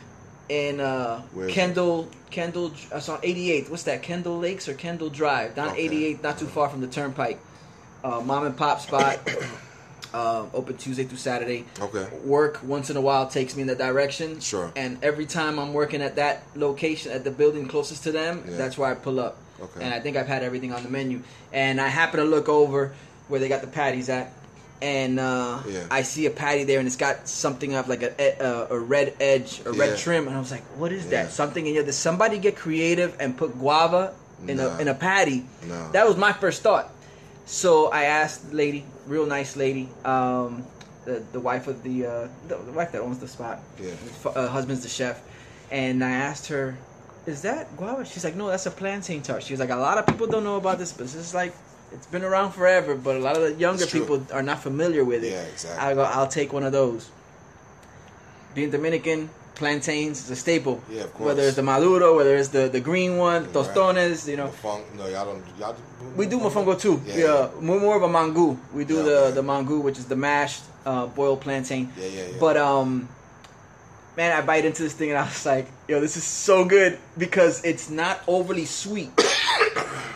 [0.50, 1.54] in uh, Where is it?
[1.56, 2.10] Kendall.
[2.32, 2.72] Kendall.
[2.92, 3.70] It's on 88th.
[3.70, 4.02] What's that?
[4.04, 5.56] Kendall Lakes or Kendall Drive?
[5.56, 5.88] Down Okay.
[6.16, 7.40] 88th, not too far from the Turnpike.
[8.04, 9.20] Uh, mom and pop spot.
[10.14, 11.66] uh, open Tuesday through Saturday.
[11.80, 12.08] Okay.
[12.24, 14.40] Work once in a while takes me in that direction.
[14.40, 14.72] Sure.
[14.76, 18.58] And every time I'm working at that location, at the building closest to them, Yeah.
[18.58, 19.38] that's where I pull up.
[19.62, 19.84] Okay.
[19.86, 21.22] And I think I've had everything on the menu.
[21.52, 22.94] And I happen to look over
[23.28, 24.34] where they got the patties at.
[24.82, 25.86] And uh, Yeah.
[25.92, 29.14] I see a patty there, and it's got something of like a a, a red
[29.20, 29.96] edge, a red Yeah.
[30.04, 31.24] trim, and I was like, "What is Yeah.
[31.24, 31.32] that?
[31.32, 31.84] Something in here?
[31.84, 34.14] Did somebody get creative and put guava
[34.48, 34.70] in No.
[34.70, 35.92] a in a patty?" No.
[35.92, 36.90] That was my first thought.
[37.46, 40.64] So I asked the lady, real nice lady, um,
[41.06, 43.60] the the wife of the, uh, the the wife that owns the spot.
[43.82, 43.92] Yeah.
[44.26, 45.20] Uh, husband's the chef,
[45.72, 46.78] and I asked her,
[47.26, 49.98] "Is that guava?" She's like, "No, that's a plantain tart." She was like, "A lot
[49.98, 51.54] of people don't know about this, but this is like."
[51.94, 55.24] It's been around forever, but a lot of the younger people are not familiar with
[55.24, 55.32] it.
[55.32, 55.86] Yeah, exactly.
[55.86, 57.10] I go, I'll take one of those.
[58.56, 60.82] Being Dominican, plantains is a staple.
[60.90, 61.28] Yeah, of course.
[61.28, 64.48] Whether it's the maduro, whether it's the, the green one, tostones, you know.
[64.48, 65.44] Mofang, no, y'all don't.
[65.60, 65.76] Y'all
[66.16, 67.02] We do mofongo too.
[67.06, 67.50] Yeah, Yeah, yeah.
[67.62, 68.58] more more of a mangú.
[68.74, 69.36] We do Yeah, the okay.
[69.36, 71.92] the mangú, which is the mashed uh, boiled plantain.
[71.98, 72.38] Yeah, yeah, yeah.
[72.40, 73.08] But um,
[74.18, 77.00] man, I bite into this thing and I was like, yo, this is so good
[77.18, 79.12] because it's not overly sweet.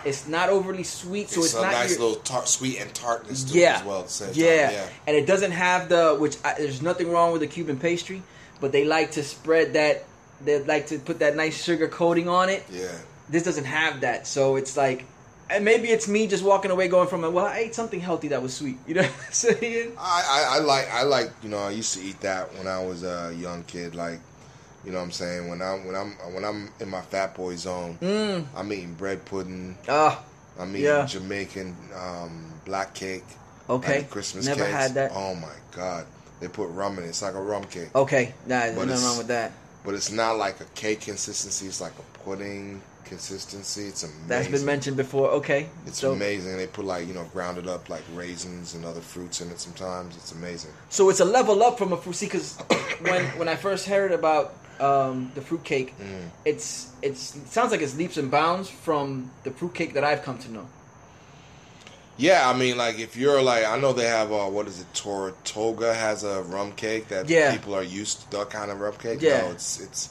[0.05, 2.93] It's not overly sweet, so it's, it's, a not nice your- little tart, sweet and
[2.93, 3.77] tartness to yeah.
[3.77, 4.71] it as well at the same yeah.
[4.71, 4.89] Yeah.
[5.07, 8.23] and it doesn't have the which I, there's nothing wrong with the Cuban pastry,
[8.61, 10.05] but they like to spread that.
[10.43, 12.63] They like to put that nice sugar coating on it.
[12.71, 12.91] Yeah.
[13.27, 15.05] This doesn't have that, so it's like,
[15.49, 17.31] and maybe it's me just walking away going from it.
[17.31, 18.77] Well, I ate something healthy that was sweet.
[18.87, 19.93] You know what I'm saying?
[19.97, 22.83] I, I, I like I like you know I used to eat that when I
[22.83, 24.19] was a young kid like
[24.87, 27.57] you know what I'm saying when I'm when I'm when I'm in my fat boy
[27.57, 27.97] zone
[28.55, 30.23] I'm eating bread pudding Ah,
[30.57, 31.05] I'm eating Yeah.
[31.05, 33.25] Jamaican um, black cake
[33.69, 33.97] Okay.
[33.97, 34.73] like Christmas Never cakes.
[34.73, 35.11] had that.
[35.13, 36.05] oh my god
[36.39, 38.33] they put rum in it it's like a rum cake okay.
[38.45, 39.51] Nah, there's nothing wrong with that.
[39.83, 44.47] but it's not like a cake consistency it's like a pudding consistency it's amazing That's
[44.49, 45.29] been mentioned before.
[45.39, 45.67] Okay.
[45.85, 49.41] it's so, amazing they put like you know grounded up like raisins and other fruits
[49.41, 52.15] in it sometimes it's amazing So it's a level up from a fruit.
[52.15, 52.57] See, because
[53.01, 56.29] when when I first heard about um, the fruit cake, Mm.
[56.45, 60.21] it's it's it sounds like it's leaps and bounds from the fruit cake that I've
[60.23, 60.67] come to know.
[62.19, 64.87] Yeah, I mean, like if you're like, I know they have uh, what is it?
[64.93, 67.51] Tortuga has a rum cake that Yeah.
[67.55, 69.21] people are used to that kind of rum cake.
[69.21, 69.41] Yeah.
[69.41, 70.09] no, it's it's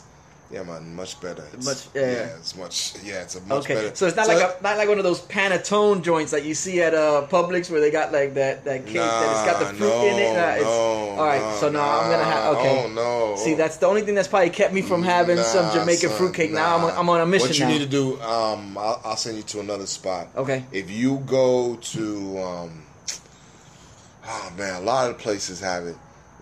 [0.50, 1.44] yeah, man, much better.
[1.54, 2.36] It's, Much- yeah.
[2.38, 3.96] it's much yeah, it's a much Okay, better.
[3.96, 6.80] so it's not like a, not like one of those panettone joints that you see
[6.82, 9.88] at uh, Publix where they got like that that cake that it's got the fruit
[9.88, 10.34] no, in it.
[10.34, 12.84] Nah, no, all right, so now I'm gonna have okay.
[12.84, 13.36] Oh no!
[13.36, 16.18] See, that's the only thing that's probably kept me from having some Nah, Jamaican son,
[16.18, 16.52] fruit cake.
[16.52, 16.96] Now I'm.
[16.98, 17.70] I'm on a mission What you now.
[17.72, 20.28] need to do, um, I'll, I'll send you to another spot.
[20.36, 20.64] Okay.
[20.72, 22.82] If you go to, um,
[24.24, 25.96] oh man, a lot of places have it.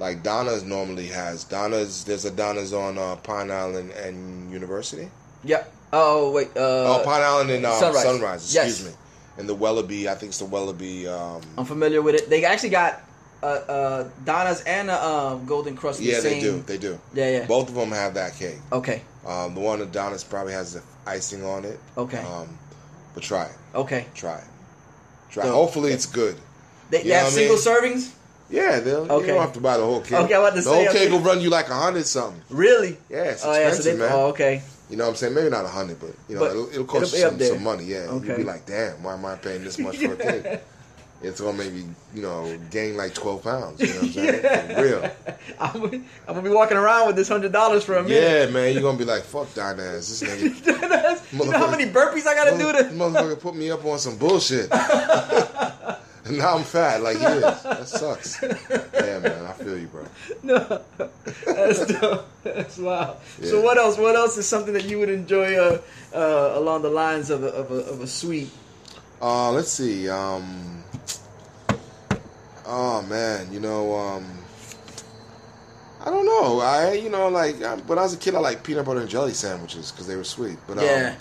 [0.05, 2.05] Like Donna's normally has Donna's.
[2.05, 5.09] There's a Donna's on uh, Pine Island and University.
[5.45, 5.73] Yep.
[5.95, 6.49] Oh wait.
[6.49, 8.03] Uh, oh, Pine Island and um, Sunrise.
[8.03, 8.55] Sunrise.
[8.55, 8.87] Excuse Yes.
[8.87, 8.93] me.
[9.39, 11.07] And the Welleby, I think it's the Welleby.
[11.09, 12.29] Um, I'm familiar with it.
[12.29, 13.01] They actually got
[13.43, 16.01] uh, uh, Donna's and a um, Golden Crust.
[16.01, 16.61] the yeah, they same- do.
[16.67, 17.01] They do.
[17.15, 17.47] Yeah, yeah.
[17.47, 18.59] Both of them have that cake.
[18.73, 19.01] Okay.
[19.27, 21.81] Um, the one at Donna's probably has the icing on it.
[21.97, 22.19] Okay.
[22.19, 22.59] Um,
[23.15, 23.57] but try it.
[23.75, 24.05] Okay.
[24.15, 24.45] Try it.
[25.31, 25.45] Try.
[25.45, 26.37] So- Hopefully, it's good.
[26.91, 27.65] They, they have single mean?
[27.65, 28.13] servings.
[28.55, 29.27] Yeah, they'll, Okay.
[29.27, 30.13] you don't have to buy the whole cake.
[30.13, 32.41] Okay, I about to the say, whole cake will run you like a hundred something.
[32.51, 32.97] Really?
[33.11, 33.73] Yeah, it's Oh yeah.
[33.73, 33.97] So they.
[33.97, 34.09] man.
[34.13, 34.63] Oh okay.
[34.89, 35.35] You know what I'm saying?
[35.35, 37.63] Maybe not a hundred, but you know, But it'll, it'll it'll cost you some, some
[37.65, 37.85] money.
[37.85, 38.27] Yeah, okay.
[38.29, 40.61] you'll be like, damn, why am I paying this much for a cake?
[41.23, 43.81] It's gonna make me, you know, gain like twelve pounds.
[43.81, 44.75] You know what I'm saying?
[44.77, 45.11] For real.
[45.59, 45.83] I'm,
[46.29, 48.23] I'm gonna be walking around with this hundred dollars for a minute.
[48.23, 49.77] Yeah, man, you're gonna be like, fuck ass.
[49.79, 52.95] This nigga, you know how many burpees I gotta do to?
[52.95, 54.71] motherfucker put me up on some bullshit.
[56.25, 57.43] And now I'm fat like he is.
[57.63, 58.43] That sucks.
[58.43, 60.05] Yeah, man, I feel you, bro.
[60.43, 60.81] No,
[61.47, 62.27] that's dope.
[62.43, 63.17] That's wow.
[63.43, 63.97] So what else?
[63.99, 65.81] What else is something that you would enjoy uh,
[66.15, 68.51] uh, along the lines of a, of a, of a sweet?
[69.23, 70.09] Uh, let's see.
[70.09, 70.85] Um,
[72.67, 74.27] oh man, you know, um,
[76.01, 76.61] I don't know.
[76.61, 79.09] I, you know, like I, when I was a kid, I like peanut butter and
[79.09, 80.59] jelly sandwiches because they were sweet.
[80.67, 81.15] But um, Yeah.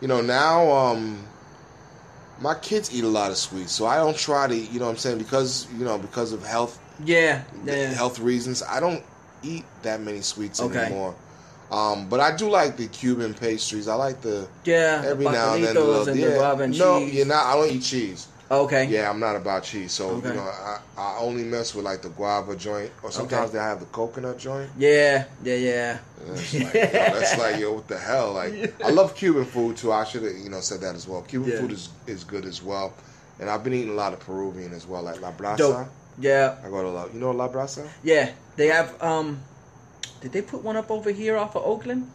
[0.00, 1.24] you know, now um,
[2.40, 4.54] my kids eat a lot of sweets, so I don't try to.
[4.56, 7.88] You know, what I'm saying because you know because of health Yeah, yeah.
[7.92, 9.02] health reasons, I don't
[9.42, 10.78] eat that many sweets Okay.
[10.86, 11.14] anymore.
[11.70, 13.88] Um, but I do like the Cuban pastries.
[13.88, 15.74] I like the Yeah, every the now and then.
[15.74, 16.62] the- and the yeah.
[16.62, 17.14] and no, cheese.
[17.14, 17.46] you're not.
[17.46, 18.26] I don't eat cheese.
[18.50, 18.84] Okay.
[18.86, 19.92] Yeah, I'm not about cheese.
[19.92, 20.28] So Okay.
[20.28, 23.58] you know, I, I only mess with like the guava joint, or sometimes Okay.
[23.58, 24.70] they have the coconut joint.
[24.78, 25.98] Yeah, yeah, yeah.
[26.26, 28.32] It's like, yo, that's like yo, what the hell?
[28.34, 29.92] Like, I love Cuban food too.
[29.92, 31.22] I should have you know said that as well.
[31.22, 31.60] Cuban Yeah.
[31.60, 32.92] food is is good as well,
[33.40, 35.56] and I've been eating a lot of Peruvian as well, like La Brasa.
[35.58, 35.88] Dope.
[36.18, 37.88] Yeah, I go to La, you know La Brasa?
[38.02, 38.30] yeah.
[38.56, 39.02] They have.
[39.02, 39.40] Um,
[40.20, 42.08] did they put one up over here off of Oakland?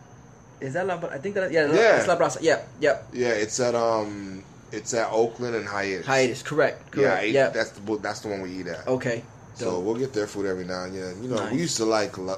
[0.62, 0.94] Is that La?
[1.12, 1.66] I think that yeah.
[1.74, 1.98] Yeah.
[1.98, 2.38] It's La Brasa.
[2.42, 3.08] Yeah, yep.
[3.14, 6.06] Yeah, it's at um, it's at Oakland and Hiatus.
[6.06, 6.44] Hiatus.
[6.44, 6.82] Correct.
[6.96, 7.24] Yeah, Correct.
[7.24, 7.50] ate- Yeah.
[7.50, 8.88] that's the that's the one we eat at.
[8.88, 9.24] Okay.
[9.56, 9.84] So Dope.
[9.84, 11.22] we'll get their food every now and then.
[11.24, 11.52] You know, Nice.
[11.54, 12.36] we used to like La,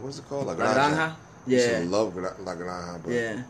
[0.00, 0.46] what's it called?
[0.46, 1.14] La La Granja?
[1.46, 1.78] We used Yeah.
[1.80, 3.42] to love La Granja, but Yeah.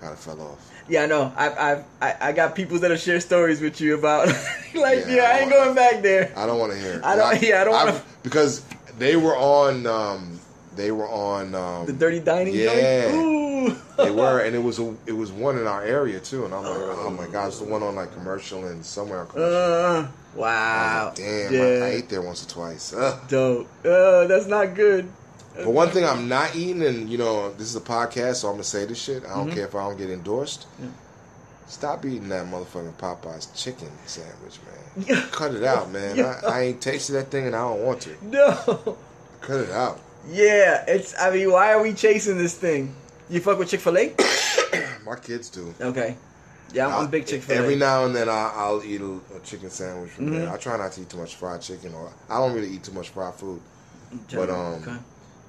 [0.00, 0.70] kind of fell off.
[0.88, 1.32] Yeah, I know.
[1.36, 4.28] I've, I've I, I got people that'll share stories with you about
[4.74, 6.32] like, yeah, Yeah, I ain't going back there.
[6.36, 6.92] I don't want to hear.
[6.98, 7.04] it.
[7.04, 8.62] I don't- yeah, I don't wanna- because
[8.98, 9.86] they were on.
[9.86, 10.33] Um,
[10.76, 11.54] they were on.
[11.54, 13.10] Um, The dirty dining Yeah.
[13.96, 16.44] They were, and it was a, it was one in our area too.
[16.44, 19.26] And I'm like, oh my god, it's the one on like commercial and somewhere on
[19.28, 19.56] commercial.
[19.56, 21.06] Uh, wow.
[21.06, 21.60] like, Damn, Yeah.
[21.60, 22.92] I, I ate there once or twice.
[22.92, 23.20] Ugh.
[23.28, 23.68] Dope.
[23.84, 25.08] Uh, that's not good.
[25.56, 28.54] But one thing I'm not eating, and you know, this is a podcast, so I'm
[28.54, 29.22] gonna say this shit.
[29.24, 29.38] I Mm-hmm.
[29.46, 30.66] don't care if I don't get endorsed.
[31.68, 34.58] Stop eating that motherfucking Popeyes chicken sandwich,
[35.06, 35.22] man.
[35.32, 36.20] Cut it out, man.
[36.20, 38.16] I, I ain't tasted that thing, and I don't want to.
[38.22, 38.96] No.
[39.40, 40.00] Cut it out.
[40.30, 41.14] Yeah, it's.
[41.18, 42.94] I mean, why are we chasing this thing?
[43.30, 44.14] You fuck with Chick Fil A?
[45.06, 45.74] My kids do.
[45.80, 46.16] Okay.
[46.72, 47.60] Yeah, I'm, I'm big Chick Fil A.
[47.62, 50.34] Every now and then I, I'll eat a, a chicken sandwich from Mm-hmm.
[50.40, 50.50] there.
[50.52, 52.92] I try not to eat too much fried chicken, or I don't really eat too
[52.92, 53.60] much fried food.
[54.32, 54.96] But um, Okay.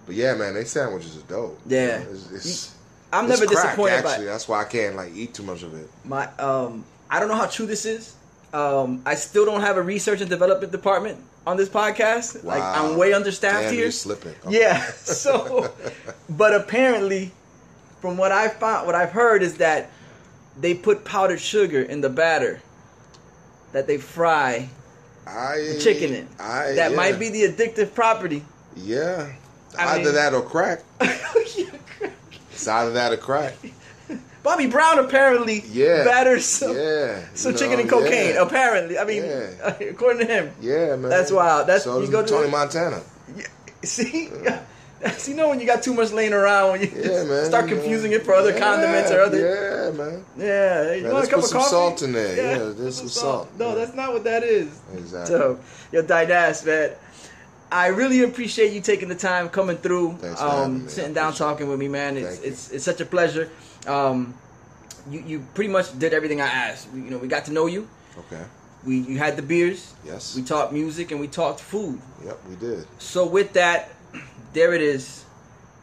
[0.06, 1.60] but yeah, man, they sandwiches are dope.
[1.68, 2.00] Yeah.
[2.00, 2.76] it's, it's,
[3.14, 5.64] I'm it's never crack, disappointed by Actually, that's why I can't like eat too much
[5.64, 5.90] of it.
[6.04, 6.28] my.
[6.38, 8.16] Um, I don't know how true this is.
[8.54, 12.44] Um, I still don't have a research and development department on this podcast.
[12.44, 13.92] Like I'm way understaffed Damn, here.
[13.92, 14.36] slipping.
[14.46, 14.60] Okay.
[14.60, 14.86] Yeah.
[14.96, 15.74] So,
[16.30, 17.32] but apparently,
[18.02, 19.90] from what I found, what I've heard is that
[20.60, 22.62] they put powdered sugar in the batter
[23.72, 24.70] that they fry
[25.28, 26.28] I, the chicken in.
[26.40, 26.98] I, that yeah.
[26.98, 28.44] might be the addictive property.
[28.76, 29.34] Yeah.
[29.78, 30.84] I either mean- that or crack.
[32.52, 33.54] It's either that or crack.
[34.46, 36.04] Bobby Brown apparently Yeah.
[36.06, 37.20] batters some, yeah.
[37.34, 38.36] some you chicken and cocaine.
[38.36, 39.76] Yeah, Apparently, I mean, Yeah.
[39.90, 40.52] according to him.
[40.62, 41.10] yeah man.
[41.10, 41.68] That's wild.
[41.68, 43.02] That's- so you go to Tony Montana.
[43.84, 44.30] See,
[45.28, 47.46] you know when you got too much laying around when you Yeah, man.
[47.46, 49.40] start you confusing it for other Yeah, condiments or other.
[49.40, 50.26] Yeah, man.
[50.38, 51.70] Yeah, you Man, want a cup put of some coffee?
[51.70, 52.36] salt in there.
[52.36, 53.50] Yeah, there's some salt.
[53.60, 53.76] No, Yeah.
[53.76, 54.70] that's not what that is.
[54.98, 55.36] Exactly.
[55.36, 55.60] So,
[55.92, 56.92] yo, Dynas, man,
[57.72, 60.88] I really appreciate you taking the time coming through, Thanks for um.
[60.88, 62.16] Sitting down, talking with me, man.
[62.18, 62.52] It's Thank you.
[62.52, 63.50] it's it's such a pleasure.
[63.88, 64.34] Um,
[65.10, 66.92] you you pretty much did everything I asked.
[66.92, 67.88] We, you know, we got to know you.
[68.18, 68.44] Okay.
[68.86, 69.94] We you had the beers.
[70.06, 70.36] Yes.
[70.36, 72.00] We talked music and we talked food.
[72.24, 72.88] Yep, we did.
[73.00, 73.90] So with that,
[74.54, 75.24] there it is.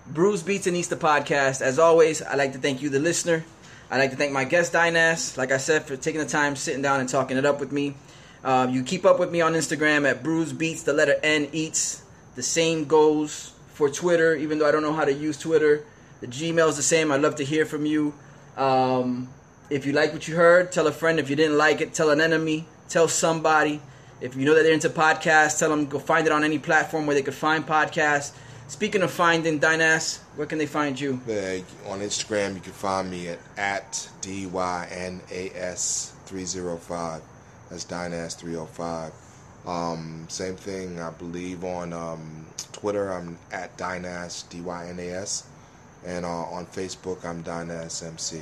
[0.07, 1.63] Brews Beats and Eats the podcast.
[1.63, 3.45] As always, I'd like to thank you, the listener.
[3.91, 6.81] I'd like to thank my guest, Dynas, like I said, for taking the time, sitting
[6.81, 7.95] down and talking it up with me.
[8.43, 12.03] Um, you keep up with me on Instagram at Bruce Beats, the letter N Eats.
[12.35, 15.85] The same goes for Twitter, even though I don't know how to use Twitter.
[16.23, 17.11] The Gmail is the same.
[17.11, 18.15] I'd love to hear from you.
[18.57, 19.29] Um,
[19.71, 21.19] if you like what you heard, tell a friend.
[21.19, 22.65] If you didn't like it, tell an enemy.
[22.89, 23.83] Tell somebody.
[24.21, 27.07] If you know that they're into podcasts, tell them go find it on any platform
[27.07, 28.31] where they could find podcasts.
[28.69, 31.21] Speaking of finding Dynas, where can they find you?
[31.27, 31.59] Yeah,
[31.89, 37.21] on Instagram, you can find me at at dynas three zero five.
[37.69, 39.13] That's dynas three zero five.
[39.67, 43.13] Um, same thing, I believe on um, Twitter.
[43.13, 45.45] I'm at dynas d y n a s,
[46.05, 48.41] and uh, on Facebook, I'm dynas mc.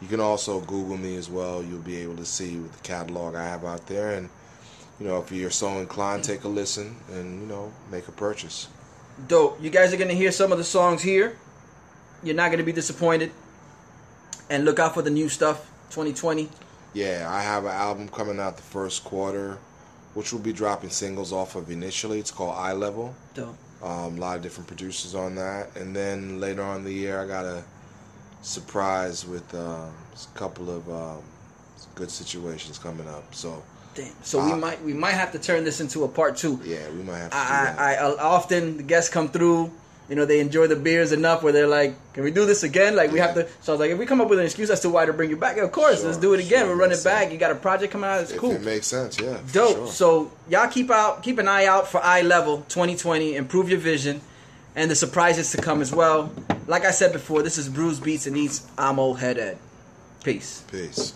[0.00, 1.62] You can also Google me as well.
[1.62, 4.28] You'll be able to see the catalog I have out there, and
[5.00, 8.68] you know if you're so inclined, take a listen and you know make a purchase.
[9.28, 9.62] Dope.
[9.62, 11.38] You guys are gonna hear some of the songs here.
[12.22, 13.30] You're not gonna be disappointed.
[14.50, 16.50] And look out for the new stuff, 2020.
[16.92, 19.58] Yeah, I have an album coming out the first quarter,
[20.12, 22.18] which will be dropping singles off of initially.
[22.18, 23.14] It's called Eye Level.
[23.32, 23.56] Dope.
[23.84, 27.20] Um, a lot of different producers on that, and then later on in the year,
[27.20, 27.62] I got a
[28.40, 31.22] surprise with um, a couple of um,
[31.94, 33.34] good situations coming up.
[33.34, 33.62] So
[33.94, 34.10] Damn.
[34.22, 34.56] So we Ah.
[34.56, 36.58] might we might have to turn this into a part two.
[36.64, 37.74] yeah, we might have I.
[37.78, 39.70] I, I often the guests come through.
[40.08, 42.94] You know, they enjoy the beers enough where they're like, "Can we do this again?"
[42.94, 43.48] Like we have to.
[43.62, 45.12] So I was like, if we come up with an excuse as to why to
[45.14, 46.60] bring you back, of course, Sure, let's do it again.
[46.60, 47.04] sure, we'll run it sense.
[47.04, 47.32] back.
[47.32, 48.20] You got a project coming out.
[48.20, 48.52] It's if cool.
[48.52, 49.38] it makes sense, yeah.
[49.52, 49.76] Dope.
[49.76, 49.86] sure.
[49.86, 53.34] So y'all keep out, keep an eye out for Eye Level 2020.
[53.34, 54.20] Improve your vision,
[54.76, 56.30] and the surprises to come as well.
[56.66, 58.66] Like I said before, this is Brews Beats and Eats.
[58.76, 59.56] I'm Old Head Ed.
[60.22, 60.64] Peace.
[60.70, 61.14] Peace.